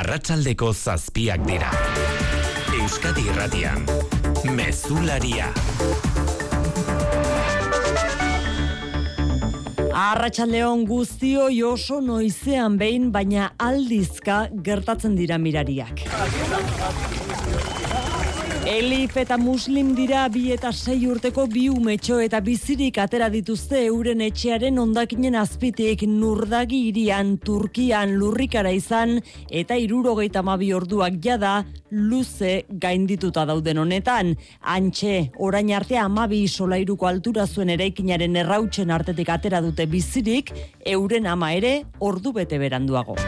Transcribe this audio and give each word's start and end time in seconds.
arratsaldeko 0.00 0.70
zazpiak 0.72 1.42
dira. 1.44 1.70
Euskadi 2.78 3.26
Irratian, 3.28 3.82
Mezularia. 4.56 5.50
Arratxaldeon 10.00 10.86
guztio 10.88 11.50
oso 11.72 12.00
noizean 12.00 12.78
behin, 12.80 13.10
baina 13.12 13.52
aldizka 13.60 14.46
gertatzen 14.64 15.18
dira 15.20 15.36
mirariak. 15.38 16.06
Elif 18.70 19.16
eta 19.18 19.34
muslim 19.34 19.96
dira 19.98 20.28
bi 20.30 20.52
eta 20.54 20.70
sei 20.70 21.00
urteko 21.10 21.48
bi 21.50 21.64
umetxo 21.72 22.20
eta 22.22 22.38
bizirik 22.38 23.00
atera 23.02 23.26
dituzte 23.32 23.80
euren 23.88 24.22
etxearen 24.22 24.78
ondakinen 24.78 25.34
azpitik 25.34 26.04
nurdagi 26.06 26.78
irian, 26.92 27.32
Turkian 27.42 28.14
lurrikara 28.20 28.70
izan 28.70 29.16
eta 29.50 29.74
irurogeita 29.74 30.44
mabi 30.46 30.70
orduak 30.70 31.18
jada 31.18 31.64
luze 31.90 32.54
gaindituta 32.70 33.42
dauden 33.50 33.82
honetan. 33.82 34.36
Antxe, 34.62 35.32
orain 35.34 35.74
arte 35.74 35.98
amabi 35.98 36.44
solairuko 36.46 37.10
altura 37.10 37.50
zuen 37.50 37.74
eraikinaren 37.74 38.38
errautzen 38.44 38.94
artetik 38.94 39.34
atera 39.34 39.66
dute 39.66 39.90
bizirik, 39.90 40.54
euren 40.86 41.26
ama 41.26 41.56
ere 41.58 41.80
ordu 41.98 42.38
bete 42.38 42.62
beranduago. 42.62 43.18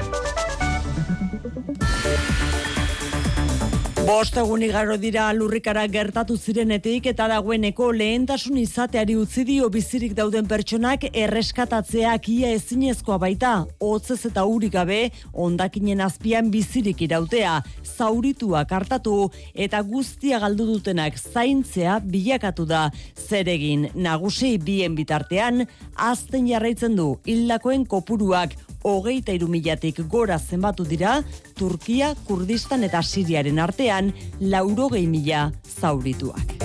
Bost 4.03 4.35
egun 4.35 4.65
igaro 4.67 4.97
dira 4.99 5.29
lurrikara 5.31 5.85
gertatu 5.87 6.35
zirenetik 6.35 7.05
eta 7.07 7.29
dagoeneko 7.31 7.93
lehentasun 7.95 8.57
izateari 8.59 9.15
utzi 9.15 9.45
dio 9.47 9.69
bizirik 9.71 10.17
dauden 10.19 10.49
pertsonak 10.51 11.05
erreskatatzeak 11.13 12.27
ia 12.33 12.51
ezinezkoa 12.57 13.21
baita, 13.23 13.53
hotzez 13.79 14.19
eta 14.27 14.43
uri 14.43 14.73
gabe 14.75 14.99
ondakinen 15.47 16.03
azpian 16.03 16.51
bizirik 16.51 17.05
irautea, 17.07 17.61
zaurituak 17.87 18.75
hartatu 18.75 19.31
eta 19.55 19.85
guztia 19.87 20.43
galdu 20.43 20.67
dutenak 20.73 21.23
zaintzea 21.23 22.01
bilakatu 22.03 22.67
da. 22.67 22.89
Zeregin 23.15 23.87
nagusi 23.95 24.57
bien 24.59 24.99
bitartean, 24.99 25.63
azten 25.95 26.51
jarraitzen 26.51 26.99
du 26.99 27.13
hildakoen 27.23 27.87
kopuruak 27.87 28.59
hogeita 28.83 29.33
irumilatik 29.33 30.03
gora 30.09 30.39
zenbatu 30.39 30.85
dira, 30.85 31.21
Turkia, 31.59 32.15
Kurdistan 32.27 32.85
eta 32.85 33.03
Siriaren 33.03 33.59
artean, 33.59 34.13
lauro 34.41 34.89
mila 34.91 35.51
zaurituak. 35.81 36.57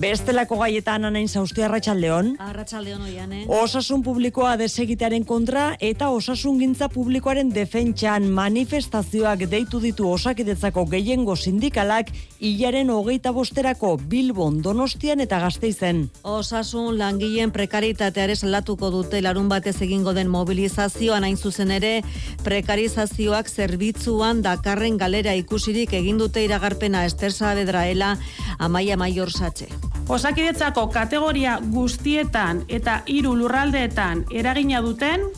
Bestelako 0.00 0.56
gaietan 0.58 1.04
anain 1.04 1.28
zauzti 1.28 1.62
arratsaldeon. 1.62 2.32
Arratsaldeon 2.42 3.02
oian, 3.06 3.32
eh? 3.32 3.42
Osasun 3.46 4.02
publikoa 4.02 4.54
desegitearen 4.58 5.24
kontra 5.28 5.76
eta 5.80 6.08
osasun 6.10 6.58
gintza 6.60 6.88
publikoaren 6.88 7.50
defentsan 7.54 8.28
manifestazioak 8.32 9.44
deitu 9.50 9.80
ditu 9.82 10.08
osakidetzako 10.10 10.86
gehiengo 10.94 11.36
sindikalak 11.36 12.10
hilaren 12.40 12.90
hogeita 12.90 13.32
bosterako 13.32 13.96
Bilbon, 14.08 14.62
Donostian 14.62 15.20
eta 15.20 15.38
Gasteizen. 15.44 16.08
Osasun 16.22 16.98
langileen 16.98 17.52
prekaritateare 17.52 18.36
salatuko 18.36 18.90
dute 18.90 19.22
larun 19.22 19.48
batez 19.48 19.76
egingo 19.82 20.14
den 20.14 20.30
mobilizazioan 20.30 21.24
hain 21.24 21.36
zuzen 21.36 21.70
ere 21.70 22.02
prekarizazioak 22.44 23.48
zerbitzuan 23.48 24.42
dakarren 24.42 24.98
galera 24.98 25.34
ikusirik 25.34 25.92
egin 26.00 26.18
dute 26.18 26.44
iragarpena 26.44 27.04
Ester 27.04 27.32
Saavedraela 27.32 28.16
Amaia 28.58 28.96
Maior 28.96 29.30
Satxe. 29.30 29.81
Osakidetzako 30.08 30.88
kategoria 30.92 31.58
guztietan 31.72 32.64
eta 32.68 33.00
hiru 33.06 33.36
lurraldeetan 33.38 34.26
eragina 34.30 34.82
duten 34.82 35.28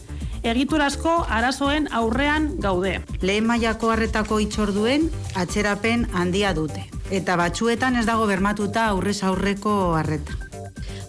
egiturazko 0.45 1.15
arazoen 1.29 1.89
aurrean 1.93 2.51
gaude. 2.61 2.99
Lehen 3.23 3.47
mailako 3.47 3.93
harretako 3.95 4.41
itxorduen 4.45 5.09
atzerapen 5.35 6.09
handia 6.13 6.53
dute 6.57 6.85
eta 7.11 7.37
batzuetan 7.37 7.97
ez 8.01 8.07
dago 8.09 8.27
bermatuta 8.27 8.89
aurrez 8.89 9.23
aurreko 9.23 9.95
harreta 9.99 10.44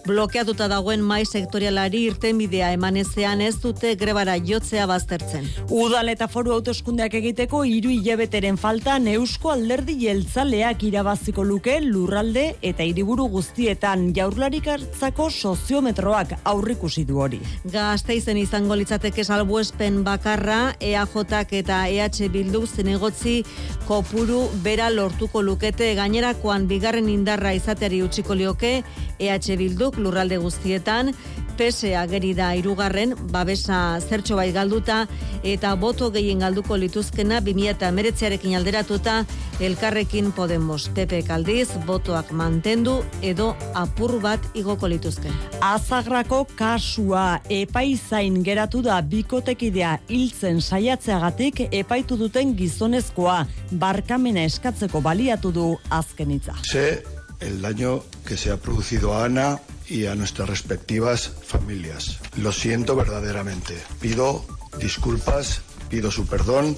blokeatuta 0.06 0.68
dagoen 0.70 1.02
mai 1.02 1.24
sektorialari 1.26 2.04
irtenbidea 2.06 2.68
emanezean 2.76 3.40
ez 3.42 3.56
dute 3.62 3.94
grebara 3.98 4.36
jotzea 4.38 4.86
baztertzen. 4.86 5.48
Udal 5.74 6.12
eta 6.12 6.28
foru 6.30 6.52
autoskundeak 6.54 7.16
egiteko 7.18 7.64
hiru 7.66 7.90
hilabeteren 7.90 8.58
falta 8.60 8.98
neusko 9.02 9.50
alderdi 9.54 9.96
jeltzaleak 10.04 10.84
irabaziko 10.86 11.44
luke 11.44 11.78
lurralde 11.82 12.44
eta 12.62 12.86
hiriburu 12.86 13.26
guztietan 13.32 14.12
jaurlarik 14.16 14.68
hartzako 14.76 15.28
soziometroak 15.30 16.36
aurrikusi 16.44 17.04
du 17.08 17.18
hori. 17.24 17.40
Gazteizen 17.72 18.38
izango 18.38 18.78
litzateke 18.78 19.24
salbuespen 19.24 20.02
bakarra 20.06 20.60
EAJak 20.80 21.56
eta 21.62 21.82
EH 21.90 22.30
Bildu 22.30 22.62
zenegotzi 22.66 23.40
kopuru 23.88 24.44
bera 24.62 24.88
lortuko 24.90 25.42
lukete 25.42 25.94
gainerakoan 25.98 26.66
bigarren 26.70 27.08
indarra 27.10 27.52
izateari 27.58 28.02
utziko 28.06 28.34
lioke 28.34 28.76
EH 29.18 29.56
Bilduk 29.56 29.98
lurralde 29.98 30.38
guztietan, 30.38 31.12
pese 31.56 31.94
ageri 31.96 32.34
da 32.36 32.50
irugarren, 32.56 33.14
babesa 33.32 33.98
zertxo 34.00 34.36
bai 34.36 34.50
galduta, 34.52 35.06
eta 35.42 35.74
boto 35.80 36.10
gehien 36.12 36.42
galduko 36.44 36.76
lituzkena 36.76 37.40
2008arekin 37.40 38.56
alderatuta, 38.58 39.22
elkarrekin 39.60 40.32
Podemos 40.36 40.90
Pepe 40.94 41.22
Kaldiz, 41.24 41.70
botoak 41.86 42.32
mantendu 42.36 42.98
edo 43.22 43.54
apur 43.74 44.18
bat 44.20 44.50
igoko 44.54 44.88
lituzken. 44.88 45.32
Azagrako 45.64 46.44
kasua 46.58 47.40
epaizain 47.48 48.42
geratu 48.44 48.82
da 48.84 49.00
bikotekidea 49.00 49.96
hiltzen 50.12 50.60
saiatzeagatik 50.60 51.68
epaitu 51.70 52.20
duten 52.20 52.52
gizonezkoa 52.58 53.44
barkamena 53.72 54.44
eskatzeko 54.44 55.00
baliatu 55.00 55.52
du 55.52 55.70
azkenitza. 55.90 56.60
Sé 56.62 57.15
el 57.46 57.62
daño 57.62 58.02
que 58.26 58.36
se 58.36 58.50
ha 58.50 58.56
producido 58.56 59.14
a 59.14 59.24
Ana 59.24 59.60
y 59.88 60.06
a 60.06 60.14
nuestras 60.14 60.48
respectivas 60.48 61.30
familias. 61.42 62.18
Lo 62.36 62.52
siento 62.52 62.96
verdaderamente. 62.96 63.74
Pido 64.00 64.44
disculpas, 64.78 65.62
pido 65.88 66.10
su 66.10 66.26
perdón. 66.26 66.76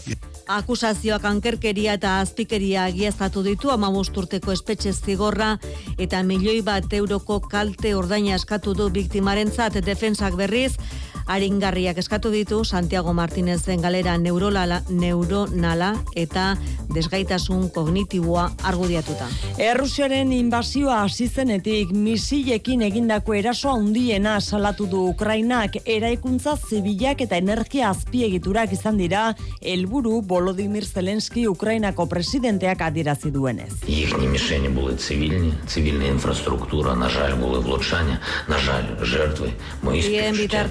Akusazioak 0.49 1.25
ankerkeria 1.29 1.99
eta 1.99 2.21
azpikeria 2.21 2.85
agiaztatu 2.89 3.43
ditu 3.43 3.69
urteko 3.69 4.53
espetxe 4.53 4.93
zigorra 4.93 5.59
eta 5.99 6.23
milioi 6.23 6.63
bat 6.63 6.93
euroko 6.93 7.41
kalte 7.41 7.95
ordaina 7.95 8.35
eskatu 8.35 8.73
du 8.75 8.89
biktimarentzat 8.89 9.75
defensak 9.85 10.37
berriz 10.37 10.77
aringarriak 11.28 11.98
eskatu 11.98 12.32
ditu 12.32 12.64
Santiago 12.66 13.14
Martinezen 13.14 13.82
galera 13.82 14.18
neurolala, 14.18 14.82
neuronala 14.90 15.96
eta 16.16 16.56
desgaitasun 16.94 17.70
kognitiboa 17.70 18.50
argudiatuta. 18.64 19.28
Errusiaren 19.58 20.32
inbazioa 20.32 21.02
hasi 21.04 21.28
zenetik 21.28 21.92
misilekin 21.92 22.82
egindako 22.82 23.34
erasoa 23.34 23.76
handiena 23.80 24.40
salatu 24.42 24.88
du 24.88 25.04
Ukrainak 25.10 25.78
eraikuntza 25.86 26.56
zibilak 26.58 27.22
eta 27.22 27.38
energia 27.38 27.90
azpiegiturak 27.90 28.74
izan 28.74 28.98
dira 28.98 29.36
helburu 29.62 30.22
Volodymyr 30.28 30.86
Zelensky 30.86 31.48
Ukrainako 31.48 32.06
presidenteak 32.06 32.82
adierazi 32.82 33.32
duenez. 33.32 33.74
Їхні 33.88 34.28
мішені 34.28 34.70
були 34.70 34.96
цивільні, 34.96 35.54
цивільна 35.68 36.06
інфраструктура, 36.06 36.96
на 36.96 37.10
жаль, 37.10 37.36
були 37.36 37.60
влучання, 37.60 38.20
на 38.48 38.58
жаль, 38.58 38.84
жертви. 39.02 39.50
Мої 39.84 40.02
співчуття 40.04 40.66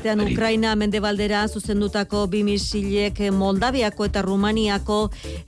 Ukraina 0.47 0.77
mendebaldera 0.79 1.41
zuzendutako 1.51 2.21
bi 2.31 2.39
misilek 2.47 3.17
Moldaviako 3.35 4.05
eta 4.07 4.21
Rumaniako 4.23 4.99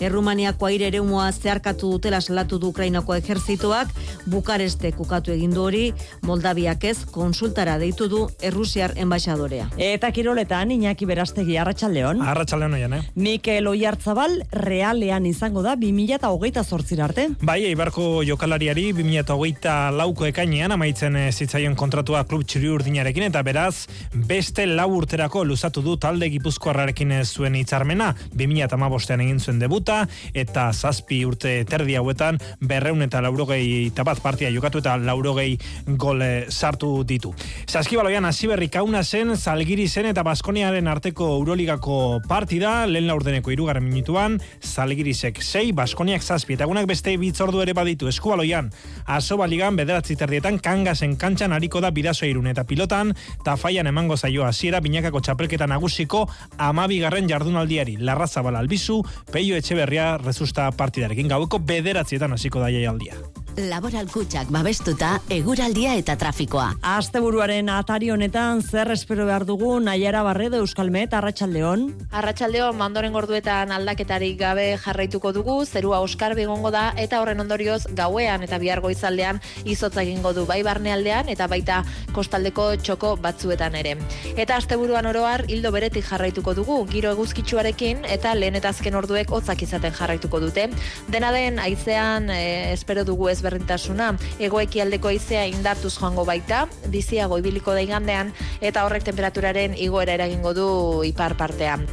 Errumaniako 0.03 0.67
aire 0.67 0.89
ereumua 0.91 1.29
zeharkatu 1.31 1.93
dutela 1.93 2.19
salatu 2.19 2.57
du 2.59 2.67
Ukrainako 2.73 3.15
ejerzituak 3.15 3.93
Bukareste 4.27 4.91
kukatu 4.91 5.31
egin 5.31 5.53
du 5.55 5.61
hori 5.63 5.93
Moldaviak 6.27 6.83
ez 6.83 7.05
konsultara 7.13 7.77
deitu 7.79 8.09
du 8.11 8.25
Errusiar 8.43 8.91
enbaixadorea. 8.99 9.69
Eta 9.77 10.09
kiroletan 10.11 10.75
Iñaki 10.75 11.07
Berastegi 11.07 11.55
Arratsaldeon. 11.55 12.19
Arratsaldeon 12.33 12.75
oian, 12.75 12.97
eh. 12.99 13.01
Mikel 13.15 13.71
Oiartzabal 13.71 14.35
realean 14.51 15.31
izango 15.31 15.63
da 15.63 15.77
2028 15.79 16.99
arte. 17.07 17.29
Bai, 17.39 17.61
Ibarko 17.71 18.25
jokalariari 18.27 18.89
2028 18.99 19.95
lauko 19.95 20.27
ekainean 20.27 20.75
amaitzen 20.75 21.15
zitzaion 21.31 21.79
kontratua 21.79 22.27
klub 22.27 22.43
txuri 22.43 22.67
urdinarekin 22.75 23.29
eta 23.31 23.47
beraz 23.47 23.87
beste 24.27 24.67
lau 24.67 24.88
urterako 24.97 25.43
luzatu 25.45 25.81
du 25.85 25.95
talde 25.97 26.29
gipuzkoarrarekin 26.33 27.13
zuen 27.25 27.55
hitzarmena 27.55 28.13
2008an 28.35 29.23
egin 29.25 29.39
zuen 29.39 29.59
debuta 29.59 30.01
eta 30.33 30.69
zazpi 30.73 31.23
urte 31.25 31.63
terdi 31.69 31.95
hauetan 31.99 32.39
berreun 32.61 33.01
eta 33.05 33.21
laurogei 33.21 33.91
tabat 33.95 34.21
partia 34.23 34.49
jokatu 34.53 34.81
eta 34.83 34.97
laurogei 34.97 35.57
gole 35.97 36.45
sartu 36.49 37.03
ditu. 37.03 37.33
Zaskibaloian 37.67 38.25
aziberri 38.25 38.69
kauna 38.69 39.03
zen, 39.03 39.35
zalgiri 39.35 39.87
zen 39.87 40.09
eta 40.11 40.23
baskoniaren 40.23 40.87
arteko 40.87 41.29
Euroligako 41.37 42.21
partida, 42.27 42.85
lehen 42.87 43.07
laurdeneko 43.07 43.51
irugarren 43.51 43.85
minutuan, 43.85 44.39
zalgirisek 44.63 45.41
sei, 45.43 45.71
baskoniak 45.75 46.23
zazpi, 46.23 46.55
eta 46.55 46.67
egunak 46.67 46.87
beste 46.89 47.15
bitzordu 47.17 47.61
ere 47.63 47.73
baditu 47.77 48.09
eskubaloian, 48.11 48.71
aso 49.07 49.37
baligan 49.39 49.77
bederatzi 49.79 50.17
terdietan 50.19 50.59
kangasen 50.63 51.15
kantxan 51.19 51.53
hariko 51.55 51.81
da 51.81 51.91
bidazo 51.95 52.27
irun 52.29 52.49
eta 52.51 52.65
pilotan, 52.67 53.13
tafaian 53.45 53.87
emango 53.87 54.17
zaioa 54.17 54.49
hasiera 54.49 54.78
dira 54.79 55.01
binakako 55.01 55.19
txapelketa 55.21 55.67
nagusiko 55.67 56.27
amabigarren 56.57 57.27
jardunaldiari. 57.27 57.97
Larra 57.99 58.27
zabala 58.27 58.59
albizu, 58.59 59.03
peio 59.31 59.55
etxe 59.55 59.75
berria 59.75 60.17
rezusta 60.17 60.71
partidarekin 60.71 61.27
gaueko 61.27 61.59
bederatzietan 61.59 62.33
hasiko 62.33 62.59
da 62.59 62.69
jaialdia. 62.71 63.15
Laboral 63.59 64.07
kutsak 64.07 64.47
babestuta, 64.53 65.17
eguraldia 65.35 65.97
eta 65.99 66.13
trafikoa. 66.15 66.69
Asteburuaren 66.95 67.67
atari 67.73 68.07
honetan 68.13 68.61
zer 68.63 68.87
espero 68.93 69.25
behar 69.27 69.43
dugu 69.43 69.73
Naiara 69.83 70.21
Barredo 70.23 70.61
Euskalmet 70.63 71.11
Arratsaldeon. 71.17 71.83
Arratsaldeon 72.15 72.77
mandoren 72.79 73.11
gorduetan 73.11 73.73
aldaketarik 73.75 74.37
gabe 74.39 74.77
jarraituko 74.79 75.33
dugu, 75.35 75.57
zerua 75.65 75.99
oskar 76.05 76.37
begongo 76.39 76.71
da 76.71 76.93
eta 76.95 77.19
horren 77.19 77.43
ondorioz 77.43 77.81
gauean 77.97 78.45
eta 78.47 78.61
bihar 78.63 78.79
goizaldean 78.79 79.41
izotza 79.65 80.05
egingo 80.05 80.31
du 80.37 80.45
bai 80.47 80.61
barnealdean 80.63 81.27
eta 81.27 81.49
baita 81.51 81.81
kostaldeko 82.15 82.69
txoko 82.77 83.17
batzuetan 83.19 83.75
ere. 83.75 83.97
Eta 84.37 84.55
asteburuan 84.55 85.09
oroar 85.11 85.43
hildo 85.49 85.73
beretik 85.75 86.07
jarraituko 86.07 86.55
dugu, 86.55 86.79
giro 86.87 87.11
eguzkitsuarekin 87.17 88.07
eta 88.07 88.37
lehen 88.39 88.55
eta 88.61 88.71
azken 88.71 88.95
orduek 88.95 89.35
hotzak 89.35 89.67
izaten 89.67 89.91
jarraituko 89.99 90.39
dute. 90.47 90.69
Dena 91.11 91.33
den 91.35 91.59
haizean 91.59 92.31
e, 92.31 92.71
espero 92.71 93.03
dugu 93.03 93.27
ez 93.27 93.41
ezberdintasuna. 93.49 94.13
Egoeki 94.39 94.83
aldeko 94.83 95.09
aizea 95.09 95.45
indartuz 95.49 95.95
joango 95.97 96.25
baita, 96.25 96.67
diziago 96.87 97.39
ibiliko 97.39 97.73
da 97.73 97.81
igandean, 97.81 98.33
eta 98.61 98.85
horrek 98.85 99.03
temperaturaren 99.03 99.75
igoera 99.77 100.13
eragingo 100.13 100.53
du 100.53 100.69
ipar 101.07 101.35
partean. 101.37 101.87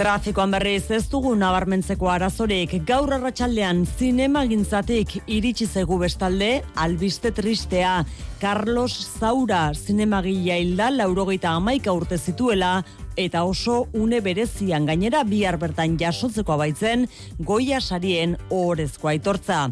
Trafikoan 0.00 0.54
berriz 0.54 0.86
ez 0.96 1.10
dugu 1.12 1.34
nabarmentzeko 1.36 2.08
arazorik 2.08 2.70
gaur 2.88 3.10
arratsaldean 3.12 3.82
zinema 3.84 4.46
gintzatik 4.48 5.18
iritsi 5.26 5.66
zegu 5.66 5.98
bestalde 6.00 6.62
albiste 6.74 7.34
tristea 7.36 8.06
Carlos 8.40 8.94
Zaura 9.18 9.74
zinemagila 9.74 10.56
hilda 10.56 10.88
laurogeita 10.94 11.52
amaika 11.58 11.92
urte 11.92 12.16
zituela 12.16 12.78
eta 13.20 13.44
oso 13.44 13.88
une 13.92 14.22
berezian 14.24 14.86
gainera 14.88 15.20
bihar 15.28 15.58
bertan 15.60 15.98
jasotzeko 16.00 16.54
abaitzen 16.56 17.04
goia 17.38 17.80
sarien 17.80 18.38
ohorezko 18.48 19.12
aitortza 19.12 19.66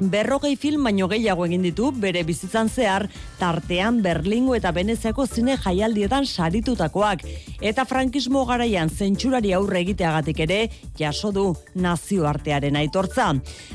berrogei 0.00 0.56
film 0.56 0.84
baino 0.84 1.08
gehiago 1.08 1.44
egin 1.44 1.62
ditu 1.66 1.90
bere 1.92 2.22
bizitzan 2.24 2.68
zehar 2.68 3.06
tartean 3.38 4.00
Berlingo 4.02 4.54
eta 4.56 4.72
Veneziako 4.72 5.26
zine 5.26 5.56
jaialdietan 5.60 6.26
saritutakoak 6.26 7.24
eta 7.60 7.84
frankismo 7.84 8.44
garaian 8.48 8.88
zentsurari 8.90 9.52
aurre 9.52 9.80
egiteagatik 9.84 10.40
ere 10.46 10.60
jaso 10.98 11.32
du 11.32 11.46
nazioartearen 11.74 12.76
aitortza. 12.76 13.32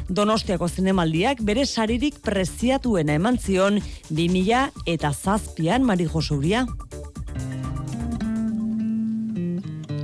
Donostiako 0.09 0.67
zinemaldiak 0.69 1.43
bere 1.45 1.65
saririk 1.65 2.21
preziatuena 2.25 3.19
eman 3.19 3.37
zion 3.37 3.81
2000 4.09 4.85
eta 4.85 5.13
zazpian 5.13 5.83
Mari 5.85 6.09
Joseuria. 6.09 6.65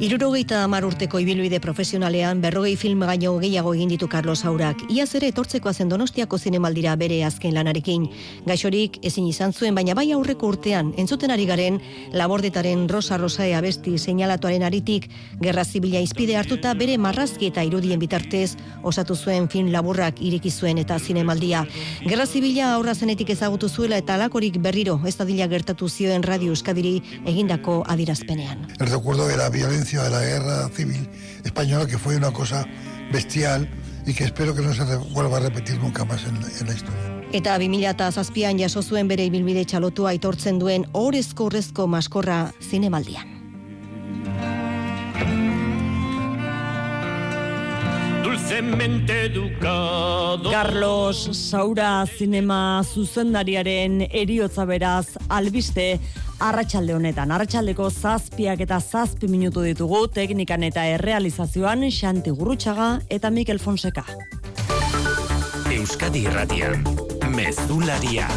Irurogeita 0.02 0.64
amar 0.66 0.82
urteko 0.82 1.20
ibilbide 1.22 1.60
profesionalean 1.62 2.40
berrogei 2.42 2.72
film 2.76 3.04
gaino 3.06 3.36
gehiago 3.38 3.76
egin 3.76 3.92
ditu 3.92 4.08
Carlos 4.10 4.40
Aurak. 4.50 4.80
Iaz 4.90 5.12
ere 5.20 5.28
etortzeko 5.30 5.70
azen 5.70 5.92
donostiako 5.92 6.40
zinemaldira 6.42 6.96
bere 6.98 7.20
azken 7.22 7.54
lanarekin. 7.54 8.08
Gaixorik 8.48 8.98
ezin 9.06 9.28
izan 9.30 9.54
zuen, 9.54 9.76
baina 9.78 9.94
bai 9.94 10.08
aurreko 10.16 10.50
urtean, 10.50 10.90
entzuten 10.98 11.30
ari 11.30 11.46
garen, 11.46 11.78
labordetaren 12.18 12.88
rosa 12.90 13.20
rosae 13.22 13.52
abesti 13.54 13.94
seinalatuaren 14.00 14.66
aritik, 14.66 15.06
gerra 15.44 15.62
zibila 15.64 16.02
izpide 16.02 16.34
hartuta 16.40 16.74
bere 16.74 16.98
marrazki 16.98 17.52
eta 17.52 17.62
irudien 17.62 18.02
bitartez, 18.02 18.56
osatu 18.82 19.14
zuen 19.14 19.52
film 19.54 19.70
laburrak 19.70 20.18
iriki 20.18 20.50
zuen 20.50 20.82
eta 20.82 20.98
zinemaldia. 20.98 21.62
Gerra 22.08 22.26
zibila 22.26 22.72
aurra 22.74 22.98
zenetik 22.98 23.36
ezagutu 23.38 23.70
zuela 23.70 24.02
eta 24.02 24.18
alakorik 24.18 24.58
berriro, 24.58 24.98
ez 25.06 25.16
da 25.22 25.30
gertatu 25.30 25.88
zioen 25.88 26.24
radio 26.24 26.50
euskadiri 26.50 27.04
egindako 27.24 27.84
adirazpenean. 27.86 28.66
El 28.80 28.88
recuerdo 28.88 29.28
de 29.28 29.38
la 29.38 29.50
violencia 29.52 29.91
de 30.00 30.10
la 30.10 30.22
guerra 30.22 30.70
civil 30.70 31.08
española, 31.44 31.86
que 31.86 31.98
fue 31.98 32.16
una 32.16 32.32
cosa 32.32 32.66
bestial 33.12 33.70
y 34.06 34.14
que 34.14 34.24
espero 34.24 34.56
que 34.56 34.62
no 34.62 34.74
se 34.74 34.84
vuelva 35.14 35.38
a 35.38 35.40
repetir 35.42 35.78
nunca 35.80 36.06
más 36.06 36.24
en, 36.24 36.40
la 36.68 36.74
historia. 36.74 37.24
Eta 37.34 37.58
2000 37.58 38.12
zazpian 38.12 38.60
jaso 38.60 38.82
zuen 38.82 39.08
bere 39.08 39.26
ibilbide 39.26 39.66
txalotua 39.66 40.12
aitortzen 40.12 40.60
duen 40.60 40.88
orezko 40.92 41.46
horrezko 41.46 41.88
maskorra 41.88 42.52
zinemaldian. 42.62 43.41
Dulcemente 48.52 49.28
educado 49.28 50.52
Carlos 50.52 51.30
Saura 51.32 52.06
zinema 52.06 52.84
zuzendariaren 52.84 54.02
eriotza 54.12 54.66
beraz 54.66 55.16
albiste 55.30 56.02
arratsalde 56.36 56.98
honetan. 56.98 57.32
Arratsaldeko 57.32 57.88
zazpiak 57.90 58.60
eta 58.68 58.82
zazpi 58.82 59.32
minutu 59.32 59.64
ditugu 59.64 60.04
teknikan 60.12 60.68
eta 60.68 60.84
errealizazioan 60.98 61.88
Xanti 61.88 62.36
Gurrutxaga 62.36 62.92
eta 63.08 63.32
Mikel 63.32 63.64
Fonseca. 63.64 64.04
Euskadi 65.72 66.28
Irratian, 66.28 66.84
Mezularia. 67.32 68.28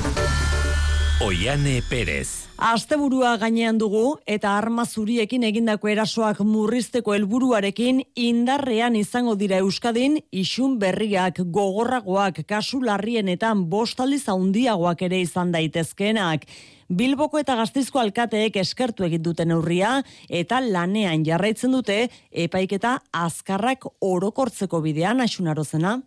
Oiane 1.27 1.81
Perez. 1.91 2.44
Asteburua 2.55 3.33
gainean 3.37 3.79
dugu 3.81 4.21
eta 4.31 4.53
arma 4.57 4.85
zuriekin 4.87 5.43
egindako 5.43 5.89
erasoak 5.91 6.39
murrizteko 6.47 7.17
helburuarekin 7.17 8.05
indarrean 8.15 8.95
izango 8.95 9.35
dira 9.35 9.59
Euskadin 9.59 10.21
isun 10.31 10.79
berriak 10.79 11.41
gogorragoak 11.51 12.45
kasu 12.47 12.79
larrienetan 12.81 13.67
bostaliz 13.67 14.23
handiagoak 14.29 15.03
ere 15.03 15.21
izan 15.21 15.51
daitezkeenak. 15.51 16.47
Bilboko 16.89 17.43
eta 17.43 17.57
Gaztizko 17.59 17.99
alkateek 17.99 18.57
eskertu 18.63 19.03
egin 19.03 19.23
duten 19.25 19.51
neurria 19.51 20.05
eta 20.31 20.61
lanean 20.63 21.27
jarraitzen 21.27 21.75
dute 21.75 22.05
epaiketa 22.31 23.01
azkarrak 23.11 23.91
orokortzeko 24.01 24.81
bidean 24.81 25.21
asunarozena. 25.27 25.99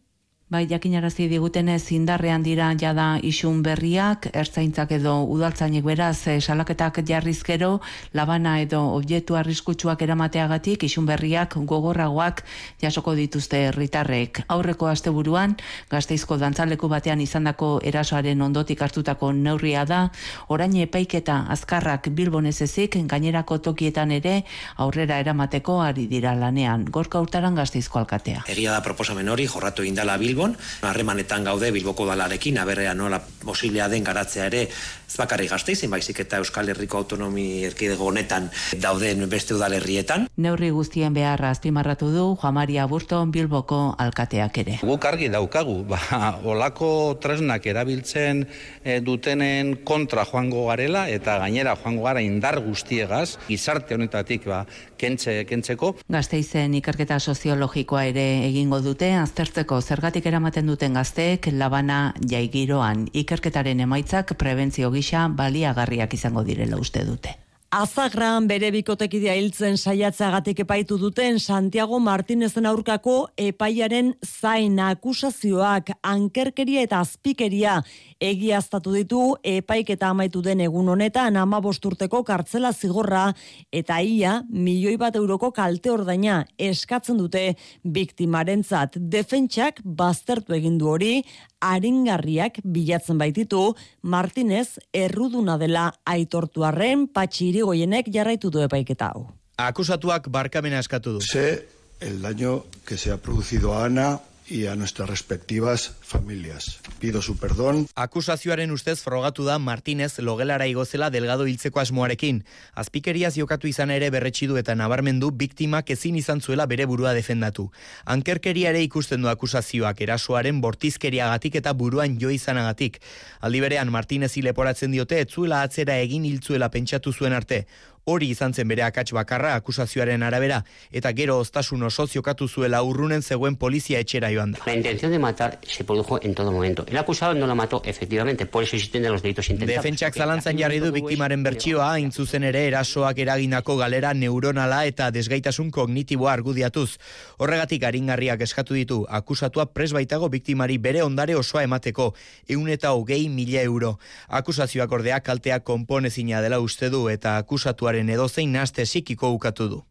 Bai, 0.47 0.61
jakinarazi 0.63 1.25
digutenez 1.27 1.89
indarrean 1.91 2.39
dira 2.39 2.69
jada 2.79 3.17
isun 3.19 3.57
berriak, 3.65 4.29
ertzaintzak 4.31 4.93
edo 4.95 5.17
udaltzainek 5.27 5.83
beraz 5.83 6.21
eh, 6.31 6.37
salaketak 6.39 7.01
jarrizkero, 7.03 7.81
labana 8.15 8.53
edo 8.63 8.79
objektu 8.95 9.35
arriskutsuak 9.35 10.05
eramateagatik 10.05 10.85
isun 10.87 11.03
berriak 11.05 11.57
gogorragoak 11.67 12.45
jasoko 12.79 13.11
dituzte 13.17 13.65
herritarrek. 13.65 14.45
Aurreko 14.47 14.87
asteburuan 14.87 15.57
Gasteizko 15.91 16.37
dantzaleku 16.39 16.87
batean 16.87 17.19
izandako 17.19 17.81
erasoaren 17.83 18.41
ondotik 18.47 18.85
hartutako 18.87 19.33
neurria 19.33 19.83
da, 19.83 19.99
orain 20.47 20.79
epaiketa 20.79 21.41
azkarrak 21.57 22.07
Bilbon 22.15 22.47
ezezik 22.53 22.95
gainerako 23.03 23.59
tokietan 23.67 24.15
ere 24.21 24.37
aurrera 24.77 25.19
eramateko 25.19 25.81
ari 25.81 26.07
dira 26.07 26.37
lanean. 26.39 26.87
Gorka 26.87 27.19
urtaran 27.19 27.59
Gasteizko 27.59 27.99
alkatea. 28.05 28.47
Egia 28.47 28.71
da 28.71 28.79
proposamen 28.79 29.27
hori 29.27 29.51
jorratu 29.51 29.83
indala 29.83 30.15
Bilbon 30.15 30.36
Bilbon, 30.37 30.53
harremanetan 30.85 31.47
gaude 31.49 31.71
Bilboko 31.73 32.05
dalarekin, 32.05 32.59
aberrea 32.61 32.93
nola 32.93 33.17
posiblea 33.41 33.87
den 33.89 34.05
garatzea 34.05 34.45
ere 34.51 34.67
ez 35.07 35.15
bakarri 35.15 35.47
gazteizen, 35.47 35.89
baizik 35.89 36.19
eta 36.19 36.41
Euskal 36.41 36.67
Herriko 36.67 36.99
Autonomi 36.99 37.63
Erkidego 37.63 38.09
honetan 38.09 38.49
dauden 38.83 39.23
beste 39.31 39.55
udalerrietan. 39.55 40.25
Neurri 40.43 40.69
guztien 40.75 41.15
beharra 41.15 41.53
azpimarratu 41.55 42.09
du 42.11 42.25
Juan 42.41 42.57
Maria 42.57 42.85
Burton 42.91 43.31
Bilboko 43.31 43.95
alkateak 43.97 44.59
ere. 44.63 44.75
Guk 44.83 45.05
argi 45.07 45.29
daukagu, 45.31 45.77
ba, 45.91 45.99
olako 46.43 46.89
tresnak 47.23 47.65
erabiltzen 47.71 48.43
e, 48.83 48.99
dutenen 48.99 49.77
kontra 49.87 50.25
joango 50.27 50.65
garela 50.67 51.05
eta 51.09 51.37
gainera 51.39 51.77
joango 51.79 52.03
gara 52.09 52.21
indar 52.21 52.59
guztiegaz, 52.65 53.37
gizarte 53.47 53.95
honetatik 53.95 54.45
ba, 54.51 54.65
kentze, 54.99 55.45
kentzeko. 55.47 55.93
Gazteizen 56.11 56.75
ikerketa 56.81 57.19
soziologikoa 57.19 58.03
ere 58.11 58.27
egingo 58.49 58.81
dute, 58.83 59.13
aztertzeko 59.15 59.79
zergatik 59.81 60.27
eramaten 60.27 60.67
duten 60.67 60.99
gazteek 60.99 61.47
labana 61.55 62.13
jaigiroan 62.27 63.07
ikerketaren 63.15 63.87
emaitzak 63.87 64.35
prebentzio 64.37 64.91
gisa 64.97 65.27
baliagarriak 65.29 66.17
izango 66.17 66.43
direla 66.47 66.81
uste 66.81 67.05
dute. 67.07 67.37
Azagran 67.67 68.45
bere 68.47 68.69
bikotekidea 68.71 69.33
hiltzen 69.35 69.75
saiatzeagatik 69.75 70.61
epaitu 70.63 70.95
duten 71.01 71.35
Santiago 71.37 71.99
Martinezen 71.99 72.65
aurkako 72.65 73.15
epaiaren 73.35 74.13
zain 74.23 74.79
akusazioak 74.79 75.91
ankerkeria 75.99 76.85
eta 76.87 77.01
azpikeria 77.03 77.81
egiaztatu 78.19 78.93
ditu 78.93 79.21
epaiketa 79.43 80.11
amaitu 80.13 80.41
den 80.41 80.61
egun 80.65 80.89
honetan 80.89 81.37
ama 81.37 81.59
bosturteko 81.61 82.23
kartzela 82.23 82.73
zigorra 82.73 83.33
eta 83.71 83.99
ia 84.01 84.41
milioi 84.49 84.97
bat 84.97 85.15
euroko 85.15 85.51
kalte 85.51 85.91
ordaina 85.91 86.43
eskatzen 86.57 87.17
dute 87.17 87.55
biktimarentzat 87.83 88.97
defentsak 88.97 89.81
baztertu 89.83 90.53
egin 90.57 90.77
du 90.77 90.89
hori 90.89 91.13
aringarriak 91.61 92.59
bilatzen 92.63 93.17
baititu 93.17 93.73
Martinez 94.01 94.77
erruduna 94.93 95.57
dela 95.57 95.91
aitortu 96.05 96.63
arren 96.63 97.07
patxi 97.07 97.49
irigoienek 97.49 98.11
jarraitu 98.13 98.51
du 98.51 98.61
epaiketa 98.61 99.11
hau. 99.13 99.27
Akusatuak 99.57 100.29
barkamena 100.29 100.79
eskatu 100.79 101.17
du. 101.17 101.21
Sé 101.21 101.67
el 101.99 102.21
daño 102.21 102.63
que 102.85 102.97
se 102.97 103.11
ha 103.11 103.17
producido 103.17 103.73
a 103.73 103.85
Ana 103.85 104.19
y 104.49 104.65
a 104.67 104.75
nuestras 104.75 105.09
respectivas 105.09 105.95
familias. 106.01 106.79
Pido 106.99 107.21
su 107.21 107.37
perdón. 107.37 107.87
Akusazioaren 107.95 108.71
ustez 108.71 109.01
frogatu 109.01 109.43
da 109.43 109.59
Martínez 109.59 110.19
logelara 110.19 110.67
igozela 110.67 111.09
delgado 111.09 111.47
hiltzeko 111.47 111.79
asmoarekin. 111.79 112.43
Azpikeriaz 112.73 113.35
jokatu 113.35 113.67
izan 113.67 113.91
ere 113.91 114.09
berretxidu 114.09 114.57
eta 114.57 114.75
nabarmendu 114.75 115.31
biktimak 115.31 115.89
ezin 115.89 116.15
izan 116.15 116.41
zuela 116.41 116.65
bere 116.65 116.85
burua 116.85 117.13
defendatu. 117.13 117.71
Ankerkeria 118.05 118.69
ere 118.69 118.81
ikusten 118.83 119.21
du 119.21 119.29
akusazioak 119.29 120.01
erasoaren 120.01 120.61
bortizkeriagatik 120.61 121.55
eta 121.55 121.73
buruan 121.73 122.17
jo 122.19 122.29
izanagatik. 122.29 123.01
Aldi 123.41 123.61
berean 123.61 123.91
Martínez 123.91 124.35
leporatzen 124.37 124.91
diote 124.91 125.19
etzuela 125.19 125.61
atzera 125.61 125.97
egin 125.99 126.25
hiltzuela 126.25 126.69
pentsatu 126.69 127.13
zuen 127.13 127.33
arte. 127.33 127.65
Hori 128.07 128.29
izan 128.31 128.53
zen 128.55 128.69
bere 128.71 128.85
akats 128.85 129.11
bakarra 129.11 129.49
akusazioaren 129.59 130.21
arabera 130.23 130.61
eta 130.95 131.09
gero 131.11 131.33
ostasun 131.41 131.81
oso 131.83 132.05
ziokatu 132.07 132.45
zuela 132.47 132.79
urrunen 132.87 133.21
zegoen 133.21 133.57
polizia 133.59 133.99
etxera 133.99 134.29
joan 134.31 134.53
da. 134.53 134.61
La 134.65 134.75
intención 134.75 135.11
de 135.11 135.19
matar 135.19 135.57
se 135.67 135.83
produjo 135.83 136.17
en 136.23 136.33
todo 136.33 136.53
momento. 136.53 136.85
El 136.87 136.95
acusado 136.97 137.33
no 137.33 137.47
lo 137.47 137.55
mató 137.55 137.81
efectivamente, 137.83 138.45
por 138.45 138.63
eso 138.63 138.77
existen 138.77 139.03
los 139.11 139.21
delitos 139.21 139.49
intentados. 139.49 139.83
Defentsak 139.83 140.15
zalantzan 140.15 140.57
jarri 140.57 140.79
du 140.79 140.93
biktimaren 140.95 141.43
bertsioa, 141.43 141.89
hain 141.97 142.13
zuzen 142.13 142.45
ere 142.47 142.61
erasoak 142.69 143.19
eragindako 143.19 143.75
galera 143.75 144.13
neuronala 144.13 144.85
eta 144.85 145.09
desgaitasun 145.11 145.69
kognitiboa 145.69 146.31
argudiatuz. 146.31 147.01
Horregatik 147.43 147.83
aringarriak 147.83 148.39
eskatu 148.47 148.79
ditu, 148.79 149.01
akusatua 149.09 149.67
pres 149.73 149.91
baitago 149.91 150.31
biktimari 150.31 150.77
bere 150.77 151.03
ondare 151.03 151.35
osoa 151.35 151.65
emateko, 151.67 152.13
eun 152.47 152.71
eta 152.71 152.95
hogei 152.95 153.27
mila 153.27 153.67
euro. 153.67 153.97
Akusazioak 154.29 154.95
ordea 154.95 155.19
kaltea 155.19 155.59
konponezina 155.59 156.39
dela 156.39 156.63
uste 156.63 156.87
du 156.89 157.09
eta 157.11 157.35
akusatuaren 157.43 157.96
edozein 157.99 158.51
naste 158.53 158.83
psikiko 158.83 159.31
ukatu 159.33 159.69
du. 159.69 159.83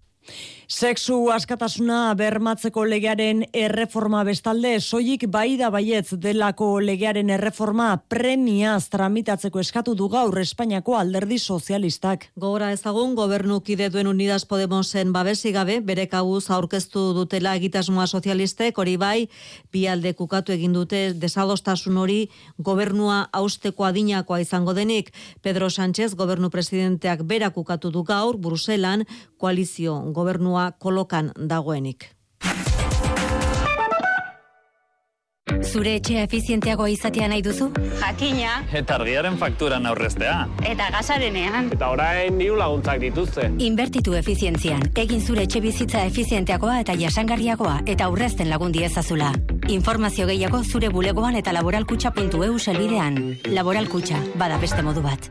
Sexu 0.66 1.28
askatasuna 1.30 2.10
bermatzeko 2.18 2.82
legearen 2.90 3.44
erreforma 3.54 4.24
bestalde 4.26 4.72
soilik 4.80 5.28
bai 5.30 5.54
da 5.60 5.68
baietz 5.70 6.16
delako 6.18 6.80
legearen 6.82 7.28
erreforma 7.30 7.92
premiaz 8.10 8.88
tramitatzeko 8.90 9.62
eskatu 9.62 9.94
du 9.94 10.08
gaur 10.10 10.34
Espainiako 10.40 10.96
alderdi 10.98 11.38
sozialistak. 11.38 12.24
Gogora 12.34 12.72
ezagun 12.74 13.14
gobernukide 13.14 13.86
duen 13.94 14.10
Unidas 14.10 14.42
Podemosen 14.44 15.12
babesi 15.14 15.52
gabe 15.54 15.76
bere 15.78 16.08
kabuz 16.10 16.50
aurkeztu 16.50 17.12
dutela 17.14 17.54
egitasmoa 17.54 18.08
sozialistek 18.08 18.82
hori 18.82 18.96
bai 18.96 19.28
bi 19.70 19.86
alde 19.86 20.16
kukatu 20.18 20.50
egin 20.50 20.74
dute 20.74 21.12
desadostasun 21.14 22.02
hori 22.02 22.18
gobernua 22.58 23.28
austeko 23.30 23.86
adinakoa 23.86 24.42
izango 24.42 24.74
denik 24.74 25.14
Pedro 25.46 25.70
Sánchez 25.70 26.16
gobernu 26.16 26.50
presidenteak 26.50 27.22
berak 27.22 27.54
kukatu 27.54 27.94
du 27.94 28.02
gaur 28.02 28.34
Bruselan 28.36 29.06
koalizio 29.38 30.00
gobernua 30.10 30.55
kolokan 30.78 31.32
dagoenik. 31.36 32.10
Zure 35.66 35.92
etxea 35.98 36.22
efizienteagoa 36.26 36.88
izatea 36.92 37.28
nahi 37.30 37.42
duzu? 37.44 37.68
Jakina. 38.00 38.56
Eta 38.80 38.96
argiaren 38.98 39.38
fakturan 39.40 39.86
aurreztea. 39.90 40.34
Eta 40.66 40.88
gasarenean. 40.94 41.70
Eta 41.76 41.90
orain 41.94 42.38
diru 42.40 42.58
laguntzak 42.60 43.00
dituzte. 43.02 43.48
Inbertitu 43.68 44.16
efizientzian. 44.18 44.82
Egin 45.04 45.22
zure 45.22 45.46
etxe 45.46 45.62
bizitza 45.64 46.04
efizienteagoa 46.10 46.80
eta 46.82 46.98
jasangarriagoa 46.98 47.80
eta 47.86 48.10
aurrezten 48.10 48.50
lagundi 48.50 48.84
ezazula. 48.90 49.32
Informazio 49.68 50.26
gehiago 50.26 50.62
zure 50.64 50.90
bulegoan 50.90 51.36
eta 51.42 51.54
laboralkutxa.eu 51.56 52.58
selbidean. 52.58 53.20
Laboralkutxa, 53.52 54.22
bada 54.36 54.58
beste 54.62 54.82
modu 54.86 55.02
bat. 55.06 55.30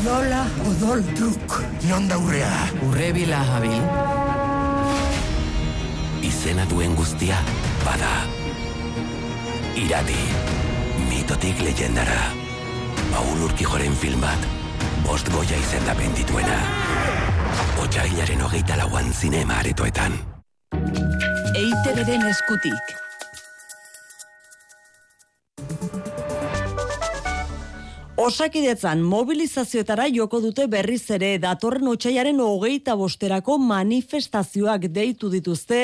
Odola, 0.00 0.46
odol 0.64 1.02
truk. 1.12 1.54
Non 1.84 2.06
daurrea? 2.08 2.48
Urre 2.86 3.10
bila, 3.12 3.42
Javi. 3.44 3.74
Izena 6.24 6.64
duen 6.70 6.94
guztia, 6.96 7.36
bada. 7.84 8.08
Irati, 9.76 10.22
mitotik 11.10 11.60
leyendara. 11.60 12.16
Paul 13.10 13.44
Urkijoren 13.50 13.92
film 13.92 14.24
bat, 14.24 14.48
bost 15.04 15.28
goia 15.36 15.60
izendapen 15.66 16.16
dituena. 16.16 16.56
Otsailaren 17.84 18.40
hogeita 18.48 18.80
lauan 18.80 19.12
zinema 19.12 19.60
aretoetan. 19.60 20.16
Eite 21.52 21.92
beren 22.00 22.24
eskutik. 22.32 22.96
Osakidetzan 28.20 29.00
mobilizazioetara 29.00 30.04
joko 30.12 30.42
dute 30.44 30.66
berriz 30.68 31.06
ere 31.14 31.28
datorren 31.40 31.88
otxaiaren 31.88 32.42
hogeita 32.44 32.92
bosterako 33.00 33.54
manifestazioak 33.64 34.84
deitu 34.92 35.30
dituzte 35.32 35.78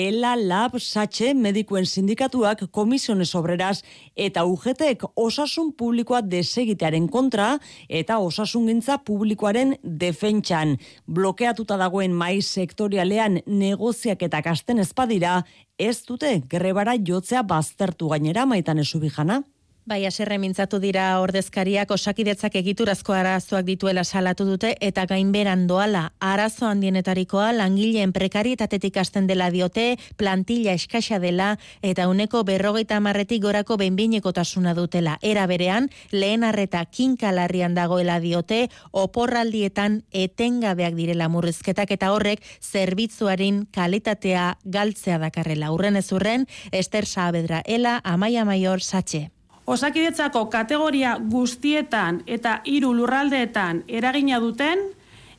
ELA 0.00 0.30
Lab 0.40 0.78
Satxe 0.80 1.34
medikuen 1.36 1.84
sindikatuak 1.84 2.64
komisiones 2.72 3.34
obreras 3.36 3.82
eta 4.16 4.46
UGTek 4.48 5.04
osasun 5.26 5.74
publikoa 5.76 6.22
desegitearen 6.24 7.04
kontra 7.12 7.50
eta 7.88 8.16
osasungintza 8.16 9.02
publikoaren 9.04 9.76
defentsan. 9.84 10.78
Blokeatuta 11.04 11.76
dagoen 11.76 12.16
mai 12.16 12.38
sektorialean 12.40 13.42
negoziak 13.44 14.24
eta 14.24 14.40
kasten 14.40 14.80
ezpadira, 14.80 15.42
ez 15.76 15.98
dute 16.08 16.38
grebara 16.48 16.96
jotzea 16.96 17.44
baztertu 17.44 18.08
gainera 18.08 18.46
maitan 18.48 18.80
esubijana. 18.80 19.42
Bai, 19.84 20.06
aserre 20.08 20.38
mintzatu 20.40 20.78
dira 20.80 21.10
ordezkariak 21.20 21.90
osakidetzak 21.92 22.54
egiturazko 22.56 23.12
arazoak 23.12 23.66
dituela 23.66 24.00
salatu 24.04 24.46
dute 24.48 24.70
eta 24.80 25.02
gainberan 25.10 25.66
doala 25.68 26.06
arazo 26.24 26.64
handienetarikoa 26.70 27.50
langileen 27.52 28.14
prekarietatetik 28.16 28.96
hasten 28.96 29.28
dela 29.28 29.50
diote, 29.52 29.98
plantilla 30.16 30.72
eskaxa 30.72 31.18
dela 31.20 31.50
eta 31.82 32.08
uneko 32.08 32.40
berrogeita 32.48 32.96
amarretik 32.96 33.42
gorako 33.44 33.76
behinbinekotasuna 33.76 34.72
dutela. 34.72 35.18
Era 35.20 35.44
berean, 35.46 35.90
lehen 36.12 36.48
arreta 36.48 36.86
kinkalarrian 36.86 37.76
dagoela 37.76 38.16
diote, 38.24 38.70
oporraldietan 38.90 40.00
etengabeak 40.24 40.96
direla 40.96 41.28
murrizketak 41.28 41.92
eta 41.92 42.14
horrek 42.16 42.40
zerbitzuaren 42.62 43.66
kalitatea 43.68 44.48
galtzea 44.64 45.20
dakarrela. 45.28 45.76
Urren 45.76 46.00
ez 46.00 46.08
urren, 46.16 46.48
Ester 46.72 47.04
Saavedra, 47.04 47.60
Ela, 47.66 48.00
Amaia 48.02 48.48
Maior, 48.48 48.80
Satxe. 48.80 49.28
Osakidetzako 49.66 50.46
kategoria 50.52 51.14
guztietan 51.30 52.20
eta 52.26 52.58
hiru 52.68 52.90
lurraldeetan 52.92 53.80
eragina 53.88 54.36
duten 54.40 54.82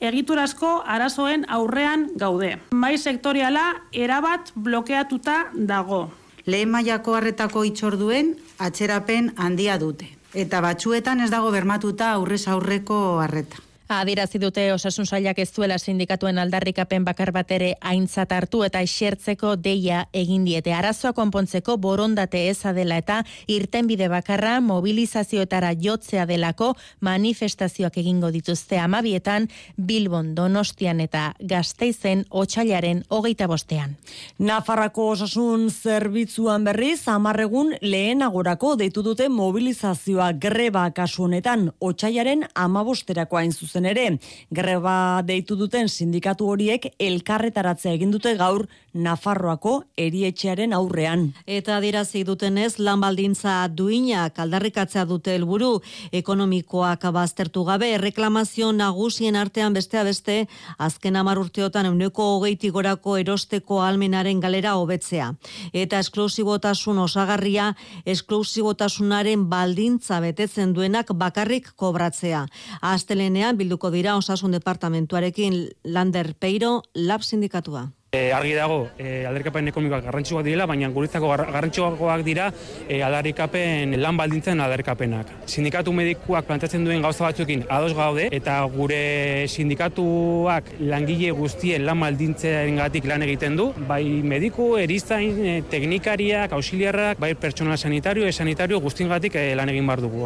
egiturazko 0.01 0.71
arazoen 0.81 1.45
aurrean 1.49 2.07
gaude. 2.17 2.55
Mai 2.73 2.97
sektoriala 2.97 3.65
erabat 3.93 4.49
blokeatuta 4.55 5.37
dago. 5.53 6.09
Lehen 6.45 6.73
mailako 6.73 7.15
harretako 7.19 7.63
itxorduen 7.69 8.33
atzerapen 8.57 9.31
handia 9.37 9.77
dute. 9.77 10.09
Eta 10.33 10.61
batzuetan 10.61 11.21
ez 11.21 11.29
dago 11.29 11.53
bermatuta 11.53 12.11
aurrez 12.17 12.47
aurreko 12.47 12.99
harreta. 13.21 13.64
Adirazi 13.87 14.39
dute 14.41 14.63
osasun 14.73 15.05
sailak 15.05 15.37
ez 15.37 15.51
duela 15.53 15.75
sindikatuen 15.77 16.39
aldarrikapen 16.41 17.03
bakar 17.05 17.29
bat 17.31 17.51
ere 17.53 17.75
aintzat 17.85 18.31
hartu 18.33 18.63
eta 18.65 18.79
esertzeko 18.81 19.51
deia 19.61 20.07
egin 20.09 20.41
diete. 20.47 20.71
Arazoa 20.73 21.13
konpontzeko 21.13 21.75
borondate 21.77 22.47
eza 22.49 22.73
dela 22.73 22.97
eta 22.97 23.19
irtenbide 23.45 24.07
bakarra 24.09 24.55
mobilizazioetara 24.65 25.75
jotzea 25.77 26.25
delako 26.25 26.71
manifestazioak 27.05 27.99
egingo 28.01 28.31
dituzte 28.33 28.79
amabietan 28.81 29.45
Bilbon, 29.77 30.33
Donostian 30.33 30.99
eta 31.05 31.35
Gasteizen 31.39 32.25
otxailaren 32.31 33.03
hogeita 33.09 33.45
bostean. 33.45 33.95
Nafarrako 34.39 35.11
osasun 35.11 35.69
zerbitzuan 35.69 36.65
berriz, 36.65 37.03
amarregun 37.05 37.75
lehenagorako 37.81 38.73
deitu 38.81 39.05
dute 39.05 39.29
mobilizazioa 39.29 40.31
greba 40.33 40.89
kasu 40.89 41.29
honetan 41.29 41.69
otxailaren 41.79 42.47
amabosterako 42.55 43.37
hain 43.37 43.53
zuzen 43.53 43.74
zuzen 43.75 43.85
ere. 43.85 44.17
Greba 44.51 45.21
deitu 45.25 45.55
duten 45.55 45.89
sindikatu 45.89 46.47
horiek 46.47 46.93
elkarretaratzea 46.99 47.93
egin 47.93 48.11
dute 48.11 48.35
gaur 48.37 48.67
Nafarroako 48.95 49.83
erietxearen 49.99 50.71
aurrean. 50.73 51.33
Eta 51.45 51.75
adirazi 51.75 52.23
dutenez 52.23 52.79
lan 52.79 53.01
baldintza 53.01 53.67
duina 53.67 54.29
kaldarrikatzea 54.29 55.03
dute 55.05 55.33
helburu 55.35 55.81
ekonomikoak 56.15 57.03
baztertu 57.11 57.65
gabe 57.67 57.89
reklamazio 57.99 58.71
nagusien 58.71 59.35
artean 59.35 59.73
bestea 59.75 60.05
beste 60.07 60.47
azken 60.77 61.15
hamar 61.19 61.39
urteotan 61.39 61.89
euneko 61.89 62.29
hogeiti 62.37 62.69
gorako 62.71 63.17
erosteko 63.17 63.81
almenaren 63.83 64.39
galera 64.39 64.77
hobetzea. 64.79 65.33
Eta 65.73 65.99
esklusibotasun 65.99 66.97
osagarria 67.03 67.73
esklusibotasunaren 68.05 69.49
baldintza 69.49 70.21
betetzen 70.23 70.71
duenak 70.73 71.11
bakarrik 71.11 71.73
kobratzea. 71.75 72.45
Astelenean 72.79 73.57
bilduko 73.65 73.89
dira 73.91 74.15
osasun 74.21 74.53
departamentuarekin 74.53 75.61
Lander 75.83 76.33
Peiro 76.37 76.81
lab 76.93 77.23
sindikatua. 77.25 77.89
E, 78.15 78.31
argi 78.31 78.53
dago, 78.55 78.85
e, 78.95 79.25
aldarrikapen 79.27 79.67
ekonomikoak 79.73 80.05
garrantzitsuak 80.05 80.45
direla, 80.45 80.67
baina 80.69 80.87
guretzako 80.93 81.27
gar, 81.33 81.41
garrantzitsuagoak 81.51 82.21
dira 82.23 82.45
e, 82.87 83.01
aldarrikapen 83.03 83.97
lan 83.99 84.15
baldintzen 84.15 84.61
aldarrikapenak. 84.63 85.33
Sindikatu 85.51 85.91
medikuak 85.91 86.47
plantatzen 86.47 86.85
duen 86.87 87.03
gauza 87.03 87.25
batzuekin 87.25 87.65
ados 87.67 87.91
gaude, 87.97 88.29
eta 88.37 88.61
gure 88.71 89.01
sindikatuak 89.49 90.71
langile 90.85 91.33
guztien 91.35 91.83
lan 91.89 92.05
baldintzen 92.05 92.79
gatik 92.79 93.09
lan 93.11 93.25
egiten 93.27 93.59
du, 93.59 93.71
bai 93.89 94.05
mediku, 94.23 94.75
erizain, 94.79 95.65
teknikariak, 95.73 96.55
auxiliarrak, 96.55 97.19
bai 97.19 97.33
pertsonal 97.35 97.81
sanitario, 97.81 98.23
e 98.23 98.31
sanitario 98.31 98.79
guztien 98.79 99.11
gatik 99.11 99.35
e, 99.41 99.49
lan 99.59 99.75
egin 99.75 99.91
bar 99.91 100.05
dugu. 100.05 100.23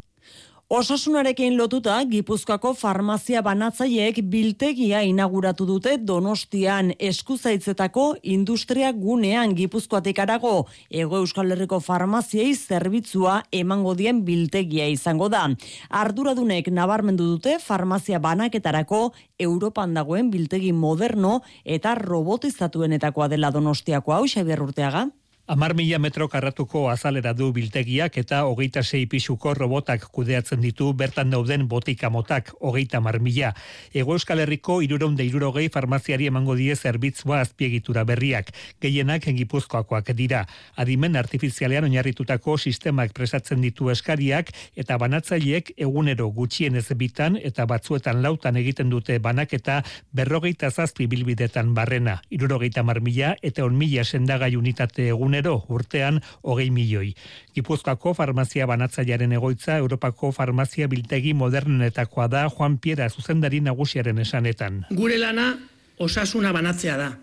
Osasunarekin 0.69 1.55
lotuta, 1.57 1.95
Gipuzkoako 2.05 2.75
farmazia 2.77 3.41
banatzaileek 3.41 4.19
biltegia 4.29 4.99
inauguratu 5.01 5.65
dute 5.65 5.95
Donostian 5.97 6.91
eskuzaitzetako 7.07 8.03
industria 8.21 8.91
gunean 8.93 9.55
Gipuzkoatik 9.57 10.19
arago 10.21 10.67
Ego 10.91 11.23
Euskal 11.23 11.49
Herriko 11.55 11.79
farmaziei 11.81 12.53
zerbitzua 12.53 13.39
emango 13.51 13.95
dien 13.97 14.21
biltegia 14.27 14.85
izango 14.93 15.25
da. 15.33 15.47
Arduradunek 15.89 16.69
nabarmendu 16.69 17.31
dute 17.31 17.57
farmazia 17.57 18.19
banaketarako 18.21 19.07
Europan 19.39 19.97
dagoen 19.97 20.29
biltegi 20.29 20.69
moderno 20.71 21.39
eta 21.65 21.95
robotizatuenetakoa 21.97 23.27
dela 23.33 23.49
Donostiakoa, 23.49 24.21
hau 24.21 24.29
Xabier 24.29 24.61
Urteaga. 24.61 25.07
Amar 25.49 25.73
mila 25.73 25.97
metro 25.97 26.27
karratuko 26.29 26.91
azalera 26.91 27.31
du 27.33 27.47
biltegiak 27.49 28.19
eta 28.21 28.43
hogeita 28.45 28.83
sei 28.83 29.07
pisuko 29.09 29.55
robotak 29.57 30.03
kudeatzen 30.13 30.59
ditu 30.61 30.91
bertan 30.93 31.31
dauden 31.33 31.63
botika 31.67 32.11
motak 32.13 32.51
hogeita 32.59 32.99
mar 33.01 33.17
mila. 33.19 33.55
Ego 33.91 34.13
Euskal 34.13 34.43
Herriko 34.43 34.75
iruron 34.85 35.15
de 35.17 35.25
irurogei 35.25 35.71
farmaziari 35.73 36.27
emango 36.29 36.53
die 36.53 36.75
zerbitzua 36.75 37.39
azpiegitura 37.41 38.03
berriak. 38.05 38.51
Gehienak 38.79 39.25
engipuzkoakoak 39.25 40.11
dira. 40.13 40.43
Adimen 40.75 41.17
artifizialean 41.17 41.89
oinarritutako 41.89 42.59
sistemak 42.59 43.17
presatzen 43.17 43.65
ditu 43.65 43.89
eskariak 43.89 44.53
eta 44.75 44.99
banatzaileek 45.01 45.73
egunero 45.77 46.29
gutxienez 46.29 46.93
bitan 46.93 47.41
eta 47.41 47.65
batzuetan 47.65 48.21
lautan 48.21 48.61
egiten 48.61 48.93
dute 48.93 49.17
banaketa 49.17 49.81
berrogeita 50.13 50.69
zazpi 50.69 51.09
bilbidetan 51.09 51.73
barrena. 51.73 52.19
Irurogeita 52.29 52.85
mar 52.85 53.01
mila 53.01 53.33
eta 53.41 53.65
on 53.65 53.81
mila 53.81 54.05
sendagai 54.05 54.53
unitate 54.55 55.09
egunero 55.09 55.38
egunero 55.39 55.65
urtean 55.69 56.21
hogei 56.43 56.69
milioi. 56.71 57.13
Gipuzkoako 57.55 58.13
farmazia 58.13 58.67
banatzailearen 58.67 59.31
egoitza 59.33 59.77
Europako 59.77 60.31
farmazia 60.31 60.87
biltegi 60.87 61.33
modernetakoa 61.33 62.27
da 62.27 62.49
Juan 62.49 62.77
Piera 62.77 63.09
zuzendari 63.09 63.61
nagusiaren 63.61 64.19
esanetan. 64.19 64.85
Gure 64.91 65.17
lana 65.17 65.57
osasuna 65.97 66.51
banatzea 66.51 66.97
da. 66.97 67.17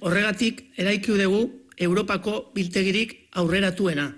Horregatik 0.00 0.64
eraiki 0.76 1.12
dugu 1.12 1.50
Europako 1.78 2.52
biltegirik 2.54 3.28
aurreratuena. 3.32 4.12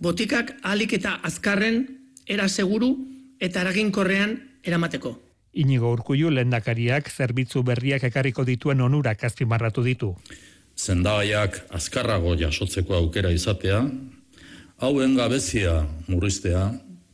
Botikak 0.00 0.56
alik 0.62 0.92
eta 0.92 1.20
azkarren 1.22 1.86
era 2.26 2.48
seguru 2.48 2.96
eta 3.40 3.60
eraginkorrean 3.60 4.38
eramateko. 4.64 5.18
Inigo 5.52 5.90
Urkullu 5.90 6.30
lehendakariak 6.30 7.10
zerbitzu 7.10 7.62
berriak 7.62 8.04
ekarriko 8.04 8.44
dituen 8.44 8.80
onurak 8.80 9.24
azpimarratu 9.24 9.82
ditu 9.82 10.14
zendagaiak 10.78 11.66
azkarrago 11.70 12.34
jasotzeko 12.38 12.94
aukera 12.96 13.30
izatea, 13.30 13.82
hauen 14.80 15.16
gabezia 15.16 15.86
murriztea, 16.08 16.70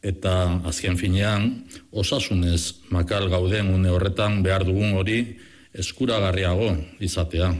eta 0.06 0.60
azken 0.68 0.96
finean, 0.96 1.48
osasunez 1.90 2.86
makal 2.94 3.26
gauden 3.32 3.72
une 3.75 3.90
horretan 3.90 4.42
behar 4.44 4.64
dugun 4.66 4.94
hori 4.94 5.38
eskuragarriago 5.75 6.76
izatea. 7.02 7.50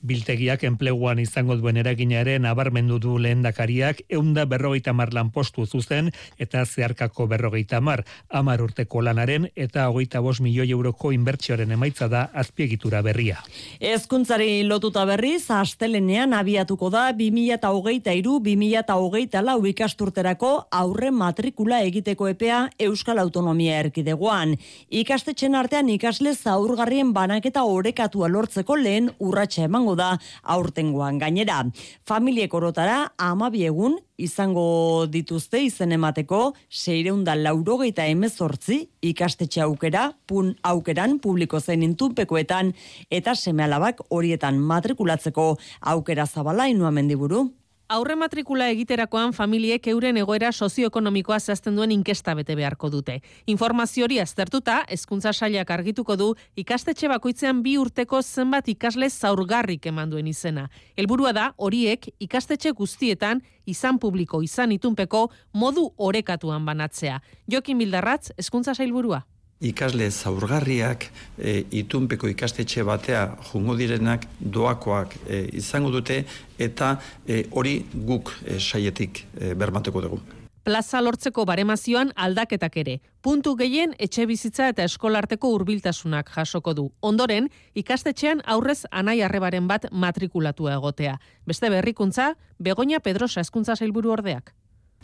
Biltegiak 0.00 0.62
enpleguan 0.64 1.18
izango 1.20 1.56
duen 1.60 1.76
eragina 1.76 2.22
ere 2.24 2.38
nabarmendu 2.40 2.98
du 2.98 3.18
lehendakariak 3.20 4.00
eunda 4.08 4.46
berrogeita 4.48 4.94
mar 4.96 5.10
postu 5.32 5.66
zuzen 5.66 6.10
eta 6.38 6.64
zeharkako 6.64 7.26
berrogeita 7.26 7.80
mar 7.80 8.04
amar 8.28 8.62
urteko 8.62 9.02
lanaren 9.02 9.50
eta 9.56 9.88
hogeita 9.88 10.20
bos 10.20 10.40
milioi 10.40 10.70
euroko 10.70 11.12
inbertsioaren 11.12 11.70
emaitza 11.72 12.08
da 12.08 12.30
azpiegitura 12.32 13.02
berria. 13.02 13.42
Ezkuntzari 13.80 14.62
lotuta 14.64 15.04
berriz, 15.04 15.50
astelenean 15.50 16.32
abiatuko 16.32 16.90
da 16.90 17.10
2000 17.12 17.54
eta 17.58 17.70
hogeita 17.70 18.12
iru, 18.16 18.38
2000 18.40 18.78
eta 18.80 18.96
hogeita 18.96 19.42
lau 19.42 19.58
ikasturterako 19.66 20.52
aurre 20.70 21.10
matrikula 21.10 21.82
egiteko 21.82 22.28
epea 22.28 22.70
Euskal 22.78 23.18
Autonomia 23.18 23.78
erkidegoan. 23.80 24.56
Ikastetxen 24.88 25.54
artean 25.54 25.90
ikasle 25.90 26.34
zaurgarrien 26.34 27.12
banaketa 27.12 27.64
orekatua 27.64 28.28
lortzeko 28.28 28.76
lehen 28.76 29.10
urratsa 29.18 29.66
emango 29.68 29.89
da 29.96 30.16
aurtengoan 30.42 31.18
gainera. 31.18 31.64
Familiek 32.06 32.54
orotara 32.54 33.12
amabi 33.18 33.64
egun 33.68 33.98
izango 34.20 35.06
dituzte 35.10 35.62
izen 35.64 35.92
emateko 35.96 36.54
seireunda 36.68 37.34
laurogeita 37.34 38.06
emezortzi 38.06 38.82
ikastetxe 39.12 39.62
aukera, 39.64 40.10
pun 40.26 40.52
aukeran 40.62 41.18
publiko 41.20 41.60
zen 41.60 41.82
intunpekoetan 41.86 42.74
eta 43.10 43.34
semealabak 43.34 44.04
horietan 44.10 44.60
matrikulatzeko 44.60 45.54
aukera 45.94 46.26
zabala 46.26 46.68
inua 46.68 46.90
mendiburu. 46.90 47.48
Aurre 47.90 48.14
matrikula 48.14 48.68
egiterakoan 48.70 49.32
familiek 49.34 49.88
euren 49.90 50.14
egoera 50.20 50.52
sozioekonomikoa 50.54 51.40
zehazten 51.40 51.74
duen 51.74 51.90
inkesta 51.90 52.36
bete 52.38 52.54
beharko 52.54 52.86
dute. 52.92 53.16
Informazio 53.50 54.04
hori 54.06 54.20
aztertuta, 54.22 54.76
hezkuntza 54.94 55.32
sailak 55.32 55.72
argituko 55.74 56.14
du 56.20 56.28
ikastetxe 56.62 57.10
bakoitzean 57.10 57.64
bi 57.64 57.72
urteko 57.82 58.20
zenbat 58.22 58.70
ikasle 58.70 59.08
zaurgarrik 59.10 59.90
eman 59.90 60.14
duen 60.14 60.30
izena. 60.30 60.68
Helburua 60.94 61.34
da 61.34 61.48
horiek 61.58 62.06
ikastetxe 62.28 62.70
guztietan 62.78 63.42
izan 63.66 63.98
publiko 63.98 64.38
izan 64.46 64.70
itunpeko 64.78 65.26
modu 65.52 65.88
orekatuan 65.98 66.62
banatzea. 66.70 67.18
Jokin 67.50 67.82
Bildarratz, 67.82 68.30
hezkuntza 68.38 68.78
sailburua 68.78 69.24
ikasle 69.60 70.10
zaurgarriak 70.10 71.06
e, 71.38 71.64
itunpeko 71.82 72.28
ikastetxe 72.32 72.84
batea 72.84 73.26
jungo 73.50 73.76
direnak 73.76 74.26
doakoak 74.40 75.16
e, 75.28 75.46
izango 75.60 75.90
dute 75.92 76.24
eta 76.58 76.96
e, 77.26 77.44
hori 77.50 77.80
guk 77.94 78.32
e, 78.44 78.58
saietik 78.58 79.24
e, 79.36 79.54
bermatuko 79.54 80.00
dugu. 80.00 80.20
Plaza 80.64 81.00
lortzeko 81.00 81.46
baremazioan 81.48 82.12
aldaketak 82.20 82.76
ere. 82.82 82.98
Puntu 83.24 83.54
gehien 83.56 83.94
etxe 83.98 84.26
bizitza 84.28 84.68
eta 84.68 84.84
eskolarteko 84.84 85.48
hurbiltasunak 85.54 86.28
jasoko 86.34 86.74
du. 86.76 86.84
Ondoren, 87.00 87.48
ikastetxean 87.74 88.42
aurrez 88.44 88.84
anai 88.90 89.22
arrebaren 89.24 89.68
bat 89.68 89.88
matrikulatua 89.90 90.76
egotea. 90.76 91.16
Beste 91.46 91.70
berrikuntza, 91.72 92.34
Begoña 92.62 93.00
Pedrosa 93.00 93.40
eskuntza 93.40 93.76
zailburu 93.76 94.12
ordeak. 94.12 94.52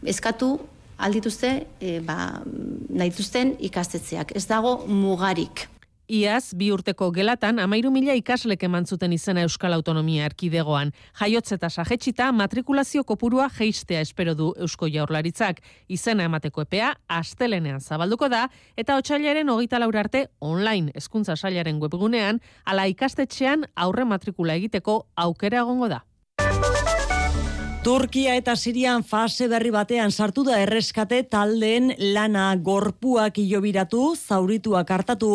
Eskatu 0.05 0.59
aldituzte 0.99 1.67
e, 1.81 2.01
ba, 2.01 2.43
nahituzten 2.89 3.57
ikastetzeak. 3.69 4.37
Ez 4.37 4.47
dago 4.49 4.79
mugarik. 4.89 5.67
Iaz, 6.07 6.55
bi 6.55 6.69
urteko 6.71 7.09
gelatan, 7.11 7.59
amairu 7.59 7.91
mila 7.91 8.15
ikaslek 8.15 8.63
eman 8.69 8.85
zuten 8.87 9.11
izena 9.11 9.43
Euskal 9.43 9.75
Autonomia 9.75 10.29
erkidegoan. 10.29 10.93
Jaiotz 11.19 11.51
eta 11.57 11.67
sajetxita, 11.67 12.29
matrikulazio 12.31 13.03
kopurua 13.03 13.49
geistea 13.51 14.05
espero 14.07 14.37
du 14.39 14.53
Eusko 14.55 14.87
Jaurlaritzak. 14.87 15.59
Izena 15.89 16.29
emateko 16.31 16.63
epea, 16.63 16.93
astelenean 17.09 17.81
zabalduko 17.81 18.29
da, 18.31 18.47
eta 18.77 19.01
otxailaren 19.03 19.51
hogeita 19.51 19.83
arte 19.83 20.29
online 20.39 20.93
eskuntza 20.95 21.35
sailaren 21.35 21.83
webgunean, 21.83 22.41
ala 22.65 22.87
ikastetxean 22.87 23.67
aurre 23.75 24.05
matrikula 24.05 24.55
egiteko 24.55 25.09
aukera 25.17 25.59
egongo 25.59 25.89
da. 25.89 26.05
Turkia 27.87 28.33
eta 28.35 28.57
Sirian 28.59 29.05
fase 29.07 29.47
berri 29.47 29.71
batean 29.71 30.11
sartu 30.11 30.43
da 30.43 30.57
erreskate 30.59 31.21
taldeen 31.31 31.93
lana 32.17 32.49
gorpuak 32.59 33.37
ilobiratu, 33.39 34.01
zaurituak 34.19 34.91
hartatu 34.91 35.29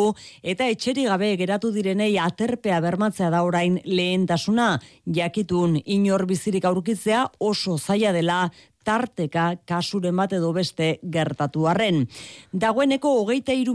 eta 0.44 0.66
etxeri 0.68 1.06
gabe 1.08 1.30
geratu 1.40 1.70
direnei 1.72 2.10
aterpea 2.20 2.82
bermatzea 2.84 3.30
da 3.32 3.40
orain 3.48 3.78
lehentasuna. 3.86 4.66
Jakitun 5.08 5.78
inor 5.96 6.26
bizirik 6.28 6.68
aurkitzea 6.68 7.24
oso 7.40 7.78
zaila 7.78 8.12
dela 8.12 8.42
tarteka 8.84 9.56
kasuren 9.66 10.16
bat 10.16 10.32
edo 10.32 10.52
beste 10.52 10.98
gertatu 11.02 11.66
arren. 11.68 12.06
Dagoeneko 12.52 13.14
hogeita 13.20 13.52
iru 13.52 13.74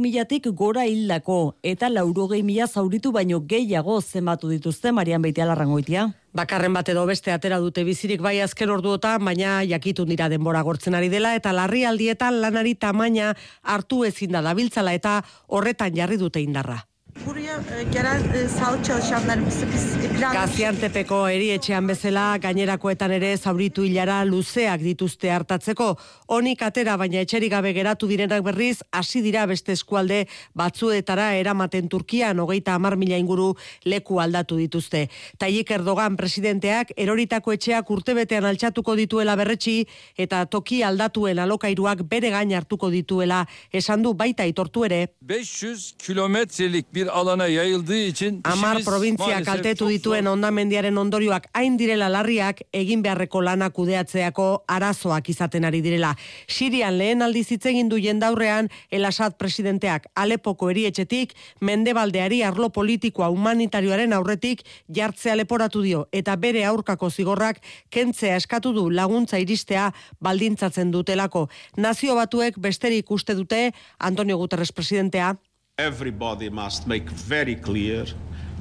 gora 0.54 0.86
hildako 0.86 1.56
eta 1.64 1.90
laurogei 1.90 2.44
mila 2.44 2.68
zauritu 2.68 3.12
baino 3.12 3.42
gehiago 3.42 4.02
zenbatu 4.02 4.50
dituzte 4.50 4.92
Marian 4.92 5.22
Beitea 5.22 5.46
larrangoitia. 5.46 6.14
Bakarren 6.34 6.74
bat 6.74 6.90
edo 6.90 7.06
beste 7.06 7.32
atera 7.32 7.58
dute 7.60 7.84
bizirik 7.84 8.22
bai 8.22 8.42
azken 8.42 8.70
orduotan, 8.70 9.24
baina 9.26 9.64
jakitun 9.64 10.10
dira 10.10 10.30
denbora 10.30 10.62
gortzen 10.62 10.94
ari 10.94 11.10
dela 11.10 11.36
eta 11.36 11.54
larri 11.54 11.86
aldietan 11.86 12.42
lanari 12.42 12.76
tamaina 12.76 13.34
hartu 13.64 14.04
ezin 14.06 14.32
da 14.32 14.42
dabiltzala 14.42 14.94
eta 14.94 15.24
horretan 15.48 15.96
jarri 15.96 16.18
dute 16.18 16.42
indarra. 16.42 16.84
Buraya 17.26 17.60
e, 17.80 17.84
gelen 17.84 18.22
e, 18.34 18.48
sağlık 18.48 18.86
çalışanlarımızı 18.86 19.66
biz 19.74 20.18
plan 20.20 20.34
Gaziantepeko 20.34 21.30
erietxean 21.30 21.88
bezala 21.90 22.38
gainerakoetan 22.38 23.12
ere 23.12 23.38
zauritu 23.38 23.84
hilara 23.84 24.32
luzeak 24.32 24.80
dituzte 24.80 25.32
hartatzeko. 25.32 25.96
Honik 26.28 26.62
atera 26.62 27.00
baina 27.00 27.18
etxerik 27.18 27.52
gabe 27.52 27.72
geratu 27.72 28.10
direnak 28.10 28.46
berriz 28.46 28.82
hasi 28.92 29.24
dira 29.24 29.50
beste 29.50 29.72
eskualde 29.72 30.28
batzuetara 30.56 31.34
eramaten 31.34 31.90
Turkian 31.90 32.38
hogeita 32.38 32.74
hamar 32.74 32.96
mila 32.96 33.18
inguru 33.18 33.56
leku 33.88 34.22
aldatu 34.22 34.58
dituzte. 34.58 35.08
Tayyip 35.40 35.72
Erdogan 35.72 36.18
presidenteak 36.18 36.92
eroritako 36.98 37.54
etxeak 37.54 37.92
urtebetean 37.92 38.44
altxatuko 38.44 38.98
dituela 38.98 39.38
berretsi 39.38 39.86
eta 40.18 40.46
toki 40.46 40.84
aldatuen 40.86 41.38
alokairuak 41.38 42.04
bere 42.12 42.30
gain 42.30 42.52
hartuko 42.54 42.92
dituela 42.92 43.46
esan 43.74 44.04
du 44.04 44.14
baita 44.14 44.46
itortu 44.46 44.86
ere. 44.86 45.08
500 45.22 45.94
kilometrelik 45.98 46.86
bir 46.94 47.07
alana 47.10 47.48
yayıldığı 47.48 47.98
için 47.98 48.42
Amar 48.44 48.84
provintzia 48.84 49.44
kaltetu 49.44 49.90
dituen 49.90 50.26
ondamendiaren 50.26 50.96
ondorioak 50.96 51.50
hain 51.54 51.80
direla 51.80 52.14
larriak 52.14 52.62
egin 52.74 53.04
beharreko 53.04 53.46
lana 53.46 53.70
kudeatzeako 53.70 54.64
arazoak 54.68 55.30
izaten 55.30 55.64
ari 55.64 55.84
direla. 55.84 56.16
Sirian 56.48 57.00
lehen 57.00 57.22
aldiz 57.22 57.52
hitz 57.52 57.66
egin 57.66 57.90
du 57.90 58.00
jendaurrean 58.00 58.70
El 58.92 59.06
Assad 59.06 59.38
presidenteak 59.38 60.06
Alepoko 60.16 60.70
erietxetik 60.70 61.34
mendebaldeari 61.62 62.44
arlo 62.44 62.70
politikoa 62.70 63.30
humanitarioaren 63.30 64.14
aurretik 64.14 64.64
jartzea 64.94 65.36
leporatu 65.36 65.82
dio 65.82 66.08
eta 66.12 66.36
bere 66.36 66.66
aurkako 66.66 67.10
zigorrak 67.10 67.62
kentzea 67.90 68.36
eskatu 68.36 68.74
du 68.74 68.90
laguntza 68.90 69.40
iristea 69.40 69.92
baldintzatzen 70.22 70.92
dutelako. 70.92 71.48
Nazio 71.78 72.16
batuek 72.16 72.58
besterik 72.58 73.12
uste 73.12 73.36
dute 73.36 73.72
Antonio 74.00 74.38
Guterres 74.38 74.72
presidentea 74.72 75.36
Everybody 75.80 76.50
must 76.50 76.88
make 76.88 77.08
very 77.08 77.56
clear 77.56 78.04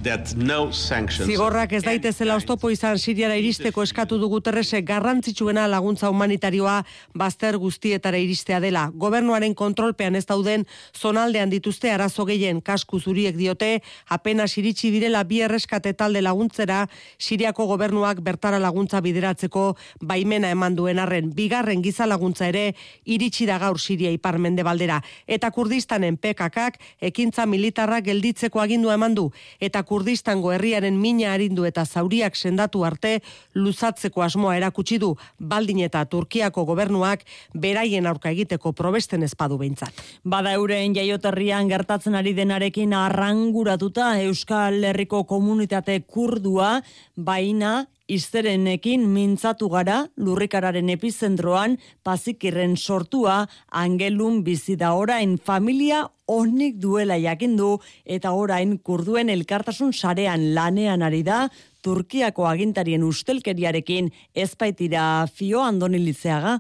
that 0.06 0.36
no 0.36 0.72
sanctions. 0.72 1.26
Zigorrak 1.26 1.72
ez 1.74 1.82
daitezela 1.82 2.36
oztopo 2.38 2.70
izan 2.70 2.98
Siriara 3.02 3.34
iristeko 3.40 3.82
eskatu 3.82 4.20
du 4.22 4.28
Guterresek 4.30 4.84
garrantzitsuena 4.86 5.64
laguntza 5.66 6.10
humanitarioa 6.12 6.76
bazter 7.14 7.58
guztietara 7.58 8.20
iristea 8.22 8.60
dela. 8.62 8.86
Gobernuaren 8.94 9.56
kontrolpean 9.58 10.14
ez 10.14 10.22
dauden 10.28 10.62
zonaldean 10.94 11.50
dituzte 11.50 11.90
arazo 11.90 12.24
gehien 12.28 12.60
kasku 12.62 13.00
zuriek 13.00 13.34
diote 13.36 13.80
apenas 14.08 14.52
iritsi 14.60 14.92
direla 14.94 15.24
bi 15.24 15.40
erreskate 15.42 15.92
talde 15.98 16.22
laguntzera 16.22 16.84
Siriako 17.18 17.66
gobernuak 17.72 18.22
bertara 18.22 18.62
laguntza 18.62 19.02
bideratzeko 19.02 19.66
baimena 20.00 20.54
eman 20.54 20.78
duen 20.78 21.02
arren 21.02 21.34
bigarren 21.34 21.82
giza 21.82 22.06
laguntza 22.06 22.46
ere 22.52 22.76
iritsi 23.04 23.46
da 23.50 23.58
gaur 23.58 23.82
Siria 23.82 24.14
ipar 24.14 24.38
mendebaldera 24.38 25.00
eta 25.26 25.50
Kurdistanen 25.50 26.16
PKKak 26.16 26.78
ekintza 27.10 27.46
militarra 27.46 28.00
gelditzeko 28.06 28.62
agindua 28.62 28.94
eman 28.94 29.18
du 29.18 29.28
eta 29.58 29.82
Kurdistango 29.96 30.50
herriaren 30.52 30.98
mina 31.00 31.30
arindu 31.32 31.64
eta 31.64 31.86
zauriak 31.88 32.34
sendatu 32.36 32.82
arte 32.84 33.14
luzatzeko 33.56 34.20
asmoa 34.26 34.58
erakutsi 34.58 34.98
du 35.00 35.14
baldin 35.40 35.80
eta 35.86 36.02
Turkiako 36.04 36.66
gobernuak 36.68 37.24
beraien 37.54 38.04
aurka 38.04 38.28
egiteko 38.34 38.74
probesten 38.76 39.24
espadu 39.24 39.56
behintzat. 39.56 39.96
Bada 40.20 40.52
euren 40.58 40.92
jaioterrian 40.92 41.72
gertatzen 41.72 42.18
ari 42.20 42.34
denarekin 42.36 42.92
arranguratuta 42.92 44.10
Euskal 44.26 44.84
Herriko 44.84 45.24
komunitate 45.24 46.02
kurdua, 46.04 46.82
baina 47.16 47.86
izterenekin 48.08 49.06
mintzatu 49.10 49.68
gara 49.68 50.06
lurrikararen 50.16 50.90
epizentroan 50.94 51.76
pazikirren 52.06 52.76
sortua 52.76 53.46
angelun 53.70 54.42
bizi 54.46 54.76
da 54.76 54.92
orain 54.94 55.36
familia 55.38 56.04
honik 56.26 56.78
duela 56.82 57.18
jakindu 57.18 57.76
eta 58.04 58.32
orain 58.32 58.78
kurduen 58.78 59.30
elkartasun 59.30 59.92
sarean 59.92 60.52
lanean 60.54 61.02
ari 61.02 61.22
da 61.26 61.48
Turkiako 61.86 62.48
agintarien 62.50 63.04
ustelkeriarekin 63.06 64.08
ezpaitira 64.34 65.26
fio 65.30 65.60
andoni 65.62 66.00
litzeaga. 66.02 66.56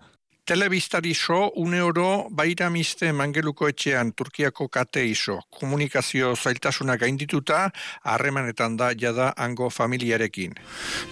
Telebistari 0.46 1.12
so, 1.12 1.50
une 1.56 1.80
oro, 1.82 2.28
baira 2.30 2.68
miste 2.70 3.08
mangeluko 3.10 3.66
etxean 3.66 4.12
Turkiako 4.14 4.68
kate 4.70 5.02
iso. 5.02 5.40
Komunikazio 5.50 6.28
zailtasuna 6.36 6.94
gaindituta, 6.96 7.72
harremanetan 8.04 8.76
da 8.78 8.92
jada 8.94 9.32
hango 9.36 9.70
familiarekin. 9.70 10.54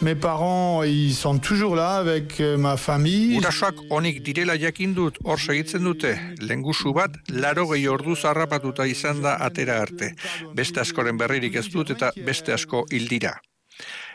Mes 0.03 0.14
parents, 0.14 0.85
ils 0.85 1.16
sont 1.16 1.40
toujours 1.40 1.75
là 1.75 1.97
avec 1.97 2.38
euh, 2.38 2.57
ma 2.57 2.77
famille. 2.77 3.37
Urasoak 3.40 3.81
onik 3.90 4.23
direla 4.23 4.55
jakindut 4.55 5.18
hor 5.25 5.42
segitzen 5.42 5.83
dute, 5.83 6.14
lengusu 6.38 6.94
bat, 6.94 7.18
laro 7.29 7.66
gehi 7.73 7.88
ordu 7.88 8.14
zarrapatuta 8.14 8.87
izan 8.87 9.18
da 9.27 9.35
atera 9.49 9.81
arte. 9.83 10.12
Beste 10.55 10.79
askoren 10.87 11.18
berririk 11.18 11.59
ez 11.59 11.66
dut 11.75 11.90
eta 11.90 12.12
beste 12.23 12.55
asko 12.55 12.87
hildira. 12.92 13.35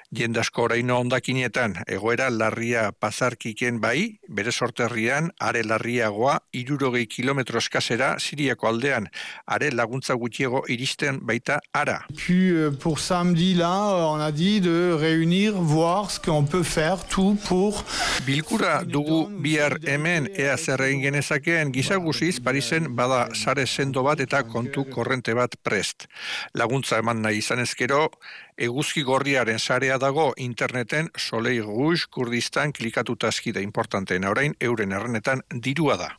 Jendasko 0.09 0.63
oraino 0.65 0.95
ondakinetan, 1.03 1.75
egoera 1.85 2.31
larria 2.33 2.87
pasarkiken 2.91 3.77
bai, 3.79 4.17
bere 4.27 4.49
sorterrian, 4.51 5.29
are 5.39 5.61
larriagoa, 5.61 6.39
irurogei 6.57 7.05
kilometro 7.05 7.61
eskasera, 7.61 8.15
Siriako 8.17 8.71
aldean, 8.71 9.05
are 9.45 9.69
laguntza 9.69 10.17
gutxiego 10.17 10.63
iristen 10.67 11.19
baita 11.29 11.59
ara. 11.77 11.99
Puis 12.15 12.49
euh, 12.49 12.71
pour 12.71 12.97
samedi 12.99 13.53
là, 13.53 13.69
on 14.09 14.19
a 14.19 14.31
dit 14.31 14.61
de 14.61 14.97
réunir, 14.97 15.53
voir 15.53 16.09
ce 16.09 16.19
qu'on 16.19 16.43
peut 16.43 16.63
faire 16.63 17.05
tout 17.05 17.37
pour 17.45 17.83
Bilkura 18.25 18.83
dugu 18.83 19.27
bihar 19.43 19.77
hemen 19.85 20.27
ea 20.33 20.57
zer 20.57 20.81
egin 20.87 21.01
genezakeen 21.05 21.71
gizaguziz 21.71 22.39
Parisen 22.41 22.95
bada 22.95 23.27
sare 23.35 23.67
sendo 23.67 24.03
bat 24.03 24.19
eta 24.25 24.41
kontu 24.43 24.87
korrente 24.89 25.35
bat 25.37 25.53
prest. 25.63 26.07
Laguntza 26.57 26.97
eman 26.97 27.21
nahi 27.21 27.43
izan 27.43 27.61
ezkero, 27.61 28.07
eguzki 28.59 29.03
gorriaren 29.07 29.59
sarea 29.59 29.97
dago 29.97 30.33
interneten 30.37 31.09
Soleil 31.17 31.63
Rouge 31.63 32.09
Kurdistan 32.11 32.73
klikatuta 32.75 33.31
eskida 33.31 33.63
importanteena 33.63 34.31
orain 34.35 34.55
euren 34.59 34.91
errenetan 34.91 35.43
dirua 35.67 35.95
da. 35.97 36.09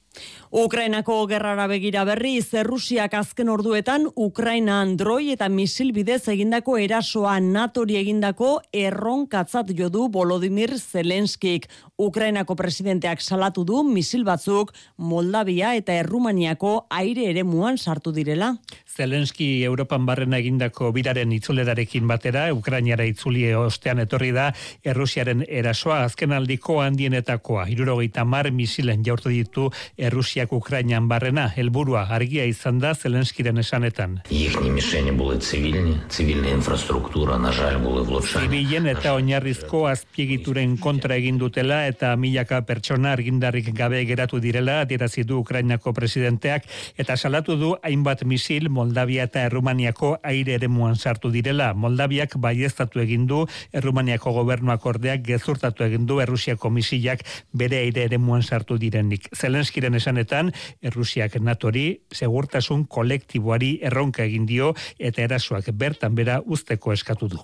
Ukrainako 0.50 1.28
gerrara 1.30 1.68
begira 1.70 2.02
berri, 2.04 2.40
Zerrusiak 2.42 3.12
azken 3.14 3.48
orduetan 3.52 4.08
Ukraina 4.18 4.80
androi 4.82 5.30
eta 5.36 5.46
misil 5.48 5.92
bidez 5.94 6.24
egindako 6.32 6.74
erasoa 6.82 7.36
natori 7.40 8.00
egindako 8.00 8.56
erronkatzat 8.74 9.70
jo 9.78 9.88
du 9.88 10.08
Volodymyr 10.10 10.74
Zelenskik. 10.78 11.68
Ukrainako 12.00 12.56
presidenteak 12.56 13.20
salatu 13.22 13.62
du 13.64 13.84
misil 13.84 14.24
batzuk 14.24 14.72
Moldavia 14.96 15.74
eta 15.78 15.94
Errumaniako 16.00 16.86
aire 16.90 17.28
ere 17.30 17.44
muan 17.44 17.78
sartu 17.78 18.10
direla. 18.10 18.56
Zelenski 18.90 19.62
Europan 19.64 20.04
barrena 20.06 20.40
egindako 20.42 20.90
biraren 20.92 21.30
itzulerarekin 21.32 22.08
batera, 22.10 22.48
Ukrainiara 22.52 23.06
itzuli 23.06 23.46
ostean 23.54 24.02
etorri 24.02 24.32
da, 24.34 24.50
Errusiaren 24.82 25.44
erasoa 25.46 26.02
azken 26.08 26.34
aldiko 26.36 26.80
handienetakoa. 26.82 27.68
Irurogeita 27.70 28.24
mar 28.24 28.50
misilen 28.50 29.04
jaurtu 29.06 29.30
ditu 29.30 29.68
Errusiak 30.10 30.52
Ukrainan 30.52 31.06
barrena 31.08 31.46
helburua 31.54 32.04
argia 32.10 32.44
izan 32.44 32.82
da 32.82 32.94
Zelenskiren 32.94 33.58
esanetan. 33.62 34.20
Ихні 34.30 34.70
мішені 34.70 35.12
були 35.12 35.38
цивільні, 35.38 35.96
цивільна 36.08 36.48
інфраструктура, 36.48 37.38
на 37.38 37.52
жаль, 37.52 37.78
були 37.78 38.02
влучані. 38.02 38.50
Zibilen 38.50 38.86
eta 38.90 39.12
oinarrizko 39.14 39.84
azpiegituren 39.86 40.76
kontra 40.82 41.14
egin 41.20 41.38
dutela 41.38 41.86
eta 41.86 42.16
milaka 42.16 42.60
pertsona 42.66 43.12
argindarrik 43.12 43.68
gabe 43.76 44.00
geratu 44.08 44.40
direla 44.40 44.80
adierazi 44.80 45.22
du 45.22 45.38
Ukrainako 45.38 45.92
presidenteak 45.92 46.66
eta 46.98 47.16
salatu 47.16 47.56
du 47.56 47.70
hainbat 47.82 48.24
misil 48.24 48.68
Moldavia 48.68 49.28
eta 49.28 49.44
Errumaniako 49.46 50.16
aire 50.22 50.54
eremuan 50.58 50.96
sartu 50.96 51.30
direla. 51.30 51.72
Moldaviak 51.74 52.36
baiestatu 52.36 53.00
egin 53.00 53.26
du 53.26 53.46
Errumaniako 53.72 54.32
gobernuak 54.32 54.86
ordeak 54.86 55.22
gezurtatu 55.22 55.84
egin 55.84 56.06
du 56.06 56.18
Errusiako 56.20 56.70
misilak 56.70 57.22
bere 57.52 57.76
aire 57.84 58.04
eremuan 58.08 58.42
sartu 58.42 58.78
direnik. 58.78 59.28
Zelenskiren 59.36 59.89
esanetan 59.94 60.52
Errusiak 60.82 61.38
natori 61.40 61.86
segurtasun 62.12 62.86
kolektiboari 62.86 63.78
erronka 63.82 64.24
egin 64.24 64.46
dio 64.46 64.74
eta 64.98 65.22
erasoak 65.22 65.72
bertan 65.72 66.14
bera 66.14 66.42
usteko 66.46 66.92
eskatu 66.92 67.28
du. 67.28 67.40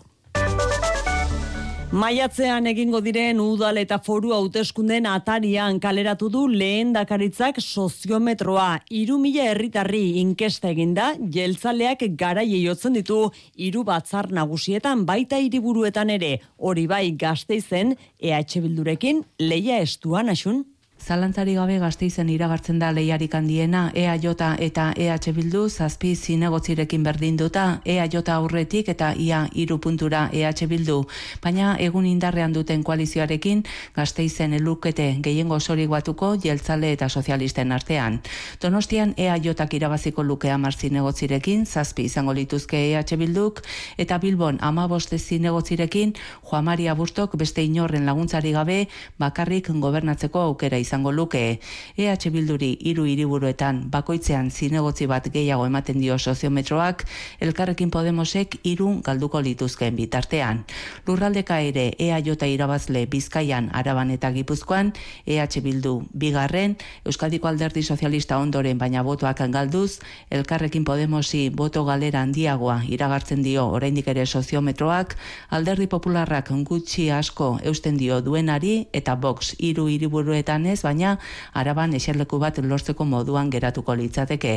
Maiatzean 1.97 2.67
egingo 2.67 2.99
diren 2.99 3.39
udal 3.39 3.79
eta 3.79 4.01
foru 4.03 4.33
hauteskunden 4.35 5.07
atarian 5.07 5.79
kaleratu 5.79 6.27
du 6.29 6.43
lehen 6.51 6.91
dakaritzak 6.93 7.61
soziometroa. 7.63 8.81
Iru 8.91 9.21
mila 9.23 9.47
herritarri 9.53 10.19
inkesta 10.19 10.75
eginda, 10.75 11.13
jeltzaleak 11.39 12.03
garaiei 12.19 12.65
jotzen 12.65 12.99
ditu 12.99 13.21
hiru 13.55 13.85
batzar 13.87 14.33
nagusietan 14.35 15.07
baita 15.07 15.39
hiriburuetan 15.39 16.11
ere, 16.11 16.41
hori 16.59 16.89
bai 16.91 17.13
gazteizen 17.17 17.95
EH 18.19 18.61
Bildurekin 18.67 19.23
leia 19.39 19.79
estuan 19.79 20.29
asun. 20.35 20.65
Zalantzari 21.07 21.53
gabe 21.55 21.77
gazteizen 21.79 22.31
iragartzen 22.35 22.81
da 22.83 22.89
lehiarik 22.91 23.35
handiena 23.39 23.93
EAJ 23.95 24.25
eta 24.67 24.87
EH 24.99 25.31
Bildu 25.37 25.69
zazpi 25.71 26.17
zinegotzirekin 26.17 27.05
berdinduta 27.07 27.81
EAJ 27.85 28.17
aurretik 28.35 28.89
eta 28.89 29.13
ia 29.15 29.45
iru 29.55 29.79
puntura 29.79 30.29
EH 30.33 30.67
Bildu. 30.67 31.05
Baina 31.45 31.77
egun 31.79 32.07
indarrean 32.07 32.53
duten 32.53 32.83
koalizioarekin 32.83 33.63
gazteizen 33.95 34.55
elukete 34.55 35.19
gehiengo 35.23 35.61
sorik 35.61 35.89
batuko 35.89 36.33
jeltzale 36.43 36.91
eta 36.93 37.09
sozialisten 37.09 37.71
artean. 37.71 38.19
Donostian 38.61 39.15
EAJak 39.17 39.75
irabaziko 39.75 40.25
luke 40.25 40.51
amar 40.51 40.75
zinegotzirekin 40.75 41.67
zazpi 41.67 42.09
izango 42.11 42.33
lituzke 42.33 42.83
EH 42.91 43.17
Bilduk 43.17 43.63
eta 43.97 44.19
Bilbon 44.19 44.59
amaboste 44.61 45.21
zinegotzirekin 45.21 46.17
Juan 46.51 46.65
Maria 46.65 46.95
Bustok 46.95 47.37
beste 47.37 47.63
inorren 47.63 48.07
laguntzari 48.07 48.51
gabe 48.51 48.89
bakarrik 49.19 49.71
gobernatzeko 49.71 50.41
aukera 50.41 50.77
izango 50.97 51.13
luke. 51.13 51.61
EH 51.97 52.31
Bilduri 52.33 52.79
hiru 52.81 53.05
hiriburuetan 53.05 53.91
bakoitzean 53.93 54.51
zinegotzi 54.51 55.07
bat 55.07 55.29
gehiago 55.29 55.67
ematen 55.67 56.01
dio 56.01 56.17
soziometroak, 56.19 57.05
elkarrekin 57.41 57.91
Podemosek 57.91 58.57
hiru 58.65 59.03
galduko 59.05 59.41
lituzkeen 59.41 59.97
bitartean. 59.97 60.65
Lurraldeka 61.07 61.61
ere 61.61 61.93
EAJ 61.99 62.47
irabazle 62.49 63.07
Bizkaian, 63.07 63.69
Araban 63.75 64.11
eta 64.11 64.31
Gipuzkoan, 64.33 64.95
EH 65.27 65.61
Bildu 65.63 66.07
bigarren, 66.15 66.77
Euskadiko 67.05 67.49
Alderdi 67.49 67.83
Sozialista 67.83 68.39
ondoren 68.39 68.79
baina 68.79 69.03
botoak 69.03 69.45
galduz, 69.53 70.01
elkarrekin 70.31 70.85
Podemosi 70.85 71.51
boto 71.51 71.85
galera 71.85 72.23
handiagoa 72.23 72.83
iragartzen 72.89 73.43
dio 73.43 73.69
oraindik 73.69 74.09
ere 74.09 74.25
soziometroak, 74.27 75.17
Alderdi 75.51 75.87
Popularrak 75.87 76.51
gutxi 76.65 77.11
asko 77.11 77.59
eusten 77.63 77.97
dio 77.97 78.21
duenari 78.23 78.89
eta 78.93 79.15
Vox 79.15 79.55
hiru 79.59 79.89
hiriburuetan 79.89 80.67
ez, 80.67 80.86
baina 80.87 81.17
araban 81.53 81.95
eserleku 81.99 82.41
bat 82.43 82.63
lortzeko 82.63 83.05
moduan 83.05 83.51
geratuko 83.51 83.95
litzateke. 83.99 84.57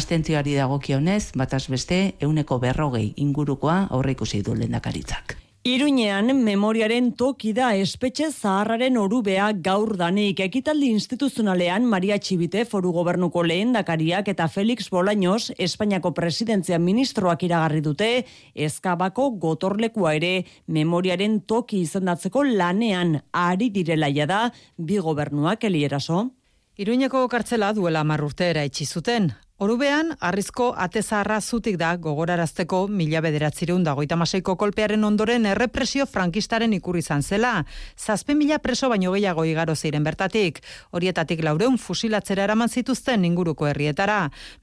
Astentzioari 0.00 0.58
dagokionez, 0.58 1.32
bataz 1.36 1.66
beste, 1.72 2.02
euneko 2.20 2.60
berrogei 2.62 3.10
ingurukoa 3.16 3.82
aurreikusi 3.90 4.42
du 4.42 4.56
lendakaritzak. 4.58 5.45
Iruñean 5.66 6.30
memoriaren 6.46 7.08
toki 7.18 7.50
da 7.50 7.72
espetxe 7.74 8.28
zaharraren 8.30 8.94
orubea 9.02 9.48
gaur 9.66 9.96
danik. 9.98 10.38
Ekitaldi 10.44 10.92
instituzionalean 10.94 11.88
Maria 11.90 12.20
Txibite 12.22 12.60
foru 12.70 12.92
gobernuko 12.94 13.42
lehen 13.42 13.72
dakariak 13.74 14.28
eta 14.30 14.46
Felix 14.46 14.86
Bolaños 14.94 15.48
Espainiako 15.58 16.12
presidentzia 16.14 16.78
ministroak 16.78 17.42
iragarri 17.48 17.80
dute 17.82 18.10
ezkabako 18.54 19.32
gotorlekua 19.42 20.12
ere 20.20 20.44
memoriaren 20.68 21.40
toki 21.40 21.80
izendatzeko 21.82 22.44
lanean 22.46 23.16
ari 23.32 23.72
direla 23.74 24.12
da 24.26 24.52
bi 24.78 25.00
gobernuak 25.02 25.64
elieraso. 25.64 26.30
Iruñeko 26.78 27.26
kartzela 27.26 27.72
duela 27.72 28.04
marrurte 28.04 28.52
eraitsi 28.54 28.86
zuten. 28.86 29.32
Orubean, 29.56 30.10
arrizko 30.20 30.66
atezarra 30.76 31.38
zutik 31.40 31.78
da 31.80 31.94
gogorarazteko 31.96 32.82
mila 32.92 33.22
bederatzireun 33.24 33.86
dagoita 33.86 34.16
maseiko 34.20 34.52
kolpearen 34.60 35.04
ondoren 35.08 35.46
errepresio 35.48 36.04
frankistaren 36.04 36.74
ikurri 36.76 37.00
izan 37.00 37.22
zela. 37.24 37.52
Zazpe 37.96 38.34
mila 38.36 38.58
preso 38.60 38.90
baino 38.92 39.14
gehiago 39.14 39.46
igaro 39.48 39.72
ziren 39.74 40.04
bertatik. 40.04 40.60
Horietatik 40.90 41.40
laureun 41.40 41.78
fusilatzera 41.80 42.44
eraman 42.44 42.68
zituzten 42.68 43.24
inguruko 43.24 43.70
herrietara. 43.70 44.18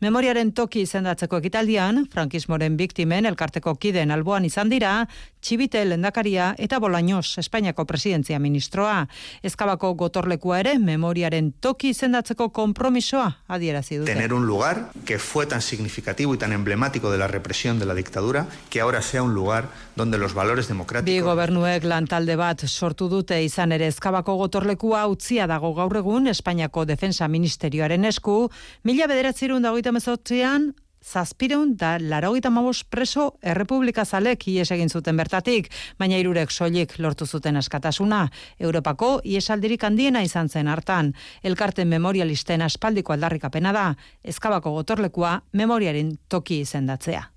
Memoriaren 0.06 0.52
toki 0.54 0.86
izendatzeko 0.86 1.42
ekitaldian, 1.42 2.06
frankismoren 2.14 2.78
biktimen 2.78 3.26
elkarteko 3.26 3.74
kiden 3.74 4.14
alboan 4.14 4.46
izan 4.46 4.70
dira, 4.70 5.08
txibite 5.42 5.82
lendakaria 5.90 6.54
eta 6.60 6.78
bolaños 6.78 7.40
Espainiako 7.42 7.88
presidentzia 7.90 8.38
ministroa. 8.38 9.08
Ezkabako 9.42 9.96
gotorlekua 10.06 10.62
ere 10.62 10.78
memoriaren 10.78 11.50
toki 11.60 11.96
izendatzeko 11.98 12.52
kompromisoa 12.54 13.40
adierazi 13.48 13.98
dute. 13.98 14.14
Tener 14.14 14.38
un 14.38 14.46
lugar 14.46 14.83
que 15.06 15.20
fue 15.20 15.46
tan 15.46 15.62
significativo 15.62 16.34
y 16.34 16.38
tan 16.38 16.54
emblemático 16.54 17.12
de 17.12 17.18
la 17.18 17.28
represión 17.28 17.80
de 17.80 17.86
la 17.86 17.94
dictadura, 17.94 18.48
que 18.70 18.82
ahora 18.82 19.02
sea 19.02 19.24
un 19.24 19.34
lugar 19.34 19.70
donde 19.96 20.18
los 20.18 20.34
valores 20.34 20.68
democráticos... 20.68 21.14
Bi 21.14 21.20
gobernuek 21.20 21.84
lantalde 21.84 22.36
bat 22.36 22.66
sortu 22.68 23.10
dute 23.10 23.42
izan 23.44 23.72
ere 23.72 23.88
ezkabako 23.88 24.36
gotorlekua 24.36 25.06
utzia 25.08 25.48
dago 25.48 25.74
gaur 25.74 25.98
egun 25.98 26.28
Espainiako 26.28 26.86
Defensa 26.86 27.28
Ministerioaren 27.28 28.06
esku, 28.06 28.50
mila 28.84 29.08
bederatzerun 29.08 29.64
dagoita 29.64 29.92
mezotzean, 29.92 30.74
zazpireun 31.04 31.76
da 31.78 31.98
larogeita 32.00 32.50
mabos 32.50 32.84
preso 32.84 33.34
errepublika 33.42 34.06
zalek 34.06 34.48
ies 34.48 34.70
egin 34.72 34.90
zuten 34.90 35.18
bertatik, 35.18 35.70
baina 36.00 36.18
irurek 36.18 36.52
soilik 36.52 36.96
lortu 37.00 37.26
zuten 37.26 37.58
askatasuna. 37.60 38.28
Europako 38.60 39.20
iesaldirik 39.26 39.84
handiena 39.84 40.24
izan 40.24 40.50
zen 40.50 40.68
hartan. 40.68 41.14
Elkarten 41.44 41.88
memorialisten 41.88 42.62
aspaldiko 42.62 43.14
aldarrikapena 43.14 43.74
da, 43.74 43.86
ezkabako 44.24 44.72
gotorlekua 44.80 45.42
memoriaren 45.54 46.18
toki 46.30 46.62
izendatzea. 46.64 47.33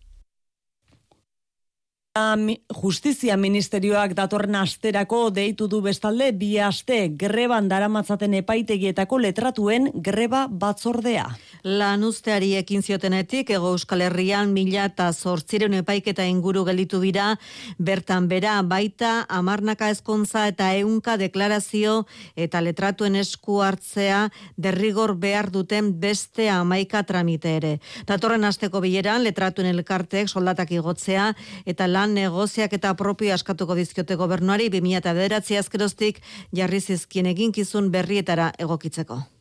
Justizia 2.17 3.35
Ministerioak 3.37 4.15
datorren 4.17 4.55
asterako 4.57 5.27
deitu 5.37 5.67
du 5.69 5.83
bestalde 5.85 6.31
bi 6.33 6.55
aste 6.65 7.11
greban 7.13 7.67
daramatzaten 7.69 8.33
epaitegietako 8.39 9.19
letratuen 9.21 9.91
greba 9.93 10.47
batzordea. 10.49 11.27
Lan 11.67 12.05
usteari 12.09 12.55
ekin 12.57 12.81
ziotenetik, 12.81 13.51
ego 13.51 13.75
euskal 13.75 14.01
herrian 14.07 14.55
mila 14.55 14.87
eta 14.89 15.11
zortziren 15.13 15.75
epaiketa 15.77 16.25
inguru 16.25 16.63
gelitu 16.65 17.03
dira, 17.03 17.35
bertan 17.77 18.31
bera 18.31 18.63
baita 18.63 19.27
amarnaka 19.29 19.91
ezkontza 19.93 20.47
eta 20.49 20.71
eunka 20.79 21.19
deklarazio 21.21 22.07
eta 22.35 22.65
letratuen 22.65 23.17
esku 23.21 23.61
hartzea 23.61 24.31
derrigor 24.57 25.19
behar 25.21 25.51
duten 25.51 25.93
beste 26.01 26.49
amaika 26.49 27.03
tramite 27.03 27.57
ere. 27.59 27.75
Datorren 28.09 28.49
asteko 28.49 28.81
bileran 28.81 29.27
letratuen 29.27 29.69
elkartek 29.75 30.33
soldatak 30.33 30.73
igotzea 30.79 31.35
eta 31.67 31.87
lan 31.91 32.06
negoziak 32.15 32.73
eta 32.73 32.95
propio 32.95 33.35
askatuko 33.35 33.75
dizkiote 33.75 34.17
gobernuari 34.17 34.69
2009 34.71 35.59
azkeroztik 35.59 36.21
jarri 36.53 36.81
zizkien 36.81 37.27
eginkizun 37.27 37.91
berrietara 37.91 38.53
egokitzeko. 38.59 39.36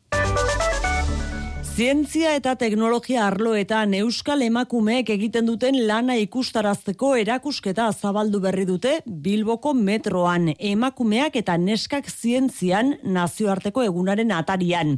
Zientzia 1.76 2.30
eta 2.38 2.54
teknologia 2.56 3.26
arloetan 3.28 3.92
euskal 3.98 4.46
emakumeek 4.46 5.10
egiten 5.12 5.44
duten 5.50 5.76
lana 5.90 6.14
ikustarazteko 6.22 7.10
erakusketa 7.20 7.90
zabaldu 7.92 8.40
berri 8.40 8.64
dute 8.70 8.94
Bilboko 9.26 9.74
metroan 9.76 10.54
emakumeak 10.56 11.36
eta 11.36 11.58
neskak 11.60 12.08
zientzian 12.08 12.94
nazioarteko 13.04 13.84
egunaren 13.84 14.32
atarian. 14.32 14.94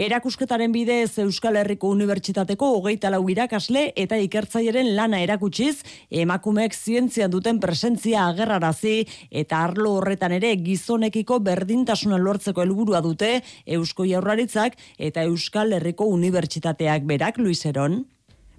Erakusketaren 0.00 0.72
bidez 0.72 1.18
Euskal 1.20 1.58
Herriko 1.60 1.90
Unibertsitateko 1.92 2.70
hogeita 2.78 3.12
lau 3.12 3.20
irakasle 3.28 3.84
eta 3.92 4.16
ikertzaieren 4.16 4.94
lana 4.96 5.20
erakutsiz 5.20 5.82
emakumeek 6.08 6.72
zientzian 6.72 7.28
duten 7.36 7.60
presentzia 7.60 8.24
agerrarazi 8.30 8.94
eta 9.28 9.60
arlo 9.66 9.98
horretan 9.98 10.38
ere 10.38 10.54
gizonekiko 10.64 11.42
berdintasuna 11.44 12.16
lortzeko 12.16 12.64
helburua 12.64 13.04
dute 13.04 13.34
Eusko 13.66 14.08
Jaurlaritzak 14.08 14.80
eta 14.96 15.28
Euskal 15.28 15.76
Herriko 15.76 16.08
unibertsitateak 16.22 17.02
berak, 17.10 17.42
Luis 17.42 17.66
Heron? 17.66 18.06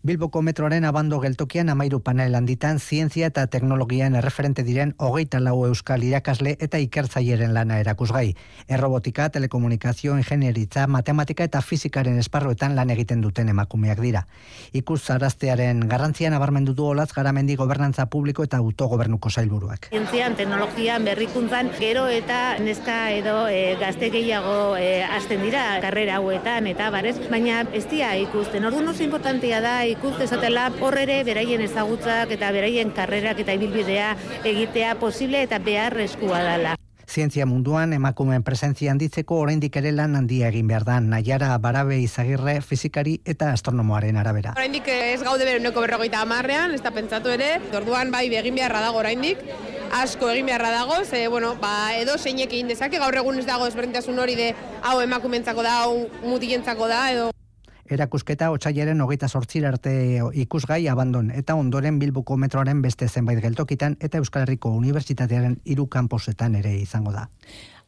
Bilboko 0.03 0.41
metroaren 0.43 0.83
abando 0.83 1.15
geltokian 1.23 1.69
amairu 1.71 2.01
panel 2.03 2.33
handitan 2.35 2.81
zientzia 2.83 3.29
eta 3.29 3.45
teknologian 3.47 4.17
erreferente 4.19 4.65
diren 4.67 4.89
hogeita 4.99 5.39
lau 5.39 5.61
euskal 5.63 6.01
irakasle 6.03 6.57
eta 6.59 6.81
ikertzaieren 6.83 7.53
lana 7.55 7.77
erakusgai. 7.79 8.33
Errobotika, 8.67 9.29
telekomunikazio, 9.31 10.17
ingenieritza, 10.19 10.89
matematika 10.91 11.47
eta 11.47 11.61
fizikaren 11.63 12.19
esparruetan 12.19 12.75
lan 12.75 12.91
egiten 12.91 13.21
duten 13.23 13.53
emakumeak 13.53 14.01
dira. 14.03 14.25
Ikus 14.73 15.05
zaraztearen 15.05 15.85
garrantzian 15.87 16.35
abarmendu 16.35 16.75
du 16.75 16.89
olaz 16.89 17.07
garamendi 17.15 17.55
gobernantza 17.55 18.07
publiko 18.17 18.43
eta 18.43 18.59
autogobernuko 18.59 19.31
zailburuak. 19.31 19.87
Zientzian, 19.95 20.35
teknologian, 20.35 21.07
berrikuntzan, 21.07 21.71
gero 21.79 22.09
eta 22.11 22.57
neska 22.59 22.97
edo 23.21 23.47
e, 23.47 23.77
gazte 23.79 24.11
gehiago 24.11 24.75
e, 24.75 24.99
hasten 25.07 25.47
dira 25.47 25.63
karrera 25.79 26.19
hauetan 26.19 26.67
eta 26.75 26.91
barez, 26.91 27.15
baina 27.31 27.63
ez 27.71 27.87
dia 27.87 28.11
ikusten. 28.27 28.67
Orduan 28.67 28.91
oso 28.91 29.07
importantia 29.07 29.63
da 29.63 29.79
ikus 29.93 30.15
dezatela 30.17 30.69
hor 30.81 30.97
ere 30.97 31.19
beraien 31.27 31.61
ezagutzak 31.61 32.31
eta 32.35 32.51
beraien 32.55 32.93
karrerak 32.95 33.43
eta 33.43 33.53
ibilbidea 33.57 34.13
egitea 34.43 34.95
posible 35.01 35.43
eta 35.45 35.59
beharrezkoa 35.61 36.41
dela. 36.47 36.73
Zientzia 37.13 37.45
munduan 37.45 37.91
emakumeen 37.93 38.41
presentzia 38.47 38.89
handitzeko 38.93 39.37
oraindik 39.43 39.75
ere 39.77 39.91
lan 39.93 40.15
handia 40.17 40.47
egin 40.49 40.69
behar 40.71 40.85
da. 40.87 40.95
Naiara 41.03 41.51
Barabe 41.61 41.99
Izagirre 42.01 42.55
fizikari 42.61 43.19
eta 43.25 43.51
astronomoaren 43.53 44.17
arabera. 44.17 44.55
Oraindik 44.57 44.87
ez 44.93 45.19
gaude 45.21 45.45
beruneko 45.45 45.83
berrogeita 45.83 46.23
hamarrean, 46.23 46.73
ez 46.73 46.81
da 46.81 46.93
pentsatu 46.95 47.29
ere, 47.35 47.59
orduan 47.75 48.09
bai 48.11 48.25
egin 48.33 48.57
beharra 48.57 48.81
dago 48.87 49.03
oraindik, 49.03 49.43
asko 49.99 50.31
egin 50.31 50.49
beharra 50.49 50.71
dago, 50.73 51.03
ze, 51.05 51.27
bueno, 51.27 51.53
ba, 51.61 51.93
edo 51.99 52.17
zeinek 52.17 52.49
egin 52.49 52.71
dezake, 52.71 52.97
gaur 53.03 53.19
egun 53.21 53.37
ez 53.37 53.45
dago 53.45 53.69
ezberdintasun 53.69 54.17
hori 54.17 54.39
de 54.39 54.49
hau 54.81 54.97
emakumentzako 55.03 55.69
da, 55.69 55.77
hau 55.83 56.07
mutilentzako 56.23 56.89
da, 56.89 57.05
edo 57.11 57.29
erakusketa 57.89 58.49
otsailaren 58.51 59.01
hogeita 59.01 59.27
sortzir 59.27 59.65
arte 59.67 59.93
ikusgai 60.33 60.87
abandon 60.87 61.31
eta 61.31 61.55
ondoren 61.55 61.99
Bilboko 61.99 62.37
metroaren 62.37 62.81
beste 62.81 63.07
zenbait 63.07 63.41
geltokitan 63.41 63.97
eta 63.99 64.17
Euskal 64.17 64.47
Herriko 64.47 64.71
Unibertsitatearen 64.77 65.59
hiru 65.65 65.87
kanposetan 65.87 66.55
ere 66.55 66.75
izango 66.79 67.11
da. 67.11 67.27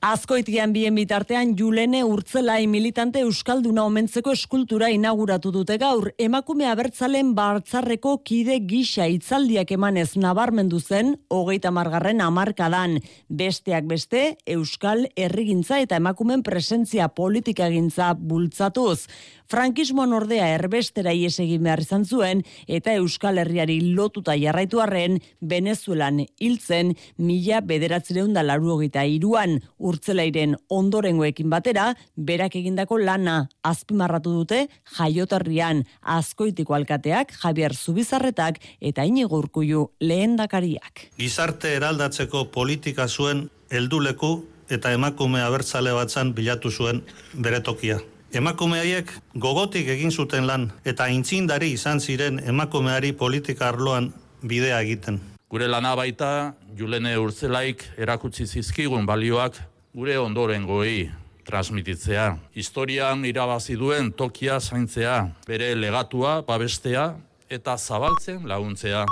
Azkoitian 0.06 0.70
bien 0.74 0.94
bitartean 0.94 1.56
Julene 1.58 2.04
Urtzelai 2.06 2.68
militante 2.70 3.24
euskalduna 3.26 3.88
omentzeko 3.88 4.36
eskultura 4.36 4.92
inauguratu 4.94 5.50
dute 5.56 5.80
gaur. 5.82 6.12
Emakume 6.22 6.68
abertzalen 6.70 7.32
bartzarreko 7.34 8.20
kide 8.22 8.60
gisa 8.70 9.08
itzaldiak 9.10 9.72
emanez 9.74 10.12
nabarmendu 10.22 10.80
zen 10.80 11.16
hogeita 11.34 11.72
margarren 11.74 12.22
amarkadan. 12.22 13.00
Besteak 13.30 13.88
beste, 13.90 14.36
euskal 14.46 15.08
errigintza 15.16 15.80
eta 15.82 15.98
emakumen 15.98 16.44
presentzia 16.44 17.08
politikagintza 17.08 18.14
bultzatuz. 18.14 19.08
Frankismoan 19.52 20.14
ordea 20.18 20.48
erbestera 20.56 21.14
ies 21.14 21.36
egin 21.44 21.64
behar 21.66 21.84
izan 21.84 22.06
zuen 22.06 22.42
eta 22.68 22.96
Euskal 22.98 23.38
Herriari 23.38 23.78
lotuta 23.98 24.34
jarraitu 24.42 24.82
arren 24.82 25.20
Venezuelan 25.42 26.24
hiltzen 26.42 26.96
mila 27.18 27.62
bederatzireun 27.62 28.34
da 28.34 28.42
laru 28.44 28.72
hogeita 28.76 29.06
iruan 29.06 29.60
urtzelairen 29.78 30.56
ondorengoekin 30.70 31.50
batera, 31.50 31.92
berak 32.16 32.56
egindako 32.58 32.98
lana 32.98 33.38
azpimarratu 33.64 34.34
dute 34.40 34.66
jaiotarrian 34.98 35.84
azkoitiko 36.02 36.74
alkateak 36.74 37.36
Javier 37.44 37.76
Zubizarretak 37.76 38.60
eta 38.82 39.06
inigo 39.06 39.38
urkullu 39.38 39.92
lehen 40.00 40.36
dakariak. 40.42 41.12
Gizarte 41.20 41.76
eraldatzeko 41.78 42.48
politika 42.52 43.08
zuen 43.08 43.50
helduleku 43.70 44.34
eta 44.70 44.92
emakume 44.98 45.42
abertzale 45.46 45.94
batzan 45.94 46.34
bilatu 46.34 46.72
zuen 46.72 47.04
bere 47.38 47.62
tokia. 47.62 48.02
Emakume 48.36 48.82
haiek 48.82 49.14
gogotik 49.40 49.88
egin 49.94 50.12
zuten 50.12 50.44
lan 50.44 50.66
eta 50.84 51.06
intzindari 51.08 51.70
izan 51.72 52.02
ziren 52.04 52.42
emakumeari 52.44 53.14
politika 53.16 53.70
arloan 53.70 54.10
bidea 54.44 54.82
egiten. 54.84 55.22
Gure 55.48 55.70
lana 55.72 55.94
baita, 55.96 56.52
Julene 56.76 57.14
Urtzelaik 57.16 57.86
erakutsi 57.96 58.44
zizkigun 58.44 59.08
balioak 59.08 59.62
gure 59.96 60.18
ondoren 60.20 60.66
goi 60.68 61.08
transmititzea. 61.48 62.34
Historian 62.52 63.24
irabazi 63.24 63.78
duen 63.80 64.12
tokia 64.12 64.60
zaintzea, 64.60 65.16
bere 65.48 65.72
legatua, 65.80 66.42
babestea 66.44 67.14
eta 67.48 67.78
zabaltzen 67.78 68.44
laguntzea. 68.52 69.06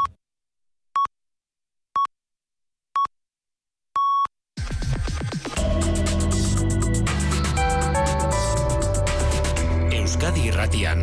Euskadi 10.34 10.50
Irratian 10.50 11.02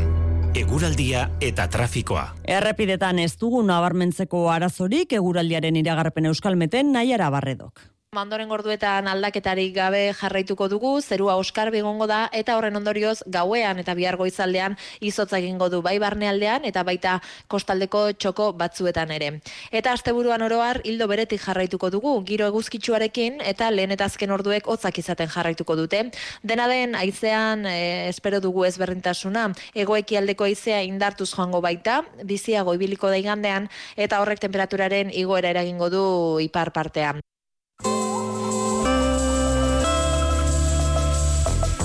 eguraldia 0.58 1.20
eta 1.38 1.68
trafikoa. 1.70 2.24
Errepidetan 2.50 3.20
ez 3.22 3.36
dugu 3.38 3.60
nabarmentzeko 3.62 4.40
arazorik 4.50 5.12
eguraldiaren 5.14 5.76
iragarpen 5.78 6.26
euskalmeten 6.26 6.90
nahiara 6.90 7.28
barredok. 7.30 7.78
Mandoren 8.16 8.48
gorduetan 8.50 9.06
aldaketarik 9.06 9.68
gabe 9.70 9.98
jarraituko 10.18 10.66
dugu, 10.70 10.88
zerua 11.00 11.36
oskar 11.38 11.68
bigongo 11.70 12.08
da, 12.10 12.24
eta 12.34 12.56
horren 12.58 12.74
ondorioz 12.80 13.20
gauean 13.36 13.78
eta 13.78 13.94
bihar 13.94 14.18
goizaldean 14.18 14.74
izotza 15.10 15.38
egingo 15.38 15.68
du 15.70 15.78
bai 15.86 15.92
barnealdean 16.02 16.66
eta 16.66 16.82
baita 16.88 17.12
kostaldeko 17.54 18.02
txoko 18.24 18.48
batzuetan 18.64 19.14
ere. 19.14 19.30
Eta 19.70 19.94
asteburuan 19.94 20.42
oroar 20.42 20.82
hildo 20.82 21.06
beretik 21.06 21.44
jarraituko 21.46 21.92
dugu, 21.94 22.16
giro 22.32 22.50
eguzkitsuarekin 22.50 23.38
eta 23.52 23.70
lehen 23.70 23.94
eta 23.94 24.10
azken 24.10 24.34
orduek 24.40 24.66
hotzak 24.66 24.98
izaten 24.98 25.30
jarraituko 25.30 25.78
dute. 25.84 26.02
Dena 26.42 26.66
den, 26.66 26.98
aizean 26.98 27.62
e, 27.62 27.78
espero 28.10 28.42
dugu 28.42 28.66
ezberdintasuna, 28.72 29.52
egoeki 29.86 30.18
aldeko 30.18 30.50
aizea 30.50 30.82
indartuz 30.82 31.30
joango 31.30 31.62
baita, 31.62 32.02
biziago 32.26 32.74
ibiliko 32.74 33.14
daigandean, 33.14 33.70
eta 33.94 34.18
horrek 34.18 34.42
temperaturaren 34.50 35.14
igoera 35.14 35.54
eragingo 35.54 35.94
du 35.94 36.06
ipar 36.50 36.74
partean. 36.74 37.22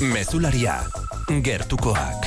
Mezularia, 0.02 0.82
gertukoak. 1.40 2.26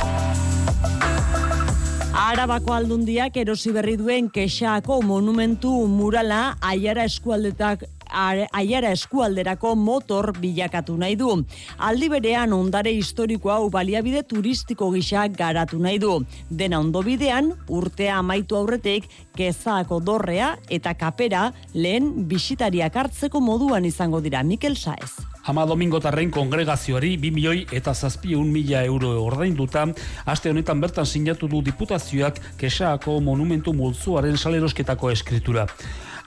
Arabako 2.17 2.73
aldundiak 2.73 3.37
erosi 3.37 3.75
berri 3.77 3.99
duen 4.01 4.31
kexako 4.33 5.03
monumentu 5.05 5.71
murala 5.87 6.57
aiara 6.65 7.05
eskualdetak 7.05 7.85
aiara 8.09 8.95
eskualderako 8.97 9.75
motor 9.77 10.33
bilakatu 10.41 10.97
nahi 10.97 11.17
du. 11.21 11.45
Aldi 11.77 12.09
berean 12.09 12.57
ondare 12.57 12.95
historikoa 12.97 13.59
hau 13.61 13.69
baliabide 13.71 14.23
turistiko 14.25 14.91
gisa 14.95 15.29
garatu 15.29 15.79
nahi 15.79 15.99
du. 15.99 16.25
Dena 16.49 16.81
ondo 16.81 17.03
bidean, 17.03 17.53
urtea 17.69 18.17
amaitu 18.19 18.57
aurretik, 18.57 19.05
kezaako 19.37 20.01
dorrea 20.01 20.57
eta 20.71 20.95
kapera 20.95 21.53
lehen 21.75 22.25
bisitariak 22.29 22.97
hartzeko 22.97 23.41
moduan 23.41 23.85
izango 23.85 24.23
dira 24.25 24.43
Mikel 24.43 24.77
Saez. 24.77 25.38
Ama 25.49 25.65
Domingotarren 25.65 26.29
kongregazioari 26.29 27.15
2 27.17 27.31
milioi 27.33 27.63
eta 27.73 27.95
zazpiun 27.95 28.51
mila 28.53 28.83
euro 28.85 29.15
ordainduta, 29.25 29.87
aste 30.29 30.51
honetan 30.53 30.83
bertan 30.83 31.09
sinatu 31.09 31.49
du 31.49 31.63
diputazioak 31.65 32.43
kesaako 32.61 33.15
monumentu 33.25 33.73
multzuaren 33.73 34.37
salerosketako 34.37 35.09
eskritura. 35.15 35.65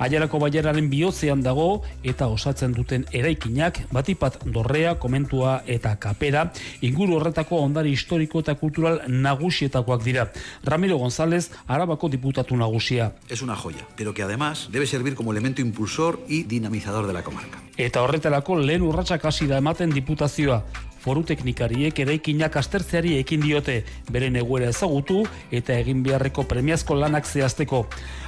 Aiarako 0.02 0.40
baiararen 0.42 0.88
bihotzean 0.90 1.44
dago 1.46 1.84
eta 2.02 2.26
osatzen 2.34 2.74
duten 2.74 3.04
eraikinak, 3.14 3.84
batipat 3.94 4.40
dorrea, 4.50 4.96
komentua 4.98 5.60
eta 5.70 5.94
kapera, 6.02 6.48
inguru 6.82 7.20
horretako 7.20 7.60
ondari 7.62 7.94
historiko 7.94 8.42
eta 8.42 8.56
kultural 8.58 9.04
nagusietakoak 9.08 10.02
dira. 10.02 10.32
Ramiro 10.66 10.98
González, 10.98 11.52
Arabako 11.68 12.10
diputatu 12.10 12.58
nagusia. 12.58 13.12
Es 13.30 13.44
una 13.44 13.56
joya, 13.56 13.86
pero 13.96 14.16
que 14.16 14.24
además 14.24 14.70
debe 14.72 14.88
servir 14.88 15.14
como 15.14 15.32
elemento 15.32 15.62
impulsor 15.62 16.20
y 16.28 16.44
dinamizador 16.44 17.06
de 17.06 17.14
la 17.14 17.22
comarca. 17.22 17.62
Eta 17.78 18.02
horretarako 18.02 18.58
lehen 18.58 18.82
urratsak 18.82 19.26
hasi 19.26 19.46
da 19.46 19.62
ematen 19.62 19.94
diputazioa 19.94 20.64
foru 21.02 21.24
teknikariek 21.26 22.00
eraikinak 22.04 22.56
astertzeari 22.62 23.16
ekin 23.20 23.42
diote 23.42 23.82
beren 24.14 24.38
egoera 24.38 24.70
ezagutu 24.70 25.24
eta 25.52 25.78
egin 25.82 26.04
beharreko 26.06 26.46
premiazko 26.50 26.96
lanak 26.96 27.26
zehazteko. 27.26 27.86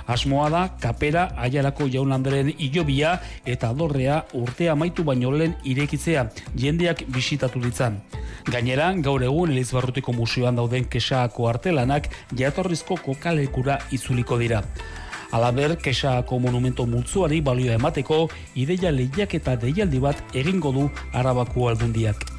Asmoa 0.07 0.49
da, 0.49 0.63
kapera, 0.81 1.29
aialako 1.45 1.87
jaunlanderen 1.93 2.51
ilobia 2.57 3.13
eta 3.45 3.71
dorrea 3.77 4.23
urtea 4.33 4.73
amaitu 4.73 5.05
baino 5.07 5.31
lehen 5.31 5.55
irekitzea, 5.63 6.25
jendeak 6.57 7.05
bisitatu 7.13 7.61
ditzan. 7.63 8.01
Gainera, 8.49 8.91
gaur 9.05 9.23
egun 9.23 9.53
Elizbarrutiko 9.53 10.11
museoan 10.17 10.59
dauden 10.59 10.89
kesaako 10.89 11.47
artelanak 11.47 12.09
jatorrizko 12.35 12.97
kokalekura 13.05 13.79
itzuliko 13.91 14.37
dira. 14.41 14.63
Alaber, 15.33 15.77
kesaako 15.81 16.37
monumento 16.39 16.85
multzuari 16.85 17.39
balioa 17.41 17.79
emateko, 17.79 18.27
ideia 18.53 18.91
lehiak 18.93 19.33
eta 19.39 19.55
deialdi 19.57 20.03
bat 20.03 20.37
egingo 20.43 20.75
du 20.75 20.87
arabako 21.13 21.71
aldundiak. 21.71 22.32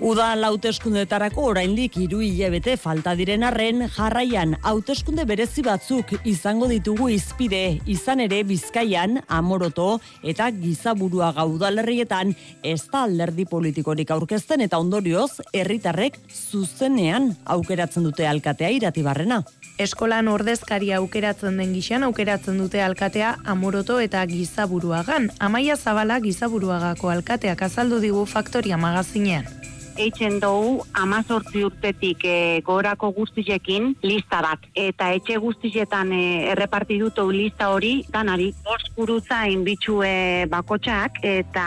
Uda 0.00 0.30
lauteskundetarako 0.32 1.42
oraindik 1.50 1.98
hiru 2.00 2.22
hilabete 2.24 2.78
falta 2.80 3.12
diren 3.18 3.42
arren 3.44 3.82
jarraian 3.92 4.54
hauteskunde 4.64 5.26
berezi 5.28 5.60
batzuk 5.66 6.14
izango 6.24 6.70
ditugu 6.70 7.10
izpide 7.12 7.60
izan 7.84 8.24
ere 8.24 8.38
Bizkaian 8.48 9.18
Amoroto 9.28 9.90
eta 10.24 10.48
Gizaburua 10.56 11.34
gaudalerrietan 11.36 12.32
ez 12.64 12.80
da 12.88 13.04
alderdi 13.10 13.44
politikorik 13.44 14.14
aurkezten 14.16 14.64
eta 14.64 14.80
ondorioz 14.80 15.42
herritarrek 15.52 16.16
zuzenean 16.32 17.34
aukeratzen 17.44 18.08
dute 18.08 18.24
alkatea 18.24 18.72
iratibarrena. 18.80 19.42
Eskolan 19.76 20.32
ordezkaria 20.32 20.96
aukeratzen 21.04 21.60
den 21.60 21.76
gixan 21.76 22.08
aukeratzen 22.08 22.56
dute 22.56 22.80
alkatea 22.80 23.36
Amoroto 23.44 24.00
eta 24.00 24.24
Gizaburuagan. 24.32 25.28
Amaia 25.38 25.76
Zabala 25.76 26.22
Gizaburuagako 26.24 27.12
alkateak 27.12 27.68
azaldu 27.68 28.00
digu 28.00 28.24
Faktoria 28.24 28.80
magazinean 28.80 29.59
eitzen 30.00 30.38
dugu 30.40 30.84
amazortzi 30.96 31.64
urtetik 31.66 32.24
e, 32.24 32.36
gorako 32.66 33.10
guztiekin 33.16 33.94
lista 34.02 34.40
bat. 34.44 34.64
Eta 34.74 35.10
etxe 35.16 35.36
guztietan 35.42 36.12
e, 36.16 36.22
erreparti 36.54 36.98
dutu 37.02 37.26
lista 37.34 37.70
hori, 37.74 37.92
danari, 38.12 38.50
bost 38.64 38.92
kurutza 38.96 39.42
inbitzu 39.52 40.00
e, 40.06 40.14
bakotxak, 40.50 41.20
eta 41.26 41.66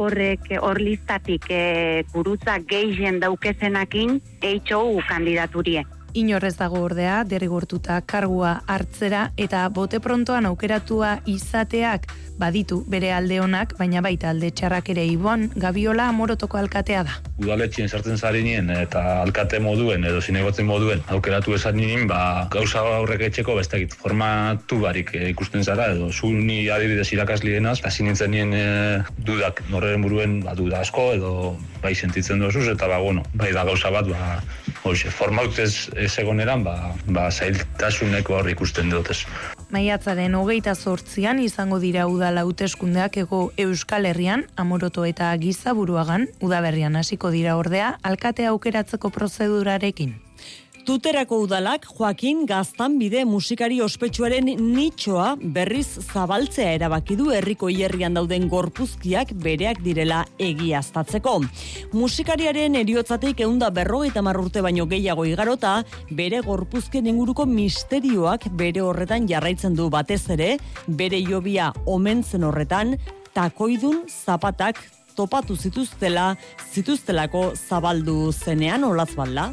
horrek 0.00 0.54
hor 0.60 0.80
listatik 0.80 1.50
e, 1.50 1.64
kurutza 2.12 2.60
gehien 2.70 3.20
daukezenakin 3.22 4.20
eitxou 4.44 5.00
kandidaturie. 5.08 5.84
Inorrez 6.14 6.54
dago 6.54 6.78
ordea, 6.86 7.24
derrigortuta 7.26 7.96
kargua 8.06 8.60
hartzera 8.70 9.24
eta 9.36 9.64
bote 9.74 9.98
prontoan 9.98 10.46
aukeratua 10.46 11.16
izateak 11.26 12.06
baditu 12.38 12.80
bere 12.90 13.10
alde 13.14 13.40
honak, 13.42 13.74
baina 13.78 14.02
baita 14.02 14.30
alde 14.30 14.52
txarrak 14.54 14.92
ere 14.94 15.04
ibon, 15.10 15.48
Gabiola 15.58 16.06
Amorotoko 16.12 16.58
alkatea 16.58 17.02
da. 17.06 17.16
Udaletxien 17.42 17.90
sartzen 17.90 18.18
zarinien 18.18 18.70
eta 18.74 19.02
alkate 19.24 19.58
moduen 19.62 20.06
edo 20.06 20.22
zinegotzen 20.22 20.70
moduen 20.70 21.02
aukeratu 21.14 21.54
esan 21.58 21.78
nien, 21.82 22.06
ba, 22.10 22.46
gauza 22.54 22.86
aurrek 23.00 23.26
etxeko 23.28 23.58
bestakit 23.58 23.94
formatu 23.98 24.80
barik 24.86 25.14
eh, 25.18 25.28
ikusten 25.34 25.66
zara 25.66 25.90
edo 25.96 26.12
zu 26.12 26.30
ni 26.30 26.68
adibidez 26.70 27.10
irakaslienaz, 27.12 27.80
eta 27.82 27.90
zinintzen 27.90 28.34
nien 28.34 28.54
eh, 28.54 29.02
dudak 29.18 29.64
norreren 29.70 30.06
buruen 30.06 30.42
ba, 30.46 30.54
duda 30.58 30.82
asko 30.86 31.10
edo 31.18 31.34
bai 31.84 31.92
sentitzen 31.94 32.40
dozuz 32.40 32.64
eta 32.72 32.88
ba, 32.88 32.98
bueno, 33.04 33.22
bai 33.36 33.52
da 33.52 33.64
gauza 33.68 33.92
bat, 33.92 34.08
ba, 34.08 34.40
hoxe, 34.88 35.12
formautez 35.12 35.90
ez 36.00 36.12
egoneran, 36.22 36.64
ba, 36.64 36.94
ba, 37.06 37.28
zailtasuneko 37.30 38.38
hor 38.38 38.48
ikusten 38.54 38.88
dutez. 38.92 39.20
Maiatzaren 39.74 40.34
hogeita 40.38 40.74
zortzian 40.74 41.40
izango 41.42 41.80
dira 41.82 42.06
udala 42.08 42.44
hauteskundeak 42.46 43.18
ego 43.24 43.44
Euskal 43.60 44.08
Herrian, 44.08 44.46
Amoroto 44.56 45.04
eta 45.08 45.32
Gizaburuagan, 45.40 46.28
udaberrian 46.40 46.96
hasiko 46.96 47.32
dira 47.34 47.58
ordea, 47.60 47.96
alkate 48.02 48.46
aukeratzeko 48.52 49.10
prozedurarekin. 49.10 50.23
Tuterako 50.84 51.38
udalak 51.46 51.86
Joaquin 51.88 52.42
Gaztan 52.44 52.98
bide 53.00 53.22
musikari 53.24 53.78
ospetsuaren 53.80 54.50
nitxoa 54.60 55.30
berriz 55.40 55.96
zabaltzea 56.12 56.74
erabaki 56.76 57.16
du 57.16 57.30
herriko 57.32 57.70
hierrian 57.72 58.18
dauden 58.18 58.50
gorpuzkiak 58.52 59.32
bereak 59.40 59.80
direla 59.80 60.18
egiaztatzeko. 60.36 61.38
Musikariaren 61.96 62.76
eriotzatik 62.82 63.40
eunda 63.46 63.70
berrogeita 63.72 64.20
marrurte 64.20 64.60
baino 64.60 64.84
gehiago 64.90 65.24
igarota, 65.24 65.78
bere 66.10 66.42
gorpuzken 66.44 67.08
inguruko 67.08 67.46
misterioak 67.48 68.50
bere 68.52 68.84
horretan 68.84 69.24
jarraitzen 69.30 69.78
du 69.78 69.88
batez 69.88 70.20
ere, 70.36 70.58
bere 70.86 71.22
jobia 71.24 71.72
omentzen 71.86 72.44
horretan, 72.44 72.98
takoidun 73.32 74.04
zapatak 74.04 74.84
topatu 75.14 75.56
zituztela, 75.56 76.34
zituztelako 76.72 77.52
zabaldu 77.68 78.32
zenean 78.32 78.84
olaz 78.84 79.12
balda. 79.16 79.52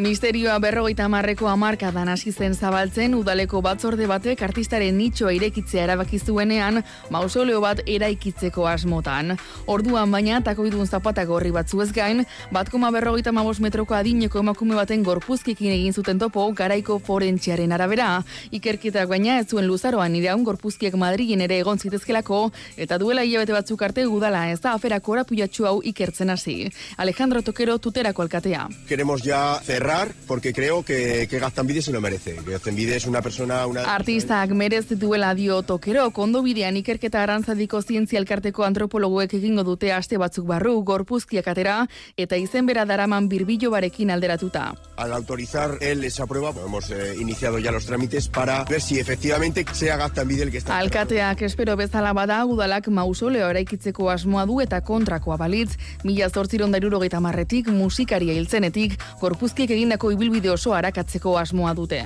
Misterioa 0.00 0.54
berrogeita 0.62 1.08
marreko 1.10 1.48
amarkadan 1.50 2.08
hasi 2.08 2.30
zen 2.30 2.54
zabaltzen 2.54 3.12
udaleko 3.18 3.58
batzorde 3.60 4.06
batek 4.06 4.40
artistaren 4.46 4.94
nitxoa 4.96 5.32
irekitzea 5.34 5.82
erabaki 5.82 6.20
zuenean 6.22 6.78
mausoleo 7.10 7.58
bat 7.60 7.82
eraikitzeko 7.84 8.68
asmotan. 8.70 9.34
Orduan 9.66 10.12
baina 10.14 10.38
takoidun 10.46 10.86
zapata 10.86 11.24
gorri 11.26 11.50
batzu 11.50 11.82
ez 11.82 11.90
gain, 11.92 12.22
bat 12.52 12.70
koma 12.70 12.92
berrogeita 12.94 13.32
mabos 13.32 13.58
metroko 13.60 13.96
adineko 13.98 14.38
emakume 14.38 14.78
baten 14.78 15.02
gorpuzkikin 15.02 15.74
egin 15.74 15.92
zuten 15.92 16.22
topo 16.22 16.46
garaiko 16.52 17.00
forentziaren 17.00 17.72
arabera. 17.72 18.22
Ikerketak 18.52 19.10
baina 19.10 19.40
ez 19.40 19.48
zuen 19.50 19.66
luzaroan 19.66 20.14
iraun 20.14 20.46
gorpuzkiak 20.46 20.94
Madrigen 20.94 21.42
ere 21.42 21.58
egon 21.58 21.82
zitezkelako 21.82 22.52
eta 22.76 22.96
duela 22.96 23.26
hilabete 23.26 23.58
batzuk 23.58 23.82
arte 23.82 24.06
udala 24.06 24.46
ez 24.52 24.60
da 24.60 24.78
afera 24.78 24.99
korapulatxu 25.00 25.66
hau 25.66 25.80
ikertzen 25.82 26.30
hasi. 26.30 26.70
Alejandro 26.96 27.42
Tokero 27.42 27.78
tuterako 27.78 28.22
alkatea. 28.22 28.68
Queremos 28.88 29.22
ya 29.22 29.60
cerrar 29.64 30.12
porque 30.26 30.52
creo 30.52 30.84
que, 30.84 31.26
que 31.28 31.38
Gaztanbide 31.38 31.82
se 31.82 31.92
lo 31.92 32.00
merece. 32.00 32.36
Gaztanbide 32.46 32.96
es 32.96 33.06
una 33.06 33.22
persona... 33.22 33.66
Una... 33.66 33.82
Artistak 33.94 34.50
merez 34.50 34.88
duela 34.98 35.34
dio 35.34 35.62
tokero, 35.62 36.10
kondo 36.10 36.42
bidean 36.42 36.76
ikerketa 36.76 37.22
arantzadiko 37.22 37.80
zientzia 37.82 38.18
elkarteko 38.18 38.64
antropologoek 38.64 39.34
egingo 39.38 39.64
dute 39.64 39.92
aste 39.92 40.18
batzuk 40.18 40.46
barru, 40.46 40.80
gorpuzkiak 40.84 41.46
atera, 41.48 41.86
eta 42.16 42.36
izen 42.36 42.66
bera 42.66 42.84
daraman 42.84 43.28
birbillo 43.28 43.70
barekin 43.70 44.10
alderatuta. 44.10 44.74
Al 44.96 45.12
autorizar 45.12 45.78
él 45.80 46.04
esa 46.04 46.26
prueba, 46.26 46.52
hemos 46.64 46.90
eh, 46.90 47.14
iniciado 47.18 47.58
ya 47.58 47.72
los 47.72 47.86
trámites 47.86 48.28
para 48.28 48.64
ver 48.64 48.80
si 48.80 48.98
efectivamente 48.98 49.64
sea 49.72 49.96
Gaztanbide 49.96 50.42
el 50.44 50.50
que 50.50 50.58
está... 50.58 50.78
Alkateak 50.78 51.42
espero 51.42 51.76
bezala 51.76 52.12
bada, 52.12 52.44
udalak 52.44 52.88
mausoleo 52.88 53.48
eraikitzeko 53.50 54.10
asmoa 54.10 54.46
du 54.46 54.60
eta 54.60 54.80
kontrakoa 54.90 55.38
balitz, 55.40 55.76
mila 56.04 56.28
zortziron 56.28 56.74
dairurogeita 56.74 57.22
marretik, 57.22 57.70
musikaria 57.74 58.36
hiltzenetik, 58.36 58.98
gorpuzkiek 59.22 59.70
egindako 59.78 60.12
ibilbide 60.16 60.52
oso 60.52 60.74
arakatzeko 60.76 61.38
asmoa 61.38 61.74
dute. 61.78 62.04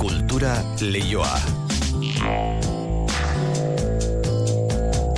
Kultura 0.00 0.56
leioa. 0.80 2.81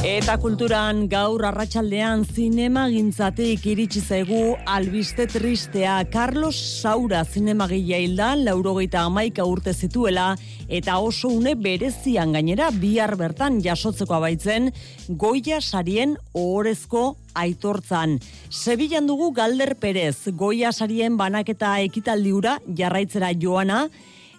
Eta 0.04 0.34
kulturan 0.36 1.06
gaur 1.08 1.46
arratsaldean 1.48 2.26
zinema 2.28 2.82
gintzatik 2.92 3.62
iritsi 3.72 4.02
zaigu 4.04 4.40
albiste 4.68 5.24
tristea 5.32 5.94
Carlos 6.12 6.58
Saura 6.82 7.22
zinemagilea 7.24 8.02
hilda 8.04 8.26
laurogeita 8.36 9.06
amaika 9.08 9.46
urte 9.48 9.72
zituela 9.72 10.34
eta 10.68 10.98
oso 11.00 11.32
une 11.32 11.54
berezian 11.56 12.36
gainera 12.36 12.68
bihar 12.68 13.16
bertan 13.16 13.62
jasotzeko 13.64 14.18
abaitzen 14.18 14.74
goia 15.08 15.62
sarien 15.62 16.18
ohorezko 16.34 17.16
aitortzan. 17.34 18.18
Sevillan 18.50 19.08
dugu 19.08 19.32
Galder 19.32 19.72
Perez, 19.80 20.28
goia 20.36 20.72
sarien 20.72 21.16
banaketa 21.16 21.78
ekitaldiura 21.80 22.58
jarraitzera 22.68 23.32
joana, 23.32 23.86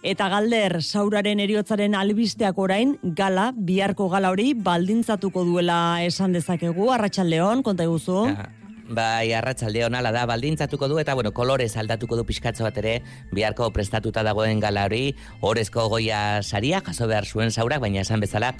Eta 0.05 0.27
galder, 0.29 0.83
sauraren 0.83 1.39
eriotzaren 1.41 1.95
albisteak 1.97 2.59
orain, 2.61 2.91
gala, 3.17 3.47
biharko 3.57 4.05
gala 4.11 4.29
hori, 4.29 4.51
baldintzatuko 4.53 5.41
duela 5.47 5.77
esan 6.05 6.35
dezakegu, 6.35 6.91
arratsaldeon 6.93 7.63
konta 7.65 7.87
eguzu. 7.87 8.19
Bai, 8.85 9.31
arratsaldeon 9.33 9.97
ala 9.97 10.11
da, 10.13 10.27
baldintzatuko 10.29 10.91
du, 10.91 10.99
eta 11.01 11.15
bueno, 11.17 11.31
kolorez 11.33 11.71
aldatuko 11.81 12.19
du 12.19 12.25
pixkatzo 12.29 12.67
bat 12.67 12.77
ere, 12.77 12.99
biharko 13.33 13.71
prestatuta 13.73 14.21
dagoen 14.27 14.61
gala 14.61 14.83
hori, 14.85 15.15
orezko 15.41 15.87
goia 15.89 16.43
saria, 16.43 16.83
jaso 16.85 17.07
behar 17.09 17.25
zuen 17.25 17.49
saurak, 17.49 17.81
baina 17.81 18.03
esan 18.05 18.21
bezala, 18.21 18.51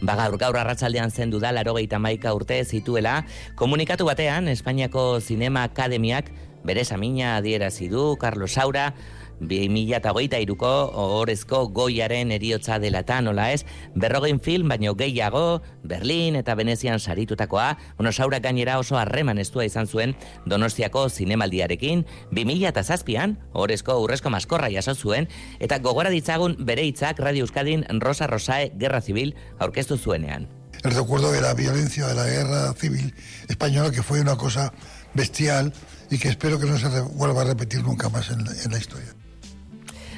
ba 0.00 0.16
gaur, 0.22 0.38
gaur 0.40 0.56
arratsaldean 0.62 1.12
zen 1.12 1.36
da, 1.36 1.52
laro 1.52 1.76
maika 1.98 2.32
urte 2.32 2.64
zituela, 2.64 3.26
komunikatu 3.56 4.06
batean, 4.06 4.48
Espainiako 4.48 5.20
Zinema 5.20 5.64
Akademiak, 5.68 6.32
bere 6.64 6.82
samina 6.84 7.36
adierazi 7.36 7.90
du, 7.92 8.16
Carlos 8.16 8.52
Saura, 8.52 8.94
2008 9.40 10.40
iruko 10.44 10.70
horrezko 10.94 11.68
goiaren 11.74 12.32
eriotza 12.32 12.78
dela 12.78 13.02
eta 13.04 13.20
nola 13.20 13.50
ez, 13.52 13.64
berrogein 13.94 14.40
film 14.40 14.68
baino 14.68 14.94
gehiago, 14.94 15.62
Berlin 15.82 16.36
eta 16.36 16.54
Venezian 16.54 17.00
saritutakoa, 17.00 17.76
ono 17.98 18.12
saura 18.12 18.40
gainera 18.40 18.78
oso 18.78 18.98
harreman 18.98 19.38
estua 19.38 19.64
izan 19.64 19.86
zuen 19.86 20.14
Donostiako 20.46 21.08
zinemaldiarekin, 21.08 22.04
2000 22.32 22.68
eta 22.68 22.84
zazpian, 22.84 23.38
horrezko 23.52 23.98
urrezko 24.02 24.30
maskorra 24.30 24.70
jaso 24.72 24.94
zuen, 24.94 25.28
eta 25.60 25.78
gogora 25.78 26.10
ditzagun 26.10 26.56
bere 26.60 26.84
hitzak 26.86 27.18
Radio 27.18 27.44
Euskadin 27.44 27.84
Rosa 28.00 28.26
Rosae 28.26 28.70
Guerra 28.74 29.00
Civil 29.00 29.34
aurkeztu 29.58 29.98
zuenean. 29.98 30.48
El 30.82 30.90
recuerdo 30.90 31.32
de 31.32 31.40
la 31.40 31.54
violencia 31.54 32.06
de 32.06 32.14
la 32.14 32.26
guerra 32.26 32.74
civil 32.74 33.14
española 33.48 33.90
que 33.90 34.02
fue 34.02 34.20
una 34.20 34.36
cosa 34.36 34.72
bestial 35.14 35.72
y 36.10 36.18
que 36.18 36.28
espero 36.28 36.58
que 36.58 36.66
no 36.66 36.78
se 36.78 36.88
vuelva 37.00 37.42
a 37.42 37.44
repetir 37.44 37.82
nunca 37.82 38.08
más 38.08 38.30
en 38.30 38.44
la, 38.44 38.52
en 38.64 38.70
la 38.70 38.78
historia. 38.78 39.13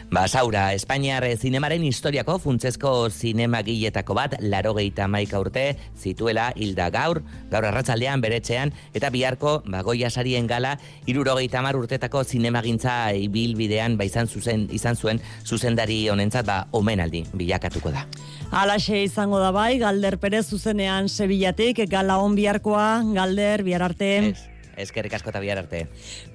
Ba, 0.07 0.29
Saura, 0.29 0.71
Espainiar 0.73 1.25
zinemaren 1.35 1.83
historiako 1.83 2.37
funtsezko 2.39 3.09
zinemagiletako 3.11 4.15
bat, 4.15 4.37
laro 4.39 4.71
gehieta 4.77 5.09
maika 5.11 5.41
urte, 5.43 5.65
zituela 5.99 6.53
hilda 6.55 6.87
gaur, 6.95 7.25
gaur 7.51 7.67
arratzaldean 7.67 8.23
beretzean, 8.23 8.71
eta 8.95 9.11
biharko, 9.11 9.57
ba, 9.67 9.83
goia 9.83 10.09
sarien 10.09 10.47
gala, 10.47 10.77
iruro 11.07 11.35
mar 11.63 11.77
urtetako 11.77 12.23
zinemagintza 12.23 13.13
ibilbidean, 13.15 13.97
ba, 13.99 14.05
izan, 14.05 14.29
zuzen, 14.29 14.69
izan 14.71 14.95
zuen, 14.95 15.21
zuzendari 15.45 16.09
honentzat, 16.09 16.47
ba, 16.47 16.69
omenaldi, 16.71 17.25
bilakatuko 17.35 17.91
da. 17.91 18.07
Alaxe 18.53 19.03
izango 19.03 19.41
da 19.41 19.51
bai, 19.51 19.79
Galder 19.79 20.19
Perez 20.19 20.47
zuzenean 20.47 21.09
Sevillatik, 21.09 21.83
gala 21.91 22.19
on 22.19 22.37
biharkoa, 22.37 23.03
Galder, 23.13 23.65
bihar 23.65 23.83
arte. 23.83 24.56
Eskerrik 24.77 25.15
asko 25.17 25.31
eta 25.33 25.41
bihar 25.41 25.59
arte. 25.63 25.87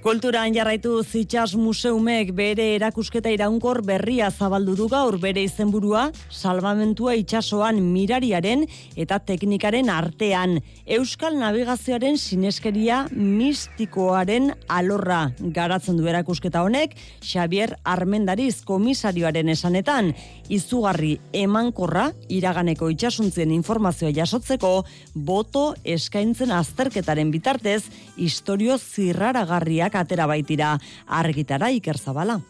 Kulturan 0.02 0.54
jarraitu 0.54 0.96
zitsas 1.04 1.54
museumek 1.54 2.32
bere 2.34 2.72
erakusketa 2.74 3.30
iraunkor 3.30 3.82
berria 3.86 4.30
zabaldu 4.30 4.74
du 4.76 4.88
gaur 4.90 5.18
bere 5.22 5.44
izenburua 5.46 6.08
salvamentua 6.28 7.14
itsasoan 7.20 7.78
mirariaren 7.92 8.66
eta 8.96 9.20
teknikaren 9.22 9.90
artean. 9.94 10.58
Euskal 10.86 11.38
navigazioaren 11.38 12.18
sineskeria 12.18 13.04
mistikoaren 13.14 14.50
alorra 14.68 15.22
garatzen 15.38 16.00
du 16.00 16.10
erakusketa 16.10 16.64
honek 16.66 16.96
Xavier 17.22 17.76
Armendariz 17.84 18.64
komisarioaren 18.66 19.54
esanetan 19.54 20.10
izugarri 20.52 21.14
emankorra 21.32 22.08
iraganeko 22.32 22.90
itsasuntzen 22.90 23.54
informazioa 23.54 24.10
jasotzeko 24.16 24.72
boto 25.14 25.64
eskaintzen 25.84 26.50
azterketaren 26.52 27.30
bitartez 27.30 27.84
istorio 28.32 28.78
zirraragarriak 28.80 30.00
atera 30.00 30.26
baitira 30.26 30.74
argitara 31.06 31.70
Iker 31.70 31.98
Zabala. 31.98 32.40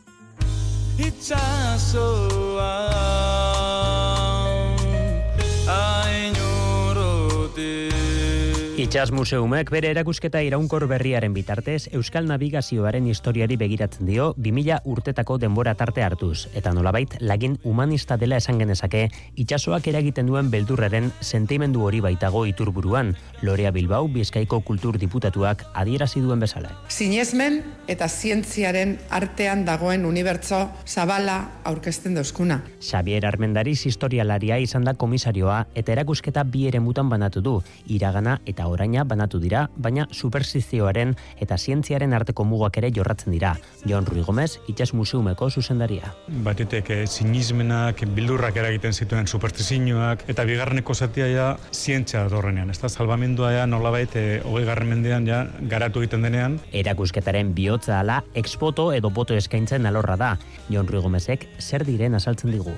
Itxas 8.82 9.12
Museumek 9.14 9.68
bere 9.70 9.92
erakusketa 9.92 10.40
iraunkor 10.42 10.88
berriaren 10.90 11.30
bitartez 11.36 11.84
Euskal 11.94 12.24
Navigazioaren 12.26 13.04
historiari 13.06 13.54
begiratzen 13.54 14.08
dio 14.08 14.24
2000 14.34 14.80
urtetako 14.90 15.36
denbora 15.38 15.76
tarte 15.78 16.02
hartuz 16.02 16.48
eta 16.58 16.72
nolabait 16.74 17.14
lagin 17.20 17.54
humanista 17.62 18.16
dela 18.18 18.40
esan 18.42 18.58
genezake 18.58 19.04
itxasoak 19.38 19.86
eragiten 19.92 20.26
duen 20.26 20.50
beldurraren 20.50 21.12
sentimendu 21.20 21.84
hori 21.86 22.00
baitago 22.02 22.42
iturburuan 22.50 23.12
Lorea 23.46 23.70
Bilbao 23.70 24.08
Bizkaiko 24.08 24.60
Kultur 24.66 24.98
Diputatuak 24.98 25.62
adierazi 25.74 26.24
duen 26.26 26.42
bezala. 26.42 26.74
Sinesmen 26.88 27.60
eta 27.86 28.08
zientziaren 28.08 28.96
artean 29.10 29.62
dagoen 29.64 30.08
unibertso 30.10 30.64
zabala 30.88 31.38
aurkezten 31.62 32.18
deuskuna. 32.18 32.64
Xavier 32.80 33.30
Armendariz 33.30 33.78
historialaria 33.86 34.58
izan 34.58 34.82
da 34.82 34.98
komisarioa 34.98 35.68
eta 35.72 35.94
erakusketa 35.94 36.42
bi 36.42 36.66
ere 36.66 36.82
mutan 36.82 37.06
banatu 37.14 37.46
du 37.46 37.56
iragana 37.86 38.40
eta 38.44 38.71
oraina 38.72 39.04
banatu 39.04 39.40
dira, 39.42 39.66
baina 39.76 40.06
superstizioaren 40.10 41.14
eta 41.40 41.58
zientziaren 41.58 42.12
arteko 42.16 42.44
mugak 42.44 42.78
ere 42.80 42.90
jorratzen 42.94 43.32
dira. 43.32 43.54
Jon 43.88 44.06
Rui 44.06 44.24
Gomez, 44.26 44.58
Itxas 44.68 44.92
Museumeko 44.94 45.50
zuzendaria. 45.50 46.12
Batetek 46.44 46.90
eh, 46.90 47.06
sinismenak, 47.06 48.04
bildurrak 48.16 48.56
eragiten 48.56 48.92
zituen 48.92 49.26
superstizioak, 49.26 50.26
eta 50.28 50.44
bigarreneko 50.48 50.94
zatia 50.94 51.28
ja 51.30 51.48
zientzia 51.72 52.24
dorrenean. 52.28 52.70
Ez 52.70 52.80
da, 52.82 52.88
salvamendua 52.88 53.52
ja 53.52 53.66
nolabait, 53.66 54.14
e, 54.16 54.40
hogei 54.44 54.64
garren 54.66 54.88
mendean 54.88 55.26
ja 55.26 55.44
garatu 55.70 56.02
egiten 56.02 56.22
denean. 56.26 56.58
Erakusketaren 56.72 57.54
bihotza 57.54 58.00
ala, 58.00 58.22
expoto 58.34 58.90
edo 58.92 59.10
boto 59.10 59.36
eskaintzen 59.38 59.86
alorra 59.86 60.16
da. 60.16 60.32
Jon 60.70 60.88
Rui 60.88 61.02
Gomezek 61.02 61.46
zer 61.60 61.86
diren 61.88 62.14
azaltzen 62.18 62.52
digu. 62.54 62.74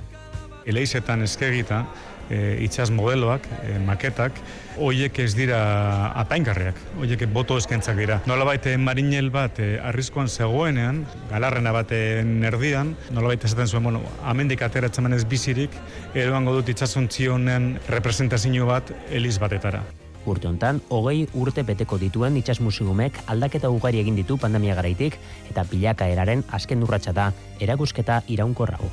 Eleizetan 0.64 1.22
eskegita, 1.22 1.84
e, 2.30 2.58
itxas 2.64 2.90
modeloak, 2.94 3.46
e, 3.62 3.78
maketak, 3.84 4.38
hoiek 4.78 5.18
ez 5.22 5.32
dira 5.38 5.58
apaingarriak, 6.20 6.78
hoiek 6.98 7.26
boto 7.32 7.58
eskentzak 7.60 7.98
dira. 8.00 8.20
Nola 8.30 8.46
baite 8.48 8.76
marinel 8.78 9.30
bat 9.34 9.58
e, 9.62 9.74
arriskoan 9.82 10.28
zegoenean, 10.28 11.04
galarrena 11.30 11.74
baten 11.74 12.38
erdian, 12.44 12.94
nola 13.10 13.34
baite 13.34 13.50
esaten 13.50 13.70
zuen, 13.70 13.84
bueno, 13.90 14.02
amendik 14.24 14.62
ateratzen 14.62 15.06
manez 15.06 15.24
bizirik, 15.28 15.74
eroango 16.14 16.56
dut 16.58 16.72
itxasontzion 16.74 17.50
representazio 17.88 18.66
bat 18.66 18.90
eliz 19.10 19.38
batetara. 19.38 19.84
Urte 20.24 20.48
hontan, 20.48 20.80
hogei 20.88 21.26
urte 21.36 21.62
beteko 21.68 21.98
dituen 22.00 22.38
itxas 22.40 22.60
museumek 22.64 23.18
aldaketa 23.28 23.68
ugari 23.68 24.00
egin 24.00 24.16
ditu 24.16 24.38
pandemia 24.40 24.76
garaitik 24.78 25.18
eta 25.50 25.66
pilaka 25.68 26.08
eraren 26.08 26.46
azken 26.50 26.82
urratsa 26.86 27.12
da, 27.12 27.32
erakusketa 27.60 28.22
iraunkorrago. 28.32 28.88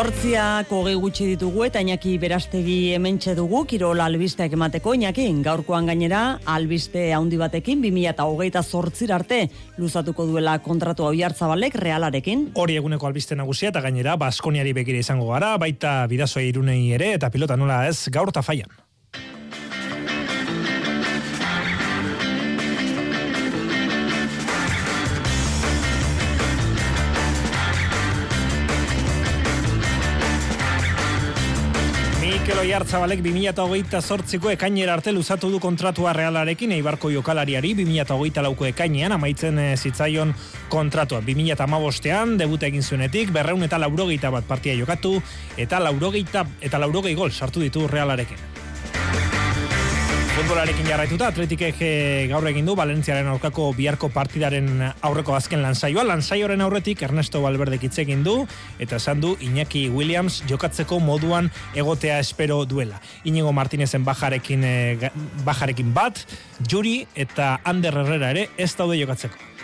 Zortziak 0.00 0.70
hogei 0.72 0.94
gutxi 0.96 1.26
ditugu 1.28 1.66
eta 1.66 1.82
Iñaki 1.84 2.14
berastegi 2.22 2.94
hementxe 2.94 3.34
dugu, 3.36 3.66
Kirol 3.68 4.00
albisteak 4.00 4.56
emateko, 4.56 4.94
Iñaki, 4.96 5.26
gaurkoan 5.44 5.90
gainera, 5.90 6.38
albiste 6.48 7.10
handi 7.12 7.36
batekin, 7.36 7.84
2000 7.84 8.14
eta 8.14 8.24
hogeita 8.24 8.62
zortzir 8.62 9.12
arte, 9.12 9.42
luzatuko 9.76 10.24
duela 10.24 10.56
kontratu 10.64 11.04
hau 11.04 11.12
jartzabalek, 11.12 11.76
realarekin. 11.84 12.48
Hori 12.56 12.80
eguneko 12.80 13.12
albiste 13.12 13.36
nagusia 13.36 13.74
eta 13.74 13.84
gainera, 13.84 14.16
Baskoniari 14.16 14.72
begire 14.72 15.04
izango 15.04 15.34
gara, 15.34 15.58
baita 15.60 16.06
bidazoa 16.08 16.48
irunei 16.48 16.94
ere, 16.96 17.18
eta 17.20 17.28
pilota 17.28 17.60
nola 17.60 17.82
ez, 17.92 17.98
gaur 18.08 18.32
eta 18.32 18.40
Oiartzabalek 32.60 33.22
2008 33.24 34.00
zortziko 34.04 34.50
ekainera 34.52 34.92
arte 34.98 35.14
luzatu 35.16 35.48
du 35.48 35.56
kontratua 35.64 36.12
realarekin 36.12 36.74
eibarko 36.76 37.08
jokalariari 37.08 37.70
2008 37.78 38.44
lauko 38.44 38.68
ekainean 38.68 39.14
amaitzen 39.16 39.58
eh, 39.62 39.70
zitzaion 39.78 40.34
kontratua. 40.68 41.22
2008an 41.24 42.36
debut 42.42 42.68
egin 42.68 42.84
zuenetik, 42.84 43.32
berreun 43.32 43.64
eta 43.64 43.80
laurogeita 43.80 44.28
bat 44.36 44.44
partia 44.44 44.76
jokatu 44.76 45.16
eta 45.56 45.80
laurogeita 45.80 46.44
eta 46.60 46.84
laurogei 46.84 47.16
gol 47.16 47.32
sartu 47.32 47.64
ditu 47.64 47.88
realarekin. 47.88 49.29
Futbolarekin 50.40 50.86
jarraituta, 50.88 51.26
atletikek 51.28 51.82
gaur 52.30 52.46
egin 52.48 52.64
du 52.64 52.72
Valentziaren 52.72 53.26
aurkako 53.28 53.66
biharko 53.76 54.08
partidaren 54.14 54.86
aurreko 55.04 55.34
azken 55.36 55.60
lansaioa. 55.60 56.00
Lansaioaren 56.08 56.64
aurretik 56.64 57.02
Ernesto 57.04 57.42
Valverde 57.44 57.76
egin 57.76 58.24
du 58.24 58.46
eta 58.78 58.96
esan 58.96 59.20
du 59.20 59.34
Iñaki 59.36 59.90
Williams 59.92 60.40
jokatzeko 60.48 60.98
moduan 60.98 61.50
egotea 61.74 62.18
espero 62.20 62.64
duela. 62.64 63.02
Inigo 63.24 63.52
Martinezen 63.52 64.02
bajarekin, 64.02 64.64
eh, 64.64 65.10
bajarekin 65.44 65.92
bat, 65.92 66.24
Juri 66.66 67.06
eta 67.14 67.60
Ander 67.62 68.00
Herrera 68.00 68.30
ere 68.30 68.48
ez 68.56 68.74
daude 68.76 68.96
jokatzeko. 68.96 69.59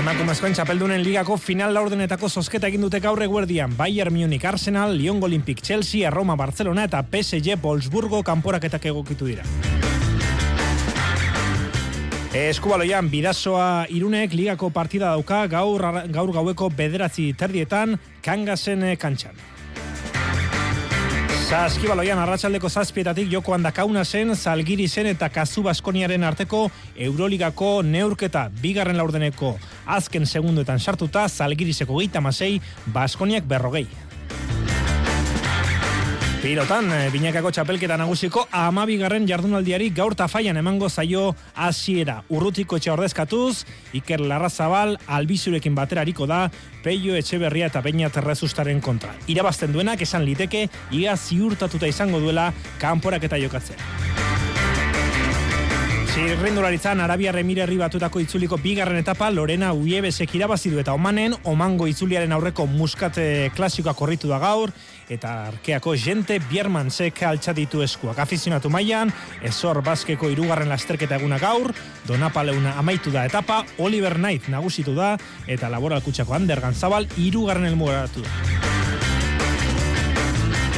Emakumezkoen 0.00 0.54
txapeldunen 0.56 1.02
ligako 1.04 1.34
final 1.36 1.74
laurdenetako 1.76 2.30
zozketa 2.32 2.70
egin 2.70 2.86
dute 2.86 3.02
gaur 3.04 3.20
eguerdian 3.20 3.74
Bayern 3.76 4.14
Munich 4.14 4.46
Arsenal, 4.48 4.94
Lyon 4.96 5.20
Olympic 5.26 5.60
Chelsea, 5.60 6.08
Roma 6.08 6.38
Barcelona 6.40 6.86
eta 6.88 7.02
PSG 7.04 7.58
Wolfsburgo 7.60 8.22
kanporaketak 8.24 8.88
egokitu 8.88 9.28
dira. 9.28 9.44
Eskubaloian, 12.32 13.12
bidazoa 13.12 13.68
irunek 13.92 14.32
ligako 14.32 14.72
partida 14.72 15.12
dauka 15.12 15.44
gaur, 15.52 15.84
gaur 16.08 16.32
gaueko 16.32 16.72
bederatzi 16.72 17.34
terdietan 17.36 17.98
kangasen 18.24 18.94
kantxan. 18.96 19.36
Saskibaloian 21.50 22.20
arratsaldeko 22.22 22.68
zazpietatik 22.70 23.26
joko 23.26 23.56
handakauna 23.56 24.04
zen, 24.04 24.36
zalgiri 24.36 24.84
zen 24.86 25.08
eta 25.10 25.26
kazu 25.34 25.64
baskoniaren 25.66 26.22
arteko 26.22 26.60
Euroligako 26.94 27.80
neurketa 27.82 28.44
bigarren 28.62 28.96
laurdeneko 29.00 29.56
azken 29.96 30.26
segunduetan 30.26 30.78
sartuta 30.80 31.28
zalgiriseko 31.28 31.98
geita 31.98 32.20
masei 32.20 32.60
baskoniak 32.94 33.44
berrogei. 33.48 33.88
Pilotan, 36.40 36.86
eh, 36.88 37.10
binakako 37.12 37.50
txapelketa 37.52 37.98
nagusiko 38.00 38.46
amabigarren 38.56 39.26
jardunaldiari 39.28 39.90
gaur 39.92 40.14
tafaian 40.16 40.56
emango 40.56 40.88
zaio 40.88 41.34
hasiera. 41.52 42.22
Urrutiko 42.32 42.78
etxe 42.80 42.90
ordezkatuz, 42.94 43.66
Iker 43.92 44.24
Larrazabal 44.24 44.96
albizurekin 45.06 45.76
baterariko 45.76 46.24
da, 46.26 46.46
Peio 46.82 47.12
Etxeberria 47.14 47.68
eta 47.68 47.82
Beina 47.84 48.08
Terrezustaren 48.08 48.80
kontra. 48.80 49.12
Irabazten 49.28 49.76
duenak 49.76 50.00
esan 50.00 50.24
liteke, 50.24 50.70
ia 50.96 51.16
ziurtatuta 51.16 51.92
izango 51.92 52.24
duela 52.24 52.54
kanporak 52.80 53.28
eta 53.28 53.36
jokatzea. 53.36 54.49
Txirrindularitzan 56.10 56.98
Arabia 57.04 57.30
Remirerri 57.30 57.76
batutako 57.78 58.18
itzuliko 58.18 58.56
bigarren 58.58 58.98
etapa 58.98 59.28
Lorena 59.30 59.68
Uiebesek 59.70 60.32
irabazi 60.34 60.72
du 60.72 60.80
eta 60.82 60.90
Omanen 60.98 61.36
Omango 61.46 61.86
itzuliaren 61.86 62.34
aurreko 62.34 62.66
muskate 62.66 63.52
klasikoa 63.54 63.94
korritu 63.94 64.26
da 64.26 64.40
gaur 64.42 64.72
eta 65.06 65.36
arkeako 65.52 65.94
jente 65.94 66.40
Biermansek 66.50 67.22
altxaditu 67.30 67.84
eskuak 67.86 68.18
afizionatu 68.26 68.72
mailan 68.74 69.14
Ezor 69.46 69.84
Baskeko 69.86 70.32
irugarren 70.34 70.72
lasterketa 70.74 71.20
eguna 71.22 71.38
gaur 71.38 71.70
Donapaleuna 72.08 72.74
amaitu 72.82 73.14
da 73.14 73.22
etapa 73.30 73.62
Oliver 73.78 74.18
Knight 74.18 74.50
nagusitu 74.50 74.96
da 74.98 75.14
eta 75.46 75.70
laboral 75.70 76.02
kutsako 76.02 76.34
Ander 76.34 76.58
Ganzabal 76.66 77.06
irugarren 77.22 77.70
elmugaratu 77.70 78.26
da. 78.26 79.09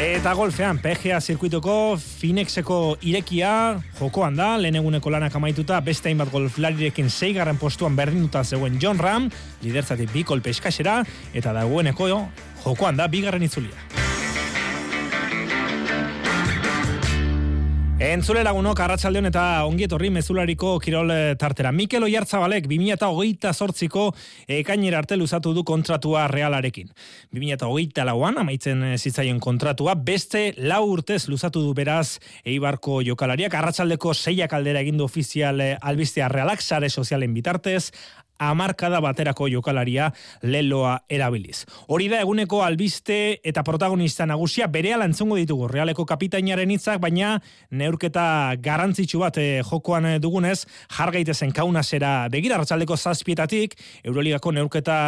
Eta 0.03 0.33
golfean, 0.35 0.81
PGA 0.83 1.21
zirkuituko 1.23 1.95
Finexeko 1.95 2.97
irekia 3.07 3.53
jokoan 4.01 4.35
da, 4.35 4.57
lehen 4.59 4.81
eguneko 4.81 5.13
lanak 5.15 5.37
amaituta 5.39 5.79
beste 5.87 6.11
hainbat 6.11 6.33
golflarirekin 6.33 7.07
zeigarren 7.07 7.61
postuan 7.61 7.95
berdinduta 7.95 8.43
zegoen 8.43 8.81
John 8.83 8.99
Ram, 8.99 9.31
liderzatik 9.63 10.11
bi 10.11 10.27
kolpe 10.27 10.51
eskasera, 10.51 11.05
eta 11.33 11.55
dagoeneko 11.55 12.11
jokoan 12.65 12.99
da 12.99 13.07
bigarren 13.07 13.47
itzulia. 13.47 13.79
Entzule 18.03 18.41
lagunok, 18.43 18.81
arratsaldeon 18.83 19.29
eta 19.29 19.43
ongietorri 19.63 20.09
mezulariko 20.11 20.73
kirol 20.83 21.13
eh, 21.15 21.35
tartera. 21.39 21.71
Mikel 21.71 22.03
Oiartzabalek 22.03 22.65
2008 22.67 23.53
sortziko 23.55 24.09
ekainera 24.51 24.99
arte 24.99 25.15
luzatu 25.15 25.53
du 25.55 25.63
kontratua 25.63 26.25
realarekin. 26.27 26.91
2008 27.31 28.03
lauan, 28.09 28.41
amaitzen 28.43 28.83
eh, 28.89 28.97
zitzaion 28.99 29.39
kontratua, 29.39 29.95
beste 29.95 30.49
lau 30.59 30.83
urtez 30.97 31.29
luzatu 31.31 31.63
du 31.63 31.77
beraz 31.79 32.19
eibarko 32.43 33.05
jokalariak. 33.07 33.55
Arratsaldeko 33.55 34.17
seiak 34.19 34.59
aldera 34.59 34.83
egindu 34.83 35.07
ofizial 35.07 35.63
eh, 35.63 35.77
albistea 35.79 36.27
realak, 36.33 36.59
sare 36.59 36.91
sozialen 36.91 37.39
bitartez, 37.39 37.93
amarkada 38.51 39.01
baterako 39.05 39.49
jokalaria 39.53 40.11
leloa 40.43 40.99
erabiliz. 41.09 41.65
Hori 41.89 42.09
da 42.13 42.23
eguneko 42.25 42.63
albiste 42.65 43.19
eta 43.45 43.65
protagonista 43.67 44.27
nagusia 44.27 44.69
bere 44.73 44.95
alantzungo 44.97 45.39
ditugu 45.41 45.69
realeko 45.71 46.07
kapitainaren 46.09 46.71
hitzak, 46.75 47.01
baina 47.03 47.37
neurketa 47.71 48.57
garantzitsu 48.63 49.23
bat 49.23 49.39
eh, 49.39 49.63
jokoan 49.67 50.15
eh, 50.15 50.19
dugunez, 50.23 50.63
jargaitezen 50.97 51.53
kaunasera 51.53 52.29
begira, 52.33 52.59
ratzaldeko 52.63 52.97
zazpietatik, 52.97 53.79
Euroligako 54.05 54.53
neurketa 54.53 54.99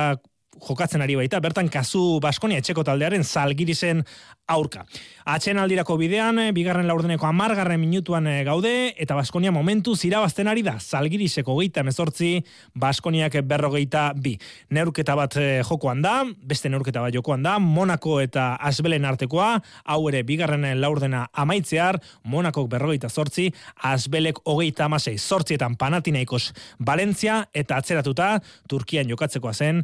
jokatzen 0.60 1.02
ari 1.02 1.16
baita, 1.18 1.40
bertan 1.40 1.68
kasu 1.72 2.20
Baskonia 2.22 2.60
etxeko 2.62 2.84
taldearen 2.86 3.24
zalgirizen 3.24 4.04
aurka. 4.48 4.84
Atxen 5.24 5.56
aldirako 5.56 5.96
bidean, 5.96 6.36
bigarren 6.56 6.86
laurdeneko 6.88 7.26
amargarren 7.26 7.80
minutuan 7.80 8.28
gaude, 8.44 8.92
eta 9.00 9.16
Baskonia 9.16 9.52
momentu 9.52 9.94
zirabazten 9.96 10.48
ari 10.50 10.62
da, 10.66 10.76
zalgiriseko 10.80 11.56
geita 11.60 11.84
mezortzi, 11.86 12.42
Baskoniak 12.76 13.38
berrogeita 13.48 14.10
bi. 14.16 14.34
Neurketa 14.74 15.16
bat 15.16 15.38
jokoan 15.64 16.02
da, 16.04 16.18
beste 16.44 16.68
neurketa 16.68 17.00
bat 17.04 17.14
jokoan 17.14 17.42
da, 17.44 17.56
Monako 17.58 18.18
eta 18.20 18.54
Asbelen 18.60 19.06
artekoa, 19.08 19.54
hau 19.84 20.00
ere 20.10 20.22
bigarren 20.28 20.66
laurdena 20.80 21.24
amaitzear, 21.32 22.00
Monako 22.28 22.66
berrogeita 22.68 23.08
zortzi, 23.08 23.48
Asbelek 23.82 24.42
hogeita 24.44 24.90
amasei, 24.90 25.16
zortzietan 25.18 25.78
panatinaikos 25.80 26.52
Valentzia, 26.84 27.40
eta 27.54 27.80
atzeratuta, 27.80 28.34
Turkian 28.68 29.08
jokatzekoa 29.08 29.54
zen, 29.54 29.82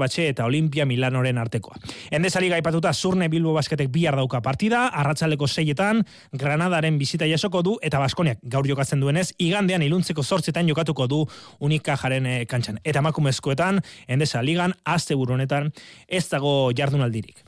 Fenerbahce 0.00 0.28
eta 0.30 0.44
Olimpia 0.46 0.86
Milanoren 0.86 1.38
artekoa. 1.38 1.76
Endesa 2.10 2.40
liga 2.40 2.56
ipatuta 2.58 2.92
Zurne 2.94 3.28
Bilbo 3.28 3.52
Basketek 3.52 3.90
bihar 3.92 4.16
dauka 4.16 4.40
partida, 4.40 4.86
arratsaleko 4.88 5.46
seietan, 5.46 6.04
Granadaren 6.32 6.98
bizita 6.98 7.26
jasoko 7.28 7.62
du, 7.62 7.76
eta 7.82 7.98
Baskoniak 8.00 8.38
gaur 8.42 8.66
jokatzen 8.66 9.00
duenez, 9.00 9.34
igandean 9.38 9.82
iluntzeko 9.82 10.22
zortzetan 10.22 10.68
jokatuko 10.68 11.06
du 11.06 11.26
unika 11.60 11.96
jaren 12.00 12.26
e, 12.26 12.46
kantxan. 12.46 12.80
Eta 12.84 13.02
makumezkoetan, 13.02 13.80
endesa 14.08 14.42
ligan, 14.42 14.72
azte 14.84 15.14
honetan, 15.14 15.72
ez 16.08 16.28
dago 16.28 16.72
jardunaldirik. 16.72 17.44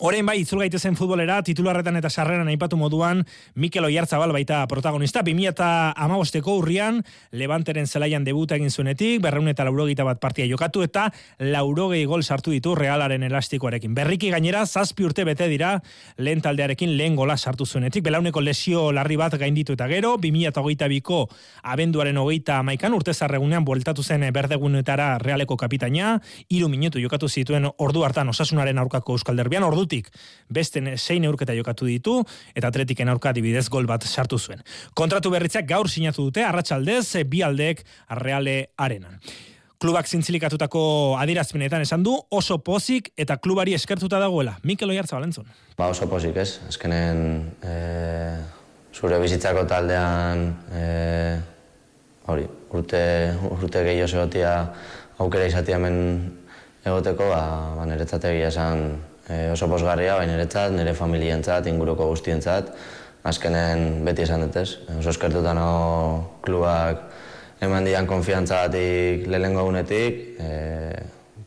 Horein 0.00 0.24
bai, 0.24 0.38
itzul 0.40 0.62
gaitezen 0.62 0.94
futbolera, 0.96 1.42
titularretan 1.44 1.98
eta 1.98 2.08
sarreran 2.08 2.48
aipatu 2.48 2.78
moduan, 2.80 3.18
Mikel 3.60 3.84
Oiartzabal 3.84 4.30
baita 4.32 4.62
protagonista, 4.64 5.20
2000 5.20 5.50
eta 5.50 5.66
amabosteko 5.92 6.54
urrian, 6.56 7.02
Levanteren 7.36 7.84
zelaian 7.84 8.24
debuta 8.24 8.56
egin 8.56 8.72
zuenetik, 8.72 9.18
berreun 9.20 9.50
eta 9.52 9.66
laurogita 9.68 10.06
bat 10.08 10.16
partia 10.22 10.46
jokatu, 10.48 10.80
eta 10.86 11.10
laurogei 11.44 12.06
gol 12.08 12.24
sartu 12.24 12.54
ditu 12.54 12.72
realaren 12.78 13.26
elastikoarekin. 13.28 13.92
Berriki 13.92 14.30
gainera, 14.32 14.62
zazpi 14.64 15.04
urte 15.04 15.26
bete 15.28 15.50
dira, 15.52 15.74
lehen 16.16 16.40
taldearekin 16.40 16.96
lehen 16.96 17.20
gola 17.20 17.36
sartu 17.36 17.68
zuenetik, 17.68 18.00
belauneko 18.08 18.40
lesio 18.40 18.86
larri 18.96 19.20
bat 19.20 19.36
gainditu 19.36 19.76
eta 19.76 19.84
gero, 19.92 20.14
2000 20.16 20.48
eta 20.54 20.64
hogeita 20.64 20.88
biko 20.88 21.26
abenduaren 21.74 22.16
hogeita 22.16 22.62
maikan, 22.62 22.96
urte 22.96 23.12
zarregunean 23.12 23.68
bueltatu 23.68 24.00
zen 24.00 24.24
berdegunetara 24.32 25.18
realeko 25.18 25.60
kapitaina, 25.60 26.16
iru 26.48 26.72
minutu 26.72 27.04
jokatu 27.04 27.28
zituen 27.28 27.68
ordu 27.76 28.08
hartan 28.08 28.32
osasunaren 28.32 28.80
aurkako 28.80 29.20
euskal 29.20 29.36
derbian, 29.36 29.68
ordu 29.68 29.89
ordutik 29.90 30.10
beste 30.50 30.80
zein 30.96 31.22
neurketa 31.22 31.54
jokatu 31.54 31.86
ditu 31.86 32.22
eta 32.54 32.68
atletiken 32.68 33.08
aurka 33.08 33.32
dibidez 33.32 33.68
gol 33.68 33.86
bat 33.86 34.02
sartu 34.02 34.38
zuen. 34.38 34.62
Kontratu 34.94 35.30
berritzak 35.30 35.66
gaur 35.66 35.88
sinatu 35.88 36.30
dute 36.30 36.44
arratsaldez 36.44 37.24
bi 37.26 37.42
aldeek 37.42 37.84
arreale 38.08 38.70
arenan. 38.78 39.18
Klubak 39.80 40.06
zintzilikatutako 40.06 41.16
adirazpenetan 41.16 41.80
esan 41.80 42.02
du 42.02 42.12
oso 42.30 42.58
pozik 42.58 43.12
eta 43.16 43.38
klubari 43.38 43.72
eskertuta 43.74 44.18
dagoela. 44.20 44.58
Mikel 44.62 44.90
Oiartza 44.90 45.16
Balentzon. 45.16 45.46
Ba 45.78 45.88
oso 45.88 46.06
pozik 46.06 46.36
ez. 46.36 46.60
Azkenen 46.68 47.46
e, 47.64 47.76
zure 48.92 49.20
bizitzako 49.22 49.64
taldean 49.64 50.44
e, 50.68 50.84
hori, 52.28 52.44
urte, 52.76 53.00
urte 53.48 53.86
gehiago 53.86 54.10
zegotia 54.10 54.52
aukera 55.18 55.48
izatea 55.48 55.80
hemen 55.80 55.96
egoteko, 56.84 57.30
ba, 57.32 57.40
ba 57.78 57.88
niretzategia 57.88 58.50
esan 58.52 58.84
e, 59.30 59.50
oso 59.52 59.68
posgarria, 59.70 60.16
baina 60.18 60.34
niretzat, 60.34 60.74
nire 60.74 60.94
familientzat, 60.98 61.68
inguruko 61.70 62.08
guztientzat, 62.10 62.72
azkenen 63.30 64.02
beti 64.06 64.24
esan 64.26 64.44
dut 64.46 64.58
ez. 64.60 64.68
Oso 64.98 65.12
eskertuta 65.12 65.54
nago 65.56 66.40
klubak 66.44 67.06
eman 67.64 67.86
dian 67.86 68.08
konfiantza 68.08 68.64
batik 68.66 69.26
lehenengo 69.30 69.66
gunetik, 69.68 70.20
e, 70.40 70.50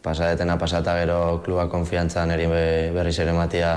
pasadetena 0.03 0.57
pasata 0.59 0.97
gero 0.99 1.19
klubak 1.45 1.71
konfiantza 1.71 2.25
niri 2.29 2.47
berriz 2.95 3.17
ere 3.23 3.33
matia 3.33 3.75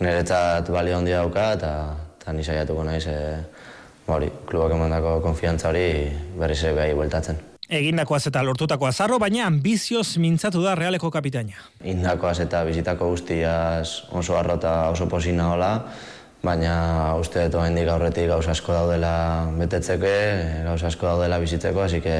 niretzat 0.00 0.70
balio 0.70 0.98
handia 0.98 1.22
dauka, 1.22 1.52
eta, 1.58 1.72
eta 2.20 2.36
nisaiatuko 2.36 2.84
naiz, 2.88 3.06
e, 3.06 3.18
hori, 4.12 4.28
klubak 4.46 4.76
emandako 4.78 5.20
konfiantza 5.24 5.72
hori 5.72 5.88
berriz 6.38 6.62
ere 6.64 6.76
behai 6.80 6.92
bueltatzen. 6.98 7.51
Egindakoaz 7.72 8.26
eta 8.28 8.42
lortutako 8.44 8.84
azarro, 8.84 9.16
baina 9.16 9.46
ambizioz 9.48 10.18
mintzatu 10.20 10.60
da 10.60 10.74
realeko 10.76 11.08
kapitaina. 11.10 11.56
Indakoaz 11.88 12.36
eta 12.44 12.60
bizitako 12.68 13.08
guztiaz 13.14 14.10
oso 14.12 14.36
arrota 14.36 14.74
oso 14.92 15.06
posina 15.08 15.46
hola, 15.54 15.70
baina 16.44 16.74
uste 17.16 17.46
dut 17.46 17.62
oen 17.62 17.78
aurretik 17.88 18.28
gauz 18.28 18.44
asko 18.52 18.76
daudela 18.76 19.14
betetzeke, 19.56 20.12
gauz 20.66 20.82
asko 20.84 21.08
daudela 21.14 21.40
bizitzeko, 21.40 21.80
hasi 21.86 22.02
que 22.04 22.18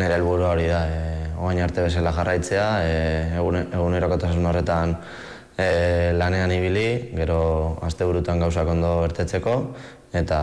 nire 0.00 0.16
helburu 0.16 0.48
hori 0.48 0.70
da, 0.70 0.80
e, 0.88 1.28
oain 1.36 1.60
arte 1.60 1.84
bezala 1.84 2.14
jarraitzea, 2.16 2.68
e, 2.80 2.96
egun, 3.36 3.60
egunerokotasun 3.66 4.46
horretan 4.48 4.96
e, 5.58 6.12
lanean 6.16 6.56
ibili, 6.56 6.88
gero 7.20 7.40
azte 7.84 8.08
burutan 8.08 8.40
gauzak 8.40 8.72
ondo 8.72 9.00
bertetzeko, 9.02 9.56
eta 10.12 10.38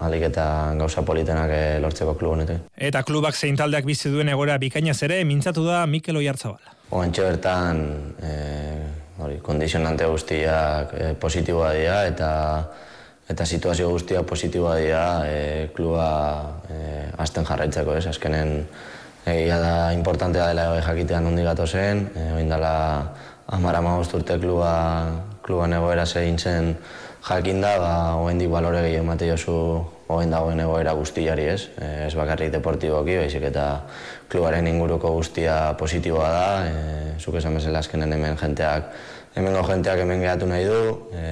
alik 0.00 0.22
eta 0.30 0.44
gauza 0.78 1.04
politenak 1.04 1.50
eh, 1.52 1.78
lortzeko 1.80 2.14
klubu 2.16 2.36
honetan. 2.36 2.62
Eta 2.76 3.02
klubak 3.04 3.36
zein 3.36 3.56
taldeak 3.56 3.84
bizi 3.84 4.10
duen 4.12 4.30
egora 4.32 4.56
bikainaz 4.58 5.02
ere, 5.04 5.22
mintzatu 5.28 5.64
da 5.66 5.84
Mikel 5.86 6.16
Oiartzabal. 6.16 6.72
Oantxo 6.92 7.26
bertan, 7.28 7.82
e, 8.20 8.32
hori, 9.24 9.38
kondizionante 9.44 10.08
guztiak 10.08 10.96
e, 10.96 11.12
positiboa 11.20 11.72
dira 11.76 12.00
eta 12.08 12.30
eta 13.32 13.46
situazio 13.46 13.88
guztiak 13.92 14.26
positiboa 14.28 14.76
dira 14.80 15.04
e, 15.28 15.68
kluba 15.76 16.08
e, 16.68 16.78
azten 17.22 17.46
jarraitzeko, 17.48 17.96
ez? 17.96 18.06
Azkenen 18.10 18.56
egia 19.28 19.58
da 19.60 19.74
importantea 19.94 20.48
dela 20.50 20.80
jakitea 20.82 21.20
nondi 21.20 21.44
gato 21.46 21.66
zen, 21.66 22.08
e, 22.16 22.32
oindala 22.40 22.72
amara 23.52 23.80
urte 23.80 24.38
kluba, 24.40 24.72
kluban 25.42 25.72
egoera 25.72 26.06
zein 26.06 26.38
zen 26.38 26.76
jakin 27.22 27.60
da, 27.62 27.76
ba, 27.78 27.92
hoen 28.18 28.40
dik 28.40 28.50
balore 28.50 28.82
gehi 28.82 28.98
emate 28.98 29.28
jozu 29.30 29.54
hoen 30.12 30.32
dagoen 30.32 30.60
egoera 30.60 30.94
guztiari 30.98 31.46
ez, 31.54 31.60
e, 31.78 32.06
ez 32.08 32.14
bakarrik 32.18 32.52
deportiboki, 32.52 33.16
baizik 33.22 33.46
eta 33.48 33.66
klubaren 34.32 34.66
inguruko 34.66 35.12
guztia 35.14 35.74
positiboa 35.78 36.28
da, 36.34 36.46
e, 36.66 37.20
zuk 37.20 37.38
esan 37.40 37.58
bezala 37.58 37.82
azkenen 37.84 38.12
hemen 38.18 38.36
jenteak, 38.40 38.90
hemengo 39.36 39.62
jenteak 39.70 40.02
hemen 40.04 40.24
gehatu 40.24 40.50
nahi 40.50 40.66
du, 40.68 40.82
e, 41.14 41.26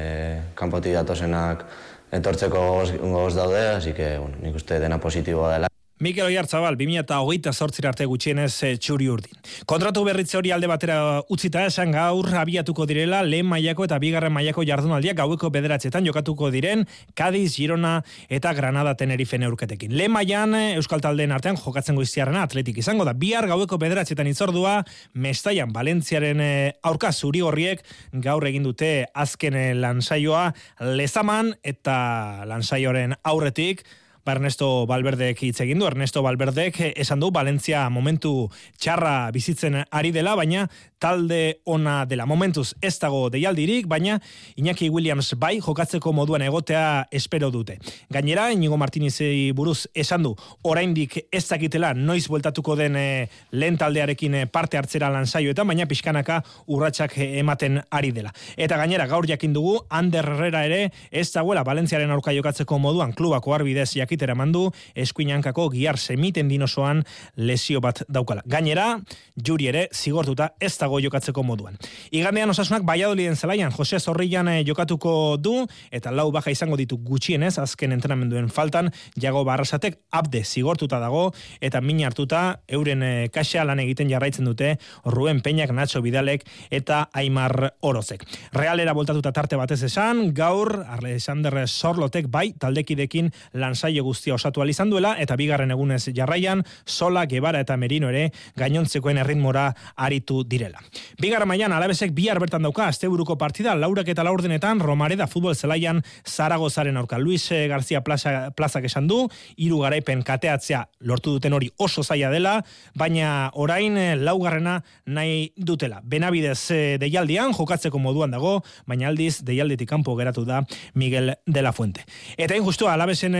kanpoti 0.54 0.94
datozenak 0.96 1.66
etortzeko 2.12 2.62
goz, 2.76 3.34
daude, 3.34 3.66
así 3.76 3.92
que, 3.92 4.16
bueno, 4.18 4.38
nik 4.42 4.56
uste 4.62 4.80
dena 4.82 4.98
positiboa 4.98 5.52
dela. 5.56 5.69
Mikel 6.00 6.24
Oiartzabal, 6.24 6.78
2008 6.80 7.52
sortzir 7.52 7.84
arte 7.84 8.06
gutxienez 8.08 8.54
e, 8.64 8.70
txuri 8.80 9.04
urdin. 9.12 9.36
Kontratu 9.68 10.00
berritze 10.06 10.38
hori 10.38 10.48
alde 10.54 10.70
batera 10.70 10.96
utzita 11.28 11.66
esan 11.68 11.92
gaur 11.92 12.24
abiatuko 12.40 12.86
direla 12.88 13.18
lehen 13.20 13.44
mailako 13.50 13.84
eta 13.84 13.98
bigarren 14.00 14.32
mailako 14.32 14.64
jardunaldiak 14.64 15.18
gaueko 15.20 15.50
bederatzetan 15.52 16.08
jokatuko 16.08 16.48
diren 16.56 16.86
Cadiz, 17.12 17.52
Girona 17.58 17.98
eta 18.32 18.54
Granada 18.56 18.96
Tenerife 18.96 19.36
neurketekin. 19.44 19.92
Lehen 19.92 20.16
mailan 20.16 20.56
eh, 20.56 20.64
Euskal 20.80 21.04
Taldeen 21.04 21.36
artean 21.36 21.60
jokatzen 21.60 22.00
goiztiarrena 22.00 22.48
atletik 22.48 22.80
izango 22.80 23.04
da. 23.04 23.12
Bihar 23.12 23.44
gaueko 23.52 23.76
bederatzetan 23.76 24.32
itzordua, 24.32 24.78
Mestaian 25.12 25.76
Valentziaren 25.76 26.40
eh, 26.40 26.74
aurka 26.80 27.12
zuri 27.12 27.44
horriek 27.44 27.84
gaur 28.24 28.48
egin 28.48 28.64
dute 28.64 28.94
azken 29.12 29.82
lansaioa 29.84 30.48
lezaman 30.96 31.58
eta 31.60 32.46
lansaioaren 32.48 33.20
aurretik 33.20 33.84
Ernesto 34.26 34.86
Valverdek 34.86 35.42
hitz 35.42 35.60
egin 35.64 35.80
du. 35.80 35.86
Ernesto 35.88 36.22
Valverdek 36.22 36.80
esan 36.94 37.20
du 37.20 37.30
Valentzia 37.34 37.88
momentu 37.90 38.48
txarra 38.78 39.30
bizitzen 39.34 39.80
ari 39.90 40.12
dela, 40.14 40.36
baina 40.38 40.68
talde 41.00 41.60
ona 41.64 42.04
dela. 42.06 42.26
Momentuz 42.28 42.74
ez 42.84 42.94
dago 43.00 43.24
deialdirik, 43.32 43.88
baina 43.88 44.18
Iñaki 44.60 44.90
Williams 44.92 45.32
bai 45.40 45.56
jokatzeko 45.64 46.12
moduan 46.12 46.44
egotea 46.44 47.08
espero 47.10 47.50
dute. 47.50 47.78
Gainera, 48.12 48.50
Inigo 48.52 48.76
Martinezei 48.76 49.50
buruz 49.56 49.88
esan 49.94 50.22
du, 50.26 50.34
oraindik 50.62 51.16
ez 51.32 51.46
dakitela 51.48 51.94
noiz 51.96 52.26
bueltatuko 52.28 52.76
den 52.76 52.96
e, 53.00 53.06
lehen 53.52 53.78
taldearekin 53.80 54.34
eh, 54.42 54.46
parte 54.46 54.78
hartzera 54.78 55.08
lan 55.10 55.26
saioetan, 55.26 55.66
baina 55.66 55.88
pixkanaka 55.88 56.42
urratsak 56.68 57.16
eh, 57.18 57.30
ematen 57.40 57.80
ari 57.90 58.12
dela. 58.12 58.34
Eta 58.56 58.76
gainera, 58.76 59.08
gaur 59.10 59.26
jakin 59.26 59.56
dugu, 59.56 59.78
Ander 59.88 60.28
Herrera 60.28 60.64
ere 60.68 60.82
ez 61.10 61.30
dagoela 61.32 61.64
Valentziaren 61.64 62.12
aurka 62.12 62.34
jokatzeko 62.36 62.78
moduan 62.78 63.16
klubako 63.16 63.56
arbidez 63.56 63.88
jakitera 64.10 64.34
mandu, 64.34 64.70
eskuinankako 64.98 65.68
giar 65.70 65.98
semiten 65.98 66.48
dinosoan 66.50 67.04
lesio 67.36 67.80
bat 67.80 68.02
daukala. 68.08 68.42
Gainera, 68.50 68.98
juri 69.38 69.70
ere, 69.70 69.86
zigortuta 69.94 70.50
ez 70.60 70.74
dago 70.78 70.98
jokatzeko 71.00 71.44
moduan. 71.46 71.78
Igandean 72.10 72.50
osasunak 72.50 72.82
Baiadoliden 72.88 73.36
zelaian 73.36 73.70
Jose 73.70 74.00
Zorrillan 74.00 74.48
eh, 74.48 74.64
jokatuko 74.66 75.36
du 75.38 75.66
eta 75.90 76.10
lau 76.10 76.30
baja 76.32 76.50
izango 76.50 76.76
ditu 76.76 76.98
gutxienez 76.98 77.56
azken 77.62 77.92
entrenamenduen 77.92 78.50
faltan 78.50 78.90
Jago 79.20 79.44
Barrasatek 79.44 80.00
abde 80.10 80.42
zigortuta 80.44 80.98
dago 80.98 81.30
eta 81.60 81.80
min 81.80 82.00
hartuta 82.04 82.60
euren 82.68 83.02
e, 83.02 83.28
kaxa 83.32 83.64
lan 83.68 83.80
egiten 83.82 84.08
jarraitzen 84.10 84.48
dute 84.48 84.78
Ruen 85.04 85.42
Peñak, 85.44 85.70
Nacho 85.76 86.00
Bidalek 86.02 86.46
eta 86.70 87.02
Aimar 87.12 87.74
Orozek. 87.80 88.24
Realera 88.56 88.94
voltatuta 88.96 89.32
tarte 89.36 89.58
batez 89.60 89.82
esan, 89.84 90.32
gaur 90.34 90.80
Alexander 90.88 91.66
Sorlotek 91.68 92.30
bai 92.32 92.52
taldekidekin 92.58 93.30
lansaio 93.52 93.99
talde 94.00 94.02
guztia 94.02 94.34
osatu 94.34 94.64
izan 94.64 94.90
duela 94.90 95.16
eta 95.18 95.36
bigarren 95.36 95.70
egunez 95.70 96.10
jarraian 96.14 96.64
Sola, 96.86 97.26
Gebara 97.26 97.60
eta 97.60 97.76
Merino 97.76 98.08
ere 98.08 98.30
gainontzekoen 98.56 99.18
erritmora 99.18 99.74
aritu 99.96 100.44
direla. 100.44 100.80
Bigarren 101.20 101.48
mailan 101.48 101.72
alabesek 101.72 102.12
bihar 102.12 102.38
bertan 102.38 102.62
dauka 102.62 102.86
asteburuko 102.86 103.36
partida 103.36 103.74
laurak 103.74 104.08
eta 104.08 104.24
laurdenetan 104.24 104.80
Romareda 104.80 105.26
futbol 105.26 105.54
zelaian 105.54 106.02
Zaragozaren 106.26 106.96
aurka. 106.96 107.18
Luis 107.18 107.50
eh, 107.52 107.68
García 107.68 108.02
Plaza, 108.02 108.50
Plazak 108.56 108.84
esan 108.84 109.06
du, 109.08 109.28
hiru 109.56 109.80
garaipen 109.80 110.22
kateatzea 110.22 110.86
lortu 111.00 111.32
duten 111.32 111.52
hori 111.52 111.70
oso 111.78 112.02
zaila 112.02 112.30
dela, 112.30 112.62
baina 112.94 113.50
orain 113.54 113.96
eh, 113.96 114.16
laugarrena 114.16 114.82
nahi 115.06 115.52
dutela. 115.56 116.00
Benabidez 116.04 116.70
eh, 116.70 116.98
deialdian 117.00 117.54
jokatzeko 117.54 117.98
moduan 117.98 118.30
dago, 118.30 118.60
baina 118.86 119.08
aldiz 119.08 119.40
deialdetik 119.44 119.88
kanpo 119.90 120.16
geratu 120.16 120.44
da 120.44 120.64
Miguel 120.94 121.34
de 121.46 121.62
la 121.62 121.72
Fuente. 121.72 122.04
Eta 122.36 122.56
injustu 122.56 122.88
alabesen 122.88 123.34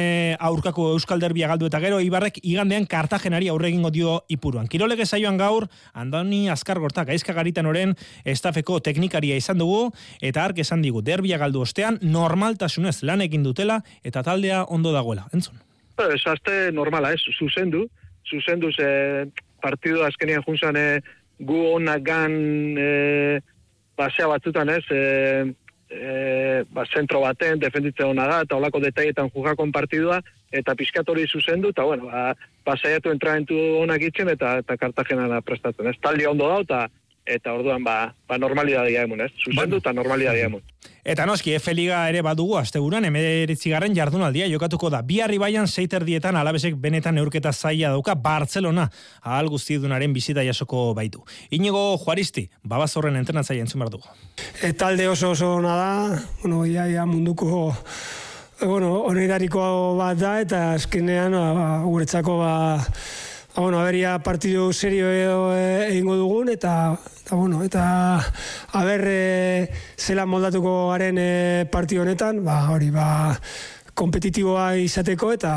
aurkako 0.51 0.91
Euskal 0.95 1.23
Derbia 1.23 1.49
galdu 1.51 1.69
eta 1.71 1.81
gero 1.83 2.01
Ibarrek 2.03 2.41
igandean 2.43 2.87
Kartagenari 2.91 3.49
aurre 3.49 3.71
egingo 3.71 3.91
dio 3.95 4.17
ipuruan. 4.29 4.69
Kirolege 4.71 5.07
saioan 5.07 5.39
gaur 5.41 5.69
Andoni 5.95 6.49
Azkar 6.51 6.81
Gortak 6.83 7.13
aizka 7.15 7.35
garitan 7.37 7.69
oren 7.71 7.95
estafeko 8.25 8.81
teknikaria 8.81 9.39
izan 9.41 9.59
dugu 9.63 9.91
eta 10.21 10.45
ark 10.45 10.59
esan 10.65 10.83
digu 10.83 11.03
derbia 11.07 11.39
galdu 11.39 11.63
ostean 11.67 11.99
normaltasunez 12.03 13.01
lan 13.03 13.23
egin 13.27 13.47
dutela 13.47 13.81
eta 14.05 14.23
taldea 14.27 14.65
ondo 14.69 14.93
dagoela. 14.93 15.29
Entzun. 15.33 15.61
Ez 16.01 16.23
azte 16.27 16.71
normala, 16.73 17.13
ez, 17.13 17.21
zuzendu. 17.39 17.87
Zuzendu 18.25 18.71
ze 18.73 19.29
partidu 19.61 20.03
azkenian 20.05 20.45
junzan 20.47 20.77
e, 20.77 21.01
gu 21.41 21.61
onak 21.75 22.03
gan 22.05 22.33
e, 22.79 23.41
basea 23.99 24.29
batzutan 24.31 24.71
ez, 24.73 24.85
e, 24.91 25.01
e, 25.91 26.65
ba, 26.73 26.87
zentro 26.95 27.21
baten, 27.21 27.61
defenditzen 27.61 28.13
hona 28.13 28.27
da, 28.31 28.43
eta 28.47 28.57
olako 28.57 28.81
detaietan 28.81 29.31
jugakon 29.35 29.73
partidua, 29.73 30.21
eta 30.51 30.75
piskatori 30.75 31.27
zuzendu, 31.29 31.71
eta 31.71 31.85
bueno, 31.87 32.11
ba, 32.11 32.35
pasaiatu 32.65 33.13
entramentu 33.15 33.59
onak 33.81 34.03
itzen, 34.11 34.33
eta, 34.35 34.59
eta 34.65 34.77
kartagena 34.77 35.41
prestatzen. 35.47 35.91
Ez 35.91 35.99
taldi 36.03 36.27
ondo 36.27 36.49
da, 36.51 36.61
eta 36.67 36.81
eta 37.31 37.53
orduan 37.55 37.85
ba, 37.85 38.15
ba 38.29 38.39
normalitatea 38.41 39.05
emun, 39.07 39.21
ez? 39.23 39.31
Zuzendu 39.45 39.79
eta 39.81 39.93
normalitatea 39.95 40.49
emun. 40.49 40.63
Eta 41.05 41.25
noski, 41.29 41.53
F 41.57 41.73
Liga 41.77 42.01
ere 42.11 42.23
badugu 42.25 42.57
asteburuan 42.59 43.05
emeritzigarren 43.09 43.95
jardunaldia 43.97 44.49
jokatuko 44.51 44.91
da. 44.93 45.03
Bi 45.03 45.21
baian 45.39 45.69
seiter 45.69 46.05
dietan 46.05 46.37
alabesek 46.37 46.75
benetan 46.77 47.15
neurketa 47.15 47.53
zaila 47.53 47.91
dauka 47.91 48.15
Barcelona 48.15 48.89
ahal 49.23 49.49
guztidunaren 49.49 50.13
bizita 50.13 50.43
jasoko 50.45 50.95
baitu. 50.95 51.25
Inigo 51.51 51.97
Juaristi, 51.99 52.49
babazorren 52.65 53.17
entrenatzaia 53.17 53.61
entzun 53.61 53.81
behar 53.81 53.91
dugu. 53.91 54.09
E, 54.63 54.73
talde 54.73 55.09
oso 55.09 55.31
oso 55.31 55.55
ona 55.57 55.77
da, 55.77 56.23
bueno, 56.43 56.67
ia, 56.67 56.89
ia 56.89 57.07
munduko 57.07 57.77
bueno, 58.63 59.03
onerariko 59.09 59.97
bat 59.97 60.19
da, 60.19 60.35
eta 60.43 60.61
azkenean 60.77 61.33
ba, 61.33 61.67
guretzako 61.85 62.37
ba, 62.39 62.53
ba, 63.55 63.63
bueno, 63.63 63.81
aberia 63.81 64.19
partidu 64.19 64.73
serio 64.73 65.09
eh, 65.55 65.89
egingo 65.89 66.17
dugun, 66.17 66.51
eta, 66.53 66.99
eta 67.23 67.37
bueno, 67.37 67.63
eta 67.65 67.85
aber 68.73 69.07
e, 69.09 69.71
zela 69.97 70.27
moldatuko 70.27 70.91
garen 70.91 71.19
e, 71.19 71.67
partidu 71.73 72.03
honetan, 72.03 72.45
ba, 72.45 72.61
hori, 72.75 72.91
ba, 72.91 73.33
kompetitiboa 73.95 74.77
izateko, 74.77 75.33
eta, 75.33 75.55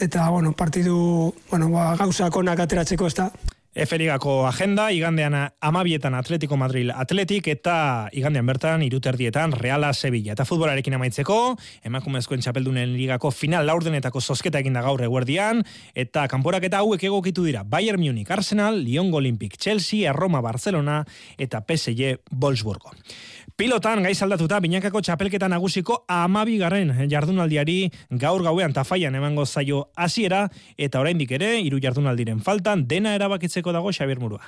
eta 0.00 0.28
bueno, 0.30 0.52
partidu, 0.52 1.32
bueno, 1.50 1.70
ba, 1.70 1.94
gauza 1.96 2.30
konak 2.30 2.60
ateratzeko, 2.66 3.06
ez 3.08 3.61
da. 3.74 3.82
Eferigako 3.82 4.46
agenda, 4.46 4.90
igandean 4.92 5.34
amabietan 5.60 6.14
Atletico 6.14 6.56
Madrid 6.56 6.90
Atletik 6.94 7.48
eta 7.48 8.08
igandean 8.12 8.46
bertan 8.46 8.82
iruterdietan 8.82 9.52
Reala 9.52 9.92
Sevilla. 9.94 10.32
Eta 10.32 10.44
futbolarekin 10.44 10.94
amaitzeko, 10.94 11.56
emakumezkoen 11.84 12.40
txapeldunen 12.40 12.94
ligako 12.96 13.30
final 13.30 13.66
laurdenetako 13.66 14.20
zozketa 14.20 14.58
eginda 14.60 14.82
gaur 14.82 15.02
eguerdian, 15.02 15.64
eta 15.94 16.28
kanporak 16.28 16.64
eta 16.64 16.78
hauek 16.78 17.02
egokitu 17.02 17.44
dira 17.44 17.64
Bayern 17.64 18.00
Munich, 18.00 18.30
Arsenal, 18.30 18.82
Lyon 18.84 19.12
Olympic, 19.14 19.56
Chelsea, 19.56 20.12
Roma, 20.12 20.40
Barcelona 20.40 21.04
eta 21.38 21.64
PSG 21.64 22.18
Wolfsburgo. 22.30 22.92
Pilotan 23.52 24.00
gaiz 24.00 24.16
aldatuta 24.24 24.58
binakako 24.64 25.02
txapelketa 25.04 25.48
nagusiko 25.52 25.98
amabi 26.08 26.56
garren 26.58 26.92
jardunaldiari 27.10 27.90
gaur 28.22 28.42
gauean 28.42 28.72
tafaian 28.72 29.14
emango 29.14 29.44
zaio 29.44 29.82
hasiera 29.94 30.46
eta 30.78 31.00
oraindik 31.00 31.34
ere 31.36 31.58
hiru 31.60 31.80
jardunaldiren 31.84 32.40
faltan 32.40 32.86
dena 32.88 33.12
erabakitzeko 33.18 33.74
dago 33.76 33.92
Xabier 33.92 34.20
Murua. 34.20 34.40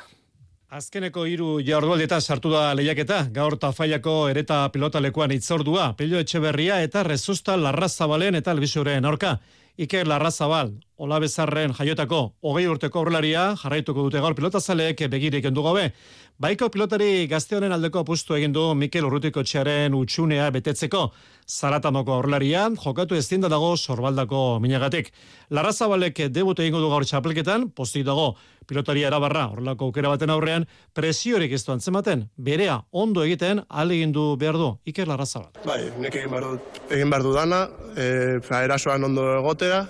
Azkeneko 0.74 1.26
hiru 1.30 1.60
jardunaldietan 1.62 2.22
sartu 2.22 2.50
da 2.50 2.72
lehiaketa, 2.74 3.28
gaur 3.30 3.54
tafaiako 3.60 4.14
ereta 4.32 4.64
pilota 4.74 4.98
lekuan 5.04 5.30
itzordua, 5.30 5.92
Pello 5.94 6.18
Etxeberria 6.18 6.80
eta 6.82 7.04
Rezusta 7.06 7.54
Larrazabalen 7.60 8.40
eta 8.40 8.50
Albizuren 8.50 9.04
aurka. 9.04 9.36
Iker 9.78 10.06
Larrazabal, 10.06 10.72
Ola 11.02 11.18
Bezarren 11.18 11.72
jaiotako, 11.74 12.20
hogei 12.46 12.66
urteko 12.70 13.00
aurrelaria, 13.00 13.48
jarraituko 13.58 14.04
dute 14.06 14.20
gaur 14.22 14.34
pilotazaleek 14.38 15.00
begirik 15.10 15.48
endu 15.50 15.64
gabe. 15.66 15.88
Baiko 16.34 16.66
pilotari 16.66 17.28
gazte 17.30 17.54
honen 17.54 17.70
aldeko 17.70 18.00
apustu 18.02 18.34
egin 18.34 18.50
du 18.50 18.62
Mikel 18.74 19.04
Urrutiko 19.06 19.44
txaren 19.46 19.94
utxunea 19.94 20.48
betetzeko. 20.50 21.04
Zaratamoko 21.46 22.16
aurrelarian, 22.16 22.74
jokatu 22.74 23.14
ez 23.14 23.28
dago 23.30 23.76
sorbaldako 23.76 24.58
minagatik. 24.58 25.12
Larrazabalek 25.50 26.26
debut 26.34 26.58
egingo 26.58 26.80
du 26.80 26.88
gaur 26.90 27.04
txapelketan, 27.04 27.70
postik 27.70 28.04
dago 28.04 28.34
pilotari 28.66 29.04
erabarra, 29.04 29.46
horrelako 29.52 29.86
aukera 29.86 30.08
baten 30.08 30.30
aurrean, 30.30 30.66
presiorik 30.92 31.52
ez 31.52 31.64
duan 31.64 31.80
zematen, 31.80 32.28
berea 32.36 32.82
ondo 32.90 33.22
egiten, 33.22 33.62
ale 33.68 33.94
egin 33.94 34.10
du 34.10 34.34
behar 34.36 34.58
du, 34.58 34.76
Iker 34.86 35.06
Larrazabal. 35.06 35.52
Bai, 35.64 35.84
nek 36.00 36.16
egin 36.16 36.30
behar 36.30 36.50
du, 36.50 36.58
egin 36.90 37.10
du 37.10 37.32
dana, 37.32 37.68
e, 37.94 38.40
erasoan 38.64 39.04
ondo 39.04 39.38
egotea, 39.38 39.86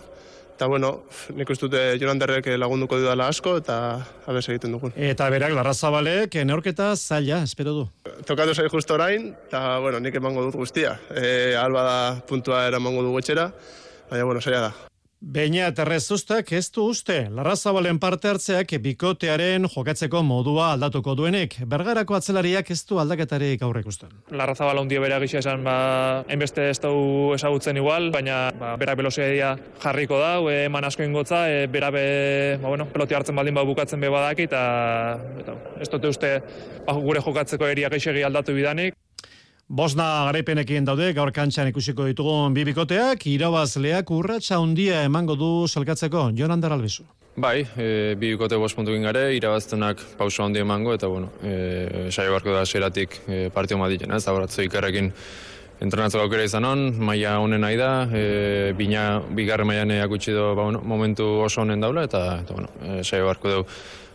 Eta 0.54 0.68
bueno, 0.70 0.90
nik 1.34 1.50
uste 1.50 1.66
dute 1.66 1.80
Jonanderrek 1.98 2.46
lagunduko 2.62 3.00
dudala 3.02 3.26
asko 3.32 3.56
eta 3.58 3.76
abez 4.30 4.44
egiten 4.52 4.76
dugun. 4.76 4.94
Eta 4.94 5.26
berak, 5.34 5.50
larrazabalek, 5.56 6.38
neorketa 6.46 6.92
zaila, 6.94 7.42
espero 7.42 7.74
du. 7.74 7.84
Tokatu 8.28 8.54
zai 8.54 8.68
justo 8.70 8.94
orain, 8.94 9.32
eta 9.48 9.80
bueno, 9.82 9.98
nik 9.98 10.14
emango 10.22 10.46
dut 10.46 10.62
guztia. 10.62 10.94
E, 11.10 11.56
alba 11.58 11.82
da 11.90 12.00
puntua 12.28 12.68
eramango 12.70 13.02
du 13.02 13.18
etxera, 13.18 13.50
baina 14.10 14.30
bueno, 14.30 14.40
zaila 14.40 14.68
da. 14.68 14.93
Beina 15.20 15.70
terrezustak 15.72 16.50
ez 16.52 16.66
du 16.74 16.84
uste, 16.90 17.14
larrazabalen 17.32 17.96
parte 17.98 18.28
hartzeak 18.28 18.74
bikotearen 18.84 19.64
jokatzeko 19.72 20.20
modua 20.22 20.72
aldatuko 20.74 21.14
duenik. 21.16 21.56
Bergarako 21.70 22.18
atzelariak 22.18 22.70
ez 22.70 22.80
du 22.84 22.98
aldaketarik 23.00 23.62
aurrek 23.64 23.86
usten. 23.88 24.12
Larrazabala 24.30 24.82
hundio 24.84 25.00
bera 25.00 25.18
gisa 25.22 25.38
esan, 25.40 25.64
ba, 25.64 26.24
enbeste 26.28 26.68
ez 26.70 26.78
du 26.82 27.32
esagutzen 27.34 27.80
igual, 27.80 28.10
baina 28.12 28.50
ba, 28.58 28.74
berak 28.76 29.00
veloziadia 29.00 29.54
jarriko 29.82 30.18
da, 30.20 30.34
eman 30.66 30.90
asko 30.90 31.06
ingotza, 31.06 31.46
e, 31.48 31.66
bera 31.72 31.90
be, 31.94 32.04
ba, 32.60 32.68
bueno, 32.68 32.86
peloti 32.92 33.16
hartzen 33.16 33.36
baldin 33.36 33.56
ba, 33.56 33.64
bukatzen 33.64 34.04
be 34.04 34.12
badak, 34.12 34.44
eta, 34.44 34.64
eta 35.40 35.56
ez 35.80 35.88
dute 35.88 36.12
uste 36.12 36.34
ba, 36.84 36.98
gure 37.00 37.24
jokatzeko 37.24 37.70
eriak 37.72 37.96
aldatu 37.96 38.52
bidanik. 38.52 38.94
Bosna 39.68 40.26
garaipenekin 40.28 40.84
daude, 40.84 41.06
gaur 41.16 41.30
kantxan 41.32 41.70
ikusiko 41.70 42.04
ditugun 42.04 42.52
bibikoteak, 42.52 43.22
irabazleak 43.32 44.10
urratxa 44.12 44.58
handia 44.60 45.00
emango 45.06 45.38
du 45.40 45.48
salkatzeko, 45.66 46.26
Jon 46.36 46.52
Ander 46.52 46.74
Albizu. 46.76 47.06
Bai, 47.40 47.64
e, 47.80 48.14
bibikote 48.20 48.58
bost 48.60 48.76
puntukin 48.76 49.02
gare, 49.08 49.24
irabaztenak 49.38 50.04
pauso 50.18 50.44
handia 50.44 50.62
emango, 50.62 50.92
eta 50.94 51.08
bueno, 51.08 51.32
e, 51.42 52.10
saio 52.10 52.36
barko 52.36 52.52
da 52.52 52.66
seratik 52.66 53.16
e, 53.26 53.48
partio 53.54 53.80
maditzen, 53.80 54.12
ez, 54.12 54.26
aborratzo 54.28 54.62
ikarrekin 54.68 55.10
entrenatzeko 55.80 56.28
aukera 56.28 56.44
izan 56.44 56.68
on, 56.68 56.86
maia 57.00 57.38
honen 57.40 57.64
nahi 57.64 57.80
da, 57.80 57.90
e, 58.12 58.72
bina, 58.76 59.22
bigarre 59.32 59.64
maian 59.64 59.90
eakutsi 59.96 60.36
do, 60.36 60.50
ba, 60.52 60.68
bueno, 60.68 60.84
momentu 60.84 61.24
oso 61.48 61.64
honen 61.64 61.80
daula, 61.80 62.04
eta, 62.04 62.42
eta 62.44 62.52
bueno, 62.52 62.68
e, 62.84 63.00
saio 63.02 63.32
barko 63.32 63.56
dugu 63.56 63.68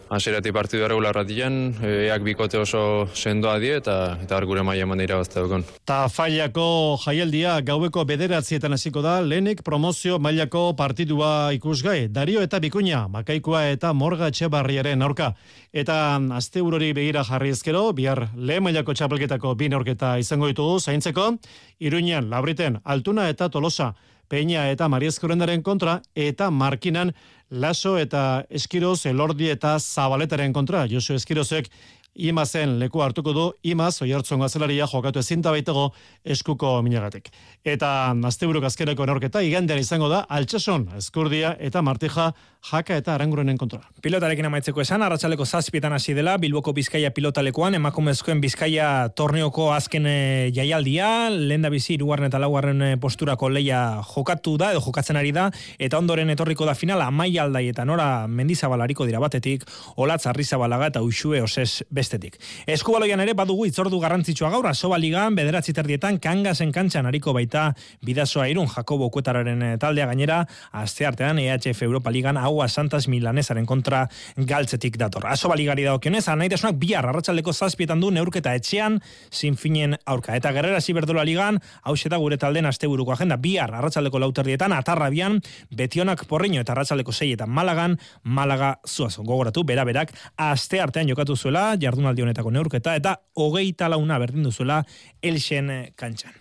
Hasierati 0.10 0.50
partidu 0.50 0.88
regularra 0.90 1.22
dien, 1.22 1.76
eak 1.86 2.24
bikote 2.26 2.58
oso 2.58 2.80
sendoa 3.14 3.60
die 3.62 3.76
eta 3.78 4.18
eta 4.24 4.40
gure 4.42 4.64
maila 4.66 4.88
eman 4.88 4.98
dira 4.98 5.20
dukon. 5.22 5.62
Ta 5.86 6.08
faiako 6.10 6.98
jaialdia 7.04 7.60
gaueko 7.62 8.06
bederatzietan 8.10 8.74
hasiko 8.74 9.04
da, 9.06 9.20
lehenik 9.22 9.62
promozio 9.62 10.18
mailako 10.18 10.74
partidua 10.74 11.54
ikusgai. 11.54 12.08
Dario 12.10 12.42
eta 12.42 12.58
Bikuña, 12.60 13.08
Makaikoa 13.08 13.68
eta 13.70 13.94
Morga 13.94 14.32
Etxebarriaren 14.34 15.02
aurka. 15.02 15.36
Eta 15.72 16.18
azte 16.34 16.62
urori 16.62 16.92
begira 16.94 17.24
jarri 17.24 17.54
ezkero, 17.54 17.92
bihar 17.94 18.30
lehen 18.36 18.64
mailako 18.64 18.94
txapelketako 18.94 19.54
bin 19.56 19.78
aurketa 19.78 20.18
izango 20.18 20.48
ditugu 20.48 20.80
zaintzeko, 20.80 21.36
Iruñan, 21.80 22.32
Labriten, 22.34 22.82
Altuna 22.84 23.30
eta 23.30 23.50
Tolosa. 23.50 23.94
Peña 24.30 24.70
eta 24.72 24.88
Mariezkorendaren 24.88 25.64
kontra 25.66 26.02
eta 26.16 26.52
Markinan 26.52 27.14
Laso 27.50 27.98
eta 27.98 28.46
Eskiroz, 28.50 29.08
Elordi 29.10 29.50
eta 29.50 29.80
Zabaletaren 29.80 30.54
kontra. 30.54 30.86
Josu 30.88 31.16
Eskirozek 31.18 31.72
Imazen 32.20 32.80
leku 32.82 33.00
hartuko 33.00 33.32
du, 33.34 33.44
Imaz, 33.64 34.02
oiartzon 34.04 34.42
gazelaria 34.44 34.88
jokatu 34.92 35.22
ezinta 35.22 35.54
baitago 35.54 35.86
eskuko 36.26 36.74
minagatik. 36.84 37.30
Eta 37.64 38.12
asteburuk 38.28 38.66
azkeneko 38.68 39.06
norketa, 39.08 39.44
igandean 39.46 39.80
izango 39.80 40.10
da, 40.12 40.26
altxason, 40.28 40.90
eskurdia 41.00 41.54
eta 41.60 41.82
martija 41.86 42.32
jaka 42.60 42.98
eta 43.00 43.14
aranguronen 43.16 43.58
kontrola. 43.58 43.88
Pilotarekin 44.04 44.46
amaitzeko 44.46 44.82
esan, 44.84 45.02
arratsaleko 45.04 45.46
zazpietan 45.46 45.94
hasi 45.96 46.14
dela, 46.14 46.36
Bilboko 46.38 46.74
Bizkaia 46.76 47.12
pilotalekoan, 47.16 47.78
emakumezkoen 47.80 48.42
Bizkaia 48.44 49.10
torneoko 49.16 49.70
azken 49.74 50.06
e, 50.06 50.16
jaialdia, 50.56 51.30
lehen 51.32 51.64
da 51.64 51.72
bizi, 51.72 51.94
irugarren 51.96 52.28
eta 52.28 52.40
laugarren 52.42 52.82
e, 52.84 52.90
posturako 53.00 53.50
leia 53.50 54.02
jokatu 54.12 54.58
da, 54.60 54.74
edo 54.76 54.84
jokatzen 54.84 55.18
ari 55.20 55.32
da, 55.36 55.48
eta 55.80 55.98
ondoren 55.98 56.30
etorriko 56.36 56.68
da 56.68 56.76
finala, 56.76 57.08
amai 57.08 57.32
aldai 57.40 57.66
eta 57.72 57.86
nora 57.88 58.28
mendizabalariko 58.28 59.08
dira 59.08 59.24
batetik, 59.24 59.64
olatz 59.96 60.26
arrizabalaga 60.28 60.92
eta 60.92 61.04
uxue 61.06 61.42
osez 61.42 61.86
bestetik. 61.90 62.38
Eskubaloian 62.68 63.24
ere 63.24 63.34
badugu 63.40 63.70
itzordu 63.72 64.02
garrantzitsua 64.04 64.52
gaur, 64.52 64.68
asoba 64.68 65.00
ligan, 65.00 65.36
bederatzi 65.40 65.74
terdietan, 65.74 66.20
kangasen 66.20 66.76
kantxan 66.76 67.08
hariko 67.08 67.34
baita 67.34 67.70
bidazoa 68.06 68.50
irun, 68.52 68.68
Jakobo 68.68 69.10
Kuetararen 69.10 69.64
e, 69.64 69.74
taldea 69.80 70.12
gainera, 70.12 70.44
aste 70.76 71.08
artean 71.08 71.40
EHF 71.40 71.88
Europa 71.88 72.12
Ligan 72.12 72.38
Agua 72.50 72.68
Santas 72.68 73.08
Milanesaren 73.08 73.66
kontra 73.70 74.08
galtzetik 74.36 74.98
dator. 74.98 75.28
Aso 75.30 75.50
baligari 75.52 75.86
da 75.86 75.94
okionez, 75.98 76.26
anaitasunak 76.32 76.80
bihar 76.82 77.06
arratsaldeko 77.06 77.54
zazpietan 77.54 78.02
du 78.02 78.10
neurketa 78.12 78.56
etxean 78.58 78.98
sinfinen 79.30 79.96
aurka. 80.10 80.36
Eta 80.36 80.52
gerrera 80.56 80.82
ziberdola 80.82 81.26
ligan, 81.28 81.60
hau 81.84 81.96
da 82.10 82.18
gure 82.18 82.38
talden 82.42 82.66
asteburuko 82.66 83.14
agenda, 83.14 83.38
bihar 83.38 83.74
arratsaldeko 83.76 84.20
lauterdietan, 84.20 84.74
atarrabian, 84.74 85.40
betionak 85.70 86.26
porriño 86.26 86.62
eta 86.62 86.74
arratsaldeko 86.74 87.14
seietan 87.14 87.50
Malagan, 87.50 88.00
Malaga 88.24 88.80
zuazo. 88.88 89.24
Gogoratu, 89.24 89.64
bera 89.64 89.86
berak, 89.86 90.16
aste 90.38 90.82
artean 90.82 91.08
jokatu 91.08 91.38
zuela, 91.38 91.76
jardunaldi 91.78 92.26
honetako 92.26 92.52
neurketa, 92.52 92.96
eta 92.96 93.20
hogeita 93.36 93.90
launa 93.90 94.18
berdin 94.20 94.50
duzuela 94.50 94.84
Elxen 95.22 95.94
kantxan. 95.96 96.34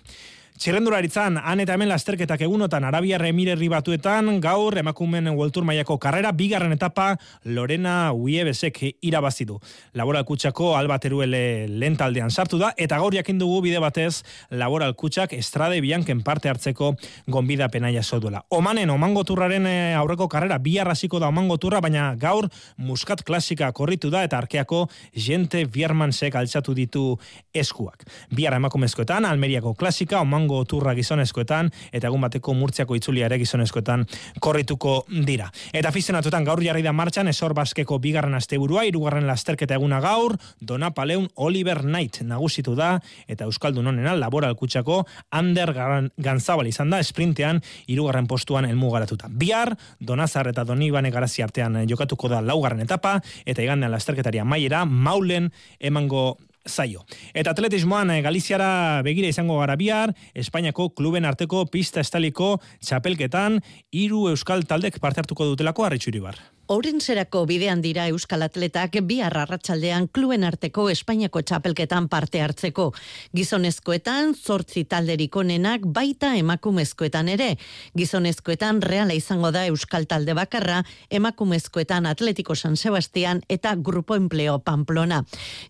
Txirrendularitzan, 0.59 1.37
han 1.39 1.61
eta 1.63 1.77
hemen 1.77 1.87
lasterketak 1.87 2.41
egunotan 2.43 2.83
Arabia 2.83 3.15
Remirerri 3.21 3.69
batuetan, 3.71 4.41
gaur 4.43 4.75
emakumen 4.81 5.29
World 5.31 5.61
maiako 5.63 6.01
karrera, 6.03 6.33
bigarren 6.35 6.73
etapa 6.75 7.13
Lorena 7.45 8.11
Uiebesek 8.11 8.81
irabazidu. 9.07 9.61
Laboral 9.95 10.25
kutsako 10.27 10.73
albateruele 10.75 11.69
lentaldean 11.71 12.35
sartu 12.35 12.59
da, 12.59 12.73
eta 12.77 12.99
gaur 12.99 13.15
jakin 13.15 13.39
dugu 13.39 13.61
bide 13.69 13.79
batez 13.79 14.25
Laboral 14.51 14.97
kutsak 14.99 15.37
estrade 15.39 15.79
bianken 15.81 16.25
parte 16.27 16.51
hartzeko 16.51 16.91
gonbida 17.29 17.69
penaia 17.69 18.03
duela. 18.19 18.43
Omanen, 18.51 18.91
omango 18.91 19.23
turraren 19.23 19.65
eh, 19.65 19.95
aurreko 19.95 20.27
karrera, 20.27 20.59
bi 20.59 20.77
arrasiko 20.79 21.21
da 21.21 21.29
omango 21.29 21.57
turra, 21.59 21.81
baina 21.81 22.17
gaur 22.17 22.49
muskat 22.79 23.23
klasika 23.23 23.71
korritu 23.71 24.11
da, 24.11 24.25
eta 24.25 24.39
arkeako 24.39 24.89
jente 25.15 25.67
biermansek 25.67 26.35
altzatu 26.35 26.75
ditu 26.75 27.17
eskuak. 27.55 28.03
Biarra 28.35 28.59
emakumezkoetan, 28.59 29.25
Almeriako 29.25 29.75
klasika, 29.79 30.19
omango 30.19 30.48
Durango 30.49 30.65
turra 30.65 30.95
gizonezkoetan 30.97 31.69
eta 31.93 32.09
egun 32.09 32.23
bateko 32.25 32.55
murtziako 32.57 32.97
itzulia 32.97 33.27
ere 33.29 33.39
gizonezkoetan 33.39 34.07
korrituko 34.41 35.05
dira. 35.27 35.51
Eta 35.73 35.91
aficionatutan 35.91 36.45
gaur 36.45 36.63
jarri 36.65 36.83
da 36.83 36.93
martxan 36.93 37.29
esor 37.29 37.55
baskeko 37.55 37.99
bigarren 38.01 38.35
asteburua, 38.35 38.87
hirugarren 38.89 39.27
lasterketa 39.27 39.77
eguna 39.77 40.01
gaur, 40.01 40.37
Dona 40.61 40.91
Paleun 40.95 41.29
Oliver 41.37 41.83
Knight 41.83 42.23
nagusitu 42.23 42.75
da 42.79 42.99
eta 43.29 43.45
Euskaldun 43.45 43.87
honena 43.87 44.17
laboral 44.17 44.57
kutsako 44.57 45.05
Ander 45.31 45.75
Ganzabal 46.17 46.67
izan 46.67 46.91
da 46.91 47.03
sprintean 47.03 47.61
hirugarren 47.87 48.27
postuan 48.27 48.65
elmugaratuta. 48.65 49.29
Bihar 49.29 49.75
Donazar 50.01 50.49
eta 50.49 50.65
Donibane 50.65 51.11
garazi 51.11 51.45
artean 51.45 51.83
jokatuko 51.89 52.33
da 52.33 52.41
laugarren 52.41 52.81
etapa 52.87 53.19
eta 53.45 53.63
igandean 53.63 53.93
lasterketaria 53.93 54.45
maiera 54.45 54.85
Maulen 54.89 55.53
emango 55.79 56.39
zaio. 56.69 57.05
Eta 57.35 57.55
atletismoan 57.57 58.13
eh, 58.15 58.21
Galiziara 58.23 59.03
begira 59.07 59.29
izango 59.29 59.59
gara 59.61 59.77
bihar, 59.77 60.15
Espainiako 60.35 60.91
kluben 60.91 61.25
arteko 61.25 61.65
pista 61.67 62.01
estaliko 62.05 62.57
txapelketan, 62.85 63.61
hiru 63.93 64.29
euskal 64.33 64.65
taldek 64.69 65.01
parte 65.01 65.25
hartuko 65.25 65.49
dutelako 65.53 65.89
harritxuri 65.89 66.23
bar. 66.23 66.39
Orenserako 66.69 67.47
bidean 67.49 67.81
dira 67.81 68.03
Euskal 68.13 68.43
Atletak 68.45 68.99
bi 69.09 69.23
arratsaldean 69.25 70.05
kluen 70.13 70.43
arteko 70.45 70.83
Espainiako 70.93 71.41
txapelketan 71.41 72.11
parte 72.13 72.43
hartzeko. 72.45 72.91
Gizonezkoetan 73.33 74.35
zortzi 74.37 74.83
talderik 74.85 75.37
onenak 75.41 75.87
baita 75.97 76.35
emakumezkoetan 76.37 77.31
ere. 77.33 77.55
Gizonezkoetan 77.97 78.83
reala 78.85 79.17
izango 79.17 79.49
da 79.51 79.63
Euskal 79.65 80.05
Talde 80.11 80.35
bakarra, 80.37 80.83
emakumezkoetan 81.09 82.05
Atletiko 82.11 82.53
San 82.55 82.77
Sebastian 82.77 83.41
eta 83.49 83.73
Grupo 83.75 84.19
Empleo 84.21 84.59
Pamplona. 84.59 85.23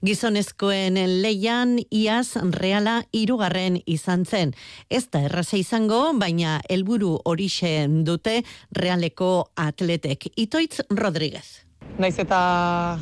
Gizonezkoen 0.02 0.98
leian 1.22 1.78
iaz 1.94 2.34
reala 2.58 3.04
irugarren 3.12 3.78
izan 3.86 4.26
zen. 4.26 4.56
Ez 4.90 5.04
da 5.14 5.22
erraza 5.30 5.62
izango, 5.62 6.02
baina 6.18 6.58
helburu 6.68 7.14
horixe 7.22 7.86
dute 7.86 8.40
realeko 8.74 9.52
atletek. 9.54 10.32
Itoitz 10.34 10.87
Rodríguez. 10.90 11.66
Naiz 11.98 12.18
eta 12.18 12.98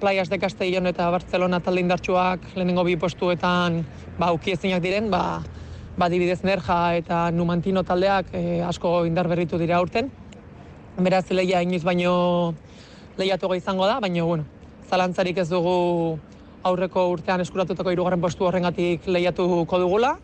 Playas 0.00 0.28
de 0.28 0.38
Castellón 0.38 0.86
eta 0.86 1.08
Barcelona 1.08 1.60
talde 1.60 1.80
indartsuak 1.80 2.42
lehenengo 2.54 2.84
bi 2.84 2.96
postuetan 3.00 3.84
ba 4.18 4.32
ukiezinak 4.32 4.82
diren, 4.82 5.10
ba 5.10 5.40
ba 5.96 6.08
dibidez 6.08 6.42
Nerja 6.42 6.96
eta 6.98 7.30
Numantino 7.30 7.84
taldeak 7.84 8.26
e, 8.34 8.60
asko 8.62 9.06
indar 9.06 9.28
berritu 9.28 9.58
dira 9.58 9.76
aurten. 9.78 10.10
Beraz 10.98 11.30
leia 11.30 11.62
inoiz 11.62 11.82
baino 11.84 12.54
lehiatu 13.16 13.54
izango 13.54 13.86
da, 13.86 14.00
baina 14.00 14.24
bueno, 14.24 14.44
zalantzarik 14.90 15.38
ez 15.38 15.48
dugu 15.48 16.18
aurreko 16.62 17.08
urtean 17.08 17.40
eskuratutako 17.40 17.90
hirugarren 17.90 18.20
postu 18.20 18.44
horrengatik 18.44 19.06
lehiatuko 19.06 19.78
dugula. 19.78 20.18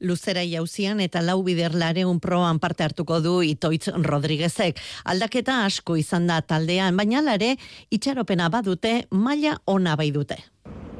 Luzera 0.00 0.42
jauzian 0.44 0.98
eta 1.00 1.22
lau 1.24 1.38
bider 1.40 1.72
lareun 1.72 2.18
proan 2.20 2.58
parte 2.60 2.84
hartuko 2.84 3.16
du 3.24 3.38
Itoitz 3.40 3.88
Rodriguezek. 4.04 4.76
Aldaketa 5.08 5.62
asko 5.64 5.96
izan 5.96 6.26
da 6.28 6.42
taldean, 6.44 6.96
baina 6.96 7.22
lare 7.24 7.54
itxaropena 7.88 8.50
badute, 8.52 9.06
maila 9.10 9.54
ona 9.64 9.94
bai 9.96 10.10
dute. 10.12 10.36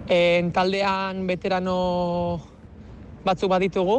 En 0.09 0.49
taldean 0.53 1.27
veterano 1.29 2.41
batzu 3.27 3.51
baditugu, 3.53 3.99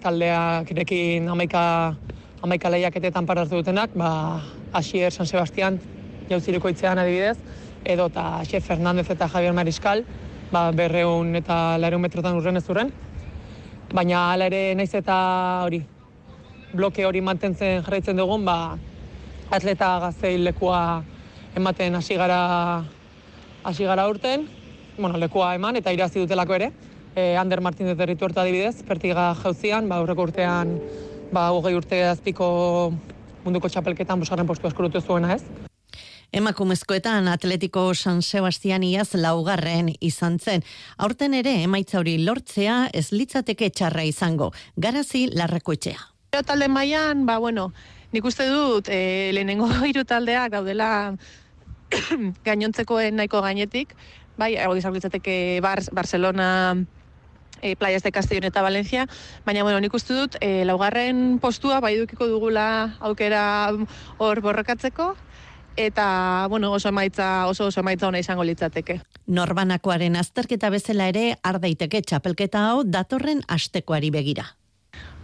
taldea 0.00 0.64
kirekin 0.64 1.28
amaika, 1.28 1.92
amaika 2.40 2.72
lehiaketetan 2.72 3.28
parte 3.28 3.44
hartu 3.44 3.60
dutenak, 3.60 3.92
ba, 3.92 4.40
Asier 4.72 5.12
San 5.12 5.26
Sebastian 5.26 5.76
jauziriko 6.30 6.72
itzean 6.72 6.96
adibidez, 7.02 7.36
edo 7.84 8.08
eta 8.08 8.40
Xef 8.48 8.72
Fernandez 8.72 9.10
eta 9.10 9.28
Javier 9.28 9.52
Mariskal, 9.52 10.06
ba, 10.48 10.70
berreun 10.72 11.36
eta 11.36 11.76
lareun 11.76 12.08
metrotan 12.08 12.40
urren 12.40 12.56
ez 12.56 12.68
urren 12.70 12.96
baina 13.92 14.30
hala 14.32 14.46
ere 14.46 14.74
naiz 14.78 14.92
eta 14.94 15.16
hori 15.66 15.80
bloke 16.72 17.04
hori 17.06 17.20
mantentzen 17.20 17.82
jarraitzen 17.82 18.16
dugun, 18.16 18.44
ba, 18.46 18.78
atleta 19.50 19.98
gaztei 20.04 20.36
lekua 20.38 21.02
ematen 21.58 21.98
hasi 21.98 22.14
gara 22.14 22.84
hasi 23.64 23.84
gara 23.84 24.06
urten, 24.08 24.46
bueno, 24.98 25.18
lekua 25.18 25.54
eman 25.58 25.76
eta 25.76 25.92
irazi 25.92 26.22
dutelako 26.22 26.54
ere. 26.54 26.70
E, 27.16 27.34
Ander 27.36 27.60
Martínez 27.60 27.96
de 27.98 28.06
Rituerta 28.06 28.42
adibidez, 28.42 28.84
pertiga 28.86 29.32
jauzian, 29.42 29.88
ba, 29.90 29.98
aurreko 29.98 30.28
urtean, 30.28 30.76
ba, 31.32 31.48
hogei 31.50 31.74
urte 31.74 32.04
azpiko 32.06 32.92
munduko 33.42 33.68
txapelketan 33.68 34.22
bosgarren 34.22 34.46
postu 34.46 34.70
eskurutu 34.70 35.02
zuena 35.02 35.34
ez. 35.34 35.42
Emakumezkoetan 36.32 37.26
Atletico 37.26 37.92
San 37.94 38.22
Sebastian 38.22 38.84
iaz 38.86 39.16
laugarren 39.18 39.88
izan 40.00 40.38
zen. 40.38 40.62
Aurten 40.96 41.34
ere 41.34 41.56
emaitza 41.64 41.98
hori 41.98 42.20
lortzea 42.22 42.84
ez 42.94 43.08
litzateke 43.10 43.70
txarra 43.74 44.04
izango. 44.06 44.52
Garazi 44.76 45.26
larrakoetxea. 45.34 45.98
Talde 46.46 46.68
mailan, 46.70 47.24
ba 47.26 47.40
bueno, 47.42 47.72
nik 48.12 48.24
uste 48.24 48.46
dut 48.46 48.86
e, 48.86 49.32
lehenengo 49.34 49.66
hiru 49.90 50.04
taldeak 50.06 50.54
daudela 50.54 51.16
gainontzekoen 52.46 53.18
nahiko 53.18 53.42
gainetik, 53.42 53.96
bai, 54.38 54.54
hau 54.62 54.76
izan 54.78 54.94
litzateke 54.94 55.58
Bar 55.66 55.82
Barcelona, 55.90 56.76
e, 57.60 57.74
Playas 57.74 58.04
de 58.04 58.12
Castellón 58.12 58.46
eta 58.46 58.62
Valencia, 58.62 59.08
baina 59.44 59.64
bueno, 59.66 59.80
nik 59.82 59.98
uste 59.98 60.14
dut 60.14 60.38
e, 60.40 60.64
laugarren 60.64 61.40
postua 61.42 61.80
bai 61.82 61.96
dugula 62.06 62.94
aukera 63.00 63.42
hor 64.18 64.40
borrokatzeko, 64.40 65.16
eta 65.76 66.46
bueno, 66.48 66.72
oso 66.72 66.88
emaitza 66.88 67.46
oso 67.46 67.66
oso 67.66 67.80
emaitza 67.80 68.08
ona 68.08 68.18
izango 68.18 68.44
litzateke. 68.44 69.00
Norbanakoaren 69.26 70.16
azterketa 70.16 70.70
bezala 70.70 71.08
ere 71.08 71.36
har 71.42 71.60
daiteke 71.60 72.02
txapelketa 72.02 72.66
hau 72.70 72.82
datorren 72.84 73.42
astekoari 73.48 74.10
begira. 74.10 74.46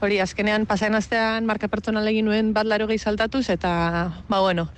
Hori, 0.01 0.21
azkenean 0.21 0.67
pasaen 0.67 0.95
astean 0.95 1.47
marka 1.47 1.69
pertsonal 1.69 2.07
egin 2.09 2.27
nuen 2.29 2.53
bat 2.55 2.67
laro 2.67 2.87
gehi 2.87 2.99
saltatuz 2.99 3.49
eta 3.51 3.71
ba 4.29 4.41
bueno, 4.41 4.69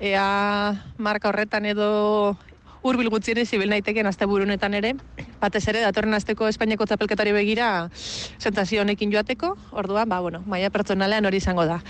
ea 0.00 0.84
marka 0.98 1.28
horretan 1.28 1.66
edo 1.66 2.36
hurbil 2.82 3.10
gutxienez 3.10 3.48
zibil 3.50 3.70
naiteken 3.72 4.06
asteburu 4.06 4.46
honetan 4.46 4.74
ere, 4.78 4.94
batez 5.40 5.64
ere 5.68 5.82
datorren 5.82 6.14
asteko 6.14 6.48
Espainiako 6.48 6.86
txapelketari 6.86 7.34
begira 7.34 7.88
sentsazio 8.38 8.82
honekin 8.82 9.12
joateko. 9.12 9.56
Orduan, 9.72 10.08
ba 10.08 10.20
bueno, 10.20 10.42
maila 10.46 10.70
pertsonalean 10.70 11.26
hori 11.26 11.42
izango 11.42 11.66
da. 11.66 11.82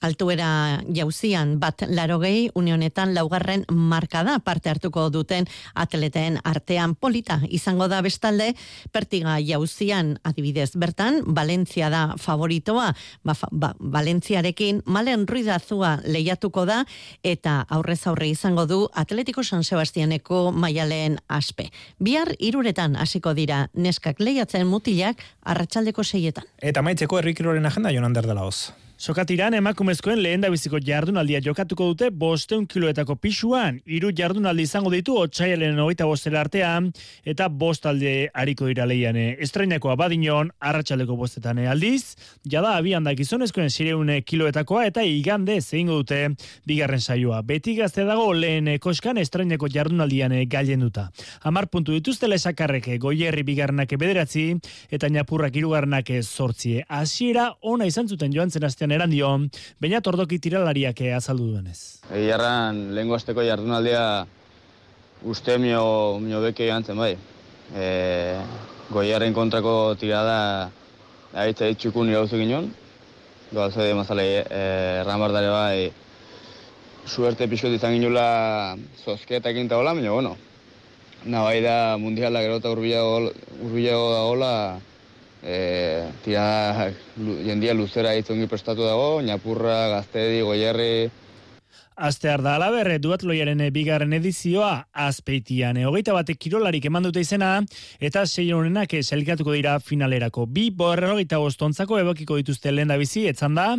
Altuera 0.00 0.80
jauzian 0.92 1.58
bat 1.60 1.82
larogei 1.88 2.50
unionetan 2.54 3.14
laugarren 3.14 3.64
marka 3.70 4.22
da 4.24 4.38
parte 4.38 4.70
hartuko 4.70 5.08
duten 5.10 5.46
atleten 5.74 6.38
artean 6.44 6.94
polita 6.94 7.40
izango 7.48 7.88
da 7.88 8.00
bestalde 8.02 8.52
pertiga 8.92 9.38
jauzian 9.40 10.16
adibidez 10.24 10.72
bertan 10.76 11.22
Valentzia 11.26 11.90
da 11.90 12.14
favoritoa 12.18 12.92
ba, 13.24 13.34
ba, 13.50 13.74
Valentziarekin 13.80 14.82
malen 14.86 15.26
ruidazua 15.28 15.96
lehiatuko 16.04 16.66
da 16.66 16.84
eta 17.22 17.58
aurrez 17.68 18.06
aurre 18.06 18.28
izango 18.28 18.66
du 18.66 18.80
Atletiko 18.94 19.42
San 19.44 19.64
Sebastianeko 19.64 20.52
maialen 20.52 21.18
aspe. 21.28 21.70
Bihar 21.98 22.34
iruretan 22.38 22.96
hasiko 22.96 23.34
dira 23.34 23.66
neskak 23.74 24.20
lehiatzen 24.20 24.66
mutilak 24.66 25.22
arratsaldeko 25.42 26.04
seietan. 26.04 26.44
Eta 26.62 26.82
maitzeko 26.82 27.20
errikiroren 27.22 27.66
agenda 27.66 27.94
joan 27.94 28.12
dela 28.16 28.44
hoz. 28.44 28.72
Sokatiran 28.96 29.52
emakumezkoen 29.52 30.22
lehen 30.24 30.40
da 30.40 30.48
biziko 30.48 30.78
jardunaldia 30.80 31.42
jokatuko 31.44 31.90
dute 31.90 32.06
bosteun 32.08 32.62
kiloetako 32.64 33.18
pisuan, 33.20 33.76
iru 33.84 34.08
jardunaldi 34.16 34.64
izango 34.64 34.88
ditu 34.88 35.18
otxaialen 35.20 35.76
hogeita 35.82 36.06
bostera 36.08 36.40
artean, 36.40 36.86
eta 37.28 37.50
bostalde 37.52 38.30
hariko 38.32 38.70
dira 38.70 38.86
lehiane. 38.88 39.26
Estrainako 39.44 39.90
abadinon, 39.92 40.48
arratsaldeko 40.64 41.16
bostetan 41.20 41.60
aldiz, 41.68 42.16
jada 42.48 42.70
abian 42.78 43.04
da 43.04 43.12
gizonezkoen 43.18 43.68
zireune 43.68 44.22
kiloetakoa 44.24 44.86
eta 44.88 45.04
igande 45.04 45.58
zehingo 45.60 46.00
dute 46.00 46.30
bigarren 46.64 47.04
saioa. 47.04 47.42
Beti 47.44 47.76
gazte 47.76 48.08
dago 48.08 48.32
lehen 48.32 48.72
koskan 48.80 49.20
estrainako 49.20 49.68
jardunaldian 49.68 50.32
gailen 50.48 50.86
duta. 50.86 51.10
Amar 51.44 51.68
puntu 51.68 51.92
dituzte 51.92 52.32
lesakarreke 52.32 52.96
goierri 52.96 53.44
bigarrenak 53.44 53.92
bederatzi, 53.92 54.46
eta 54.88 55.12
napurrak 55.12 55.60
irugarrenak 55.60 56.16
sortzie. 56.22 56.86
Asiera 56.88 57.50
ona 57.60 57.84
izan 57.84 58.08
zuten 58.08 58.32
joan 58.32 58.48
zen 58.48 58.64
batean 58.86 58.94
eran 58.94 59.10
dio, 59.10 59.28
baina 59.80 60.00
tordoki 60.00 60.38
tiralariak 60.38 61.00
azaldu 61.16 61.50
duenez. 61.52 62.02
Egiarran, 62.10 62.94
lehen 62.94 63.08
gozteko 63.08 63.42
jardunaldia 63.42 64.26
uste 65.24 65.58
mio, 65.58 66.18
mio 66.20 66.40
beke 66.40 66.66
gantzen 66.66 66.96
bai. 66.96 67.16
E, 67.74 68.38
goiarren 68.90 69.34
kontrako 69.34 69.96
tirada 69.98 70.70
aitza 71.34 71.66
ditxuku 71.66 72.04
nire 72.04 72.20
gauzu 72.20 72.38
ginen. 72.38 72.70
Doa 73.50 73.70
zede 73.70 73.94
mazale 73.94 74.44
e, 74.44 75.00
erran 75.02 75.20
bai 75.20 75.92
suerte 77.06 77.46
pixot 77.46 77.72
izan 77.72 77.94
ginula 77.94 78.76
zozketak 79.04 79.56
inta 79.56 79.76
hola, 79.76 79.94
baina 79.94 80.10
bueno. 80.10 80.36
Nabai 81.24 81.60
da 81.60 81.96
mundiala 81.98 82.40
gero 82.40 82.58
eta 82.58 82.70
urbilago 82.70 84.10
da 84.12 84.22
hola, 84.22 84.80
e, 85.46 86.08
tira 86.24 86.90
jendia 87.16 87.74
luzera 87.74 88.16
itzongi 88.18 88.50
prestatu 88.50 88.82
dago, 88.82 89.22
Ñapurra, 89.22 89.78
Gaztedi, 89.94 90.42
Goierri, 90.42 91.08
Astear 91.96 92.42
da 92.44 92.58
alaber, 92.58 92.90
duatloiaren 93.00 93.62
bigarren 93.72 94.12
edizioa 94.12 94.84
azpeitian. 94.92 95.78
Hogeita 95.88 96.12
batek 96.12 96.36
kirolarik 96.44 96.84
eman 96.90 97.06
dute 97.08 97.22
izena, 97.24 97.62
eta 98.04 98.26
sei 98.26 98.50
honenak 98.52 98.92
eselikatuko 98.98 99.54
dira 99.56 99.78
finalerako. 99.80 100.44
Bi 100.44 100.66
borrogeita 100.76 101.38
bostontzako 101.40 101.96
ebokiko 102.02 102.36
dituzte 102.36 102.74
lehen 102.74 102.92
da 102.92 102.98
bizi, 103.00 103.24
etzan 103.30 103.56
da, 103.56 103.70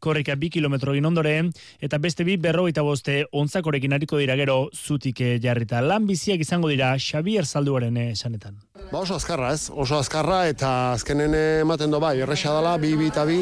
korrika 0.00 0.38
bi 0.40 0.48
kilometro 0.48 0.96
ondoren, 0.96 1.52
eta 1.78 1.98
beste 1.98 2.24
bi 2.24 2.38
berrogeita 2.38 2.82
boste 2.82 3.26
ontzakorekin 3.32 3.92
hariko 3.92 4.16
dira 4.16 4.36
gero 4.36 4.70
zutik 4.72 5.20
jarrita. 5.42 5.82
Lan 5.82 6.06
biziak 6.06 6.40
izango 6.40 6.72
dira 6.72 6.96
Xavier 6.96 7.44
Zalduaren 7.44 7.96
esanetan. 7.96 8.65
Ba 8.86 9.00
oso 9.02 9.16
azkarra 9.16 9.50
ez, 9.50 9.66
oso 9.74 9.98
azkarra 9.98 10.44
eta 10.46 10.92
azkenen 10.92 11.34
ematen 11.34 11.90
do 11.90 11.98
bai, 11.98 12.20
erresa 12.22 12.52
dela, 12.54 12.76
bi, 12.78 12.92
bi 12.94 13.08
eta 13.10 13.24
bi, 13.26 13.40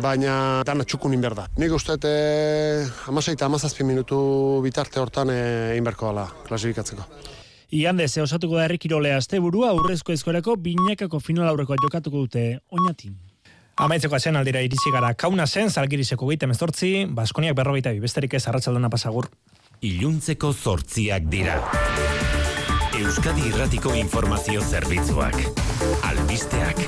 baina 0.00 0.62
dana 0.64 0.86
txukun 0.88 1.12
inberda. 1.12 1.46
Nik 1.60 1.74
uste 1.76 1.98
e, 2.00 2.86
amaseita 3.12 3.44
amazazpi 3.44 3.84
minutu 3.84 4.18
bitarte 4.64 5.00
hortan 5.02 5.34
egin 5.34 5.84
berko 5.84 6.08
dela 6.12 6.26
klasifikatzeko. 6.48 7.04
Iande, 7.76 8.08
ze 8.08 8.22
osatuko 8.22 8.56
da 8.56 8.64
errikirole 8.64 9.12
azte 9.12 9.40
burua, 9.42 9.74
urrezko 9.76 10.14
ezkoreko 10.16 10.56
binekako 10.56 11.20
final 11.20 11.50
aurrekoa 11.50 11.76
jokatuko 11.82 12.24
dute 12.24 12.46
oinatin. 12.70 13.18
Amaitzeko 13.76 14.16
azen 14.16 14.40
aldira 14.40 14.62
iritsi 14.64 14.90
gara 14.94 15.12
kauna 15.12 15.44
zen, 15.46 15.68
zalgirizeko 15.68 16.30
gehitem 16.30 16.56
eztortzi, 16.56 16.94
Baskoniak 17.12 17.58
berrogeita 17.58 17.92
bi, 17.92 18.00
besterik 18.00 18.38
ez 18.38 18.46
arratsaldona 18.48 18.88
pasagur. 18.88 19.28
Iluntzeko 19.84 20.54
zortziak 20.54 21.28
dira. 21.28 21.60
Euskadi 22.96 23.42
Irratiko 23.50 23.90
Informazio 23.92 24.62
Zerbitzuak. 24.64 25.36
Albisteak. 26.08 26.78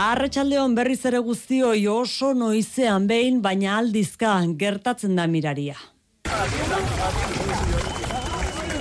Arratxaldeon 0.00 0.72
berriz 0.78 1.02
ere 1.10 1.20
guztio 1.26 1.74
oso 1.92 2.32
noizean 2.32 3.04
behin, 3.10 3.42
baina 3.44 3.76
aldizka 3.82 4.38
gertatzen 4.56 5.20
da 5.20 5.26
miraria. 5.28 5.76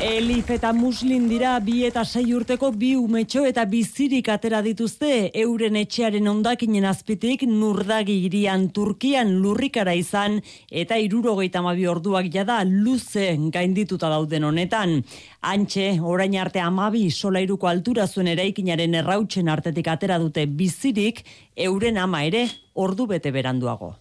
Elif 0.07 0.47
eta 0.53 0.69
muslin 0.71 1.25
dira 1.27 1.57
bi 1.59 1.81
eta 1.83 2.05
sei 2.07 2.29
urteko 2.31 2.69
bi 2.71 2.93
umetxo 2.95 3.41
eta 3.49 3.65
bizirik 3.67 4.29
atera 4.31 4.61
dituzte 4.63 5.09
euren 5.41 5.75
etxearen 5.75 6.29
ondakinen 6.31 6.87
azpitik 6.87 7.43
nurdagi 7.49 8.15
irian 8.29 8.69
Turkian 8.71 9.33
lurrikara 9.43 9.97
izan 9.99 10.39
eta 10.71 10.95
irurogeita 11.03 11.59
mabi 11.65 11.89
orduak 11.91 12.31
jada 12.31 12.61
luze 12.63 13.33
gaindituta 13.51 14.07
dauden 14.15 14.47
honetan. 14.47 15.01
Antxe, 15.41 15.99
orain 15.99 16.39
arte 16.39 16.63
amabi 16.63 17.09
solairuko 17.11 17.67
altura 17.67 18.07
zuen 18.07 18.31
eraikinaren 18.31 18.95
errautzen 19.03 19.51
artetik 19.51 19.91
atera 19.91 20.21
dute 20.23 20.47
bizirik 20.47 21.25
euren 21.67 21.99
ama 21.99 22.23
ere 22.23 22.47
ordu 22.75 23.11
bete 23.11 23.35
beranduago. 23.35 23.97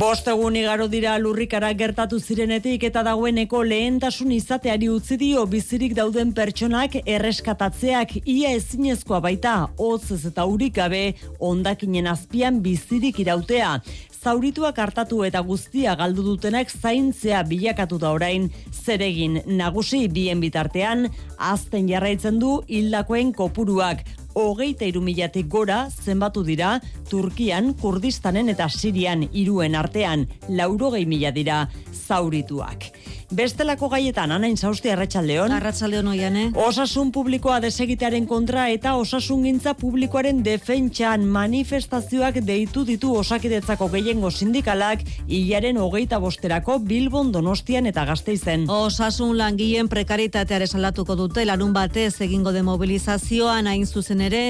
Bost 0.00 0.28
egun 0.32 0.54
igaro 0.56 0.86
dira 0.88 1.12
lurrikara 1.20 1.74
gertatu 1.76 2.16
zirenetik 2.24 2.86
eta 2.88 3.02
dagoeneko 3.04 3.58
lehentasun 3.68 4.30
izateari 4.32 4.86
utzi 4.88 5.18
dio 5.20 5.42
bizirik 5.44 5.92
dauden 5.98 6.30
pertsonak 6.32 6.94
erreskatatzeak. 7.02 8.14
Ia 8.24 8.54
ezinezkoa 8.56 9.18
baita, 9.26 9.52
hotz 9.76 10.24
eta 10.30 10.46
urik 10.48 10.78
gabe 10.78 11.02
ondakinen 11.50 12.08
azpian 12.08 12.62
bizirik 12.64 13.20
irautea. 13.20 13.74
Zaurituak 14.22 14.80
hartatu 14.80 15.20
eta 15.28 15.44
guztia 15.44 15.92
galdu 16.00 16.24
dutenak 16.30 16.72
zaintzea 16.72 17.42
bilakatu 17.52 18.00
da 18.00 18.14
orain. 18.16 18.48
Zeregin 18.72 19.42
nagusi 19.44 20.06
bien 20.08 20.40
bitartean, 20.40 21.10
azten 21.36 21.92
jarraitzen 21.92 22.40
du 22.40 22.62
hildakoen 22.68 23.36
kopuruak 23.36 24.06
hogeita 24.34 24.86
irumilatik 24.86 25.48
gora 25.48 25.88
zenbatu 25.90 26.44
dira 26.46 26.78
Turkian, 27.10 27.74
Kurdistanen 27.80 28.48
eta 28.52 28.68
Sirian 28.68 29.26
iruen 29.32 29.74
artean 29.74 30.26
laurogei 30.48 31.06
mila 31.06 31.32
dira 31.34 31.64
zaurituak. 31.92 32.90
Bestelako 33.30 33.86
gaietan, 33.92 34.32
anain 34.34 34.56
zausti 34.58 34.90
arratsaldeon. 34.90 35.52
Arratsaldeon 35.54 36.08
oiane. 36.10 36.40
Osasun 36.58 37.12
publikoa 37.14 37.60
desegitearen 37.62 38.24
kontra 38.26 38.64
eta 38.74 38.96
osasun 38.98 39.44
gintza 39.46 39.76
publikoaren 39.78 40.40
defentsan 40.42 41.28
manifestazioak 41.30 42.40
deitu 42.42 42.82
ditu 42.88 43.12
osakidetzako 43.20 43.86
gehiengo 43.92 44.32
sindikalak 44.34 45.04
hilaren 45.28 45.78
hogeita 45.78 46.18
bosterako 46.18 46.80
Bilbon 46.88 47.30
Donostian 47.30 47.86
eta 47.86 48.04
Gasteizen. 48.08 48.64
Osasun 48.66 49.38
langileen 49.38 49.88
prekaritateare 49.88 50.66
salatuko 50.66 51.14
dute 51.14 51.46
larun 51.46 51.72
batez 51.72 52.16
egingo 52.26 52.50
de 52.50 52.64
mobilizazioan 52.66 53.70
hain 53.70 53.86
zuzen 53.86 54.26
ere 54.26 54.42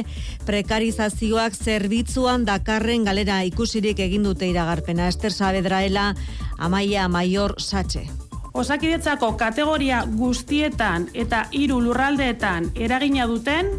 prekarizazioak 0.48 1.52
zerbitzuan 1.52 2.48
dakarren 2.48 3.04
galera 3.04 3.42
ikusirik 3.44 4.00
egin 4.08 4.24
dute 4.24 4.48
iragarpena 4.48 5.12
Ester 5.12 5.36
Saavedraela 5.36 6.14
Amaia 6.56 7.08
Maior 7.08 7.60
Satxe. 7.60 8.08
Osakidetzako 8.52 9.36
kategoria 9.38 10.02
guztietan 10.18 11.06
eta 11.14 11.44
hiru 11.54 11.78
lurraldeetan 11.84 12.72
eragina 12.74 13.28
duten 13.30 13.70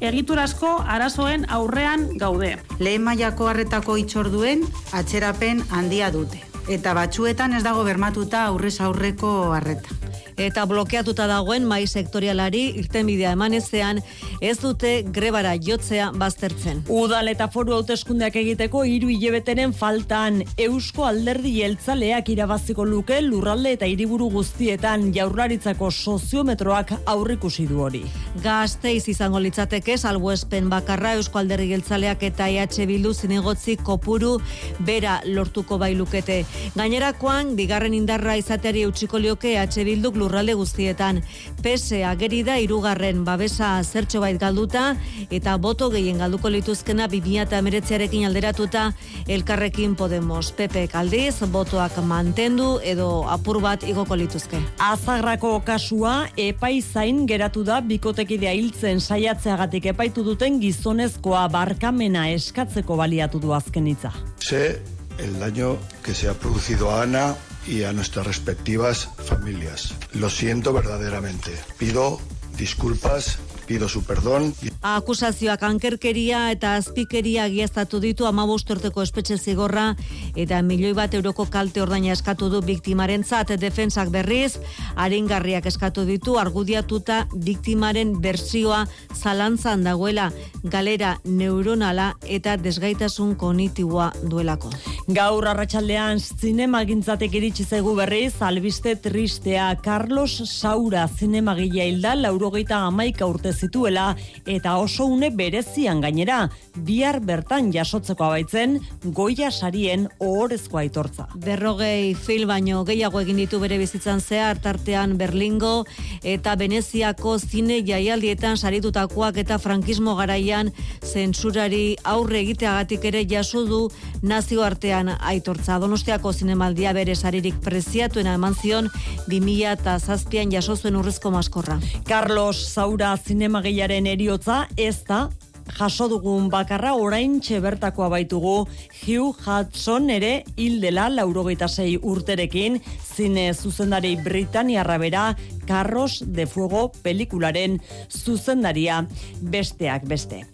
egiturazko 0.00 0.70
arazoen 0.96 1.44
aurrean 1.48 2.08
gaude. 2.18 2.56
Lehen 2.78 3.04
mailako 3.04 3.50
harretako 3.52 3.98
itxorduen 4.00 4.64
atzerapen 4.92 5.62
handia 5.70 6.10
dute 6.14 6.40
eta 6.68 6.94
batzuetan 6.96 7.52
ez 7.52 7.62
dago 7.64 7.84
bermatuta 7.84 8.46
aurrez 8.48 8.78
aurreko 8.80 9.52
harreta 9.52 10.13
eta 10.36 10.64
blokeatuta 10.66 11.26
dagoen 11.30 11.64
mai 11.68 11.86
sektorialari 11.86 12.62
irtenbidea 12.80 13.32
emanezean 13.36 14.00
ez 14.40 14.56
dute 14.60 14.92
grebara 15.14 15.54
jotzea 15.60 16.10
baztertzen. 16.18 16.82
Udal 16.88 17.28
eta 17.32 17.48
foru 17.52 17.74
hauteskundeak 17.76 18.36
egiteko 18.40 18.84
hiru 18.88 19.10
hilebetenen 19.12 19.72
faltan 19.76 20.42
Eusko 20.58 21.06
Alderdi 21.06 21.54
Jeltzaleak 21.60 22.28
irabaziko 22.34 22.84
luke 22.84 23.20
lurralde 23.22 23.74
eta 23.76 23.86
hiriburu 23.90 24.30
guztietan 24.32 25.10
jaurlaritzako 25.14 25.90
soziometroak 25.90 26.92
aurrikusi 27.06 27.66
du 27.70 27.80
hori. 27.86 28.02
Gazteiz 28.44 29.08
izango 29.08 29.40
litzateke 29.40 29.96
salbuespen 29.98 30.68
bakarra 30.72 31.14
Eusko 31.18 31.38
Alderdi 31.42 31.70
Jeltzaleak 31.72 32.22
eta 32.30 32.48
EH 32.50 32.86
Bildu 32.88 33.14
zinegotzi 33.14 33.76
kopuru 33.76 34.38
bera 34.86 35.20
lortuko 35.24 35.78
bailukete. 35.78 36.42
Gainerakoan, 36.74 37.54
bigarren 37.56 37.94
indarra 37.94 38.36
izateari 38.40 38.84
utziko 38.86 39.18
lioke 39.18 39.54
EH 39.54 39.84
Bilduk 39.84 40.16
lurralde 40.24 40.56
guztietan. 40.56 41.20
Pese 41.62 42.02
ageri 42.08 42.42
da 42.46 42.56
irugarren 42.60 43.24
babesa 43.26 43.76
zertxo 43.84 44.22
bait 44.24 44.40
galduta 44.40 44.94
eta 45.30 45.56
boto 45.60 45.90
gehien 45.92 46.18
galduko 46.22 46.50
lituzkena 46.52 47.08
2019arekin 47.12 48.26
alderatuta 48.28 48.90
elkarrekin 49.28 49.94
Podemos. 49.94 50.52
Pepe 50.56 50.86
Kaldiz 50.88 51.42
botoak 51.52 51.98
mantendu 52.06 52.78
edo 52.82 53.24
apur 53.28 53.60
bat 53.62 53.84
igoko 53.86 54.16
lituzke. 54.16 54.60
Azagrako 54.78 55.58
kasua 55.66 56.14
epaizain 56.40 57.24
geratu 57.28 57.64
da 57.66 57.80
bikotekidea 57.84 58.54
hiltzen 58.56 59.00
saiatzeagatik 59.00 59.90
epaitu 59.92 60.24
duten 60.24 60.60
gizonezkoa 60.62 61.46
barkamena 61.52 62.28
eskatzeko 62.34 62.96
baliatu 62.96 63.40
du 63.42 63.54
azken 63.54 63.88
hitza. 63.92 64.12
Sé 64.40 64.80
el 65.18 65.38
daño 65.38 65.76
que 66.02 66.14
se 66.14 66.28
ha 66.28 66.34
producido 66.34 66.90
a 66.90 67.02
Ana 67.02 67.34
y 67.66 67.84
a 67.84 67.92
nuestras 67.92 68.26
respectivas 68.26 69.08
familias. 69.24 69.94
Lo 70.12 70.30
siento 70.30 70.72
verdaderamente. 70.72 71.50
Pido 71.78 72.20
disculpas 72.56 73.38
pido 73.66 73.88
su 73.88 74.04
perdón. 74.04 74.54
Akusazioak 74.82 75.62
ankerkeria 75.62 76.50
eta 76.52 76.74
azpikeria 76.76 77.46
giaztatu 77.48 78.00
ditu 78.00 78.26
amabost 78.28 78.70
urteko 78.70 79.02
espetxe 79.02 79.38
zigorra 79.38 79.94
eta 80.36 80.60
milioi 80.62 80.92
bat 80.94 81.14
euroko 81.14 81.46
kalte 81.50 81.82
ordaina 81.82 82.12
eskatu 82.12 82.50
du 82.52 82.60
biktimaren 82.62 83.24
zat 83.24 83.54
defensak 83.60 84.10
berriz, 84.12 84.58
aringarriak 84.96 85.66
eskatu 85.66 86.04
ditu 86.04 86.36
argudiatuta 86.38 87.24
biktimaren 87.34 88.20
bersioa 88.20 88.84
zalantzan 89.14 89.84
dagoela 89.84 90.30
galera 90.62 91.18
neuronala 91.24 92.14
eta 92.28 92.56
desgaitasun 92.56 93.34
konitiboa 93.40 94.10
duelako. 94.22 94.70
Gaur 95.08 95.48
arratsaldean 95.48 96.20
zinema 96.20 96.84
gintzatek 96.84 97.34
iritsi 97.40 97.64
zaigu 97.64 97.94
berriz, 97.96 98.34
albiste 98.40 98.96
tristea 98.96 99.72
Carlos 99.82 100.42
Saura 100.44 101.08
zinemagilea 101.08 101.88
hilda, 101.88 102.14
laurogeita 102.14 102.84
amaika 102.86 103.26
urte 103.26 103.53
zituela 103.54 104.16
eta 104.46 104.76
oso 104.78 105.06
une 105.06 105.30
berezian 105.30 106.00
gainera 106.00 106.50
bihar 106.76 107.20
bertan 107.20 107.70
jasotzeko 107.72 108.24
abaitzen 108.26 108.78
goia 109.04 109.50
sarien 109.50 110.08
ohorezko 110.20 110.78
aitortza. 110.78 111.28
Berrogei 111.44 112.14
fil 112.14 112.46
baino 112.50 112.84
gehiago 112.84 113.20
egin 113.20 113.38
ditu 113.42 113.60
bere 113.62 113.78
bizitzan 113.78 114.20
zehar 114.20 114.58
tartean 114.62 115.16
Berlingo 115.18 115.84
eta 116.22 116.56
Veneziako 116.58 117.38
zine 117.38 117.80
jaialdietan 117.86 118.56
saritutakoak 118.56 119.38
eta 119.44 119.58
frankismo 119.58 120.16
garaian 120.18 120.72
zentsurari 121.02 121.96
aurre 122.04 122.40
egiteagatik 122.40 123.04
ere 123.04 123.24
jaso 123.30 123.64
du 123.68 123.80
nazioartean 124.22 125.14
aitortza. 125.20 125.78
Donostiako 125.78 126.32
zinemaldia 126.32 126.92
bere 126.96 127.14
saririk 127.14 127.60
preziatuena 127.64 128.34
eman 128.34 128.54
zion 128.54 128.90
2007an 129.28 130.52
jaso 130.52 130.76
zuen 130.76 130.96
urrezko 130.96 131.30
maskorra. 131.30 131.78
Carlos 132.08 132.56
Saura 132.72 133.14
zinemagilaren 133.44 134.06
eriotza 134.08 134.62
ez 134.80 135.04
da 135.04 135.28
jaso 135.76 136.06
dugun 136.08 136.46
bakarra 136.48 136.94
orain 136.96 137.40
bertakoa 137.40 138.08
baitugu. 138.08 138.66
Hugh 139.04 139.36
Hudson 139.44 140.08
ere 140.08 140.44
hildela 140.56 141.10
laurogeita 141.10 141.68
sei 141.68 141.98
urterekin 141.98 142.80
zine 143.16 143.52
zuzendari 143.52 144.16
Britaniarra 144.16 144.98
bera 144.98 145.36
Carros 145.66 146.22
de 146.26 146.46
Fuego 146.46 146.90
pelikularen 147.02 147.80
zuzendaria 148.08 149.06
besteak 149.40 150.06
beste. 150.08 150.44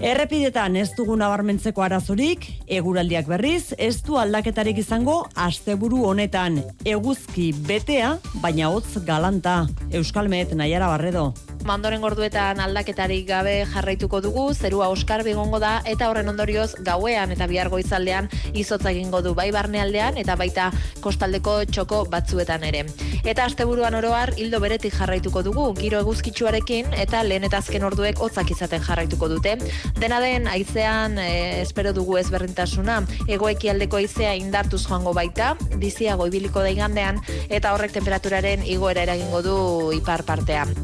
Errepidetan 0.00 0.78
ez 0.80 0.94
dugu 0.96 1.12
nabarmentzeko 1.20 1.82
arazorik, 1.84 2.46
eguraldiak 2.72 3.26
berriz, 3.28 3.74
ez 3.76 4.00
du 4.06 4.16
aldaketarik 4.16 4.78
izango 4.80 5.26
asteburu 5.36 6.06
honetan. 6.08 6.62
Eguzki 6.88 7.50
betea, 7.68 8.14
baina 8.40 8.70
hotz 8.72 9.02
galanta. 9.04 9.66
Euskalmet, 9.92 10.54
Naiara 10.56 10.88
Barredo. 10.88 11.34
Mandoren 11.68 12.00
gorduetan 12.00 12.62
aldaketarik 12.64 13.26
gabe 13.28 13.66
jarraituko 13.68 14.22
dugu, 14.24 14.46
zerua 14.54 14.88
oskar 14.88 15.20
bigongo 15.26 15.60
da, 15.60 15.74
eta 15.84 16.08
horren 16.08 16.32
ondorioz 16.32 16.70
gauean 16.86 17.34
eta 17.34 17.44
bihar 17.50 17.68
goizaldean 17.68 18.30
izotza 18.54 18.94
egingo 18.94 19.20
du 19.20 19.34
bai 19.36 19.50
barnealdean 19.52 20.16
eta 20.16 20.38
baita 20.40 20.70
kostaldeko 21.04 21.58
txoko 21.68 22.06
batzuetan 22.08 22.64
ere. 22.64 22.86
Eta 23.28 23.44
asteburuan 23.44 23.98
oroar 24.00 24.32
hildo 24.38 24.59
beretik 24.60 24.94
jarraituko 24.96 25.42
dugu, 25.46 25.66
giro 25.78 26.00
eguzkitsuarekin 26.04 26.94
eta 27.00 27.22
lehen 27.26 27.46
eta 27.48 27.60
azken 27.60 27.84
orduek 27.88 28.20
hotzak 28.20 28.52
izaten 28.54 28.84
jarraituko 28.84 29.28
dute. 29.32 29.56
Dena 29.98 30.20
den, 30.22 30.48
aizean 30.50 31.18
e, 31.18 31.62
espero 31.62 31.94
dugu 31.96 32.18
ezberdintasuna, 32.20 33.00
egoeki 33.28 33.72
aldeko 33.72 34.00
aizea 34.00 34.36
indartuz 34.38 34.84
joango 34.86 35.14
baita, 35.16 35.54
biziago 35.80 36.28
ibiliko 36.30 36.64
da 36.64 36.72
igandean, 36.72 37.20
eta 37.48 37.74
horrek 37.74 37.96
temperaturaren 37.98 38.64
igoera 38.66 39.08
eragingo 39.08 39.42
du 39.46 39.58
ipar 39.96 40.24
partean. 40.28 40.74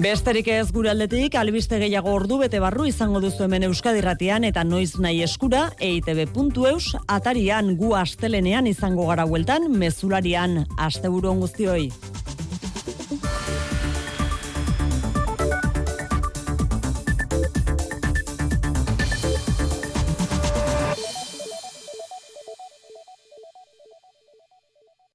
Besterik 0.00 0.46
ez 0.48 0.70
gure 0.72 0.88
aldetik, 0.92 1.34
albiste 1.36 1.76
gehiago 1.82 2.12
ordu 2.14 2.38
bete 2.40 2.60
barru 2.62 2.86
izango 2.88 3.20
duzu 3.20 3.44
hemen 3.44 3.66
Euskadirratian 3.66 4.46
eta 4.48 4.62
noiz 4.64 4.94
nahi 5.02 5.20
eskura 5.26 5.66
eitb.eus 5.82 6.94
atarian 7.04 7.74
gu 7.76 7.92
astelenean 7.98 8.70
izango 8.70 9.08
gara 9.10 9.26
hueltan 9.26 9.68
mezularian 9.82 10.62
asteburuan 10.78 11.42
guztioi. 11.44 11.90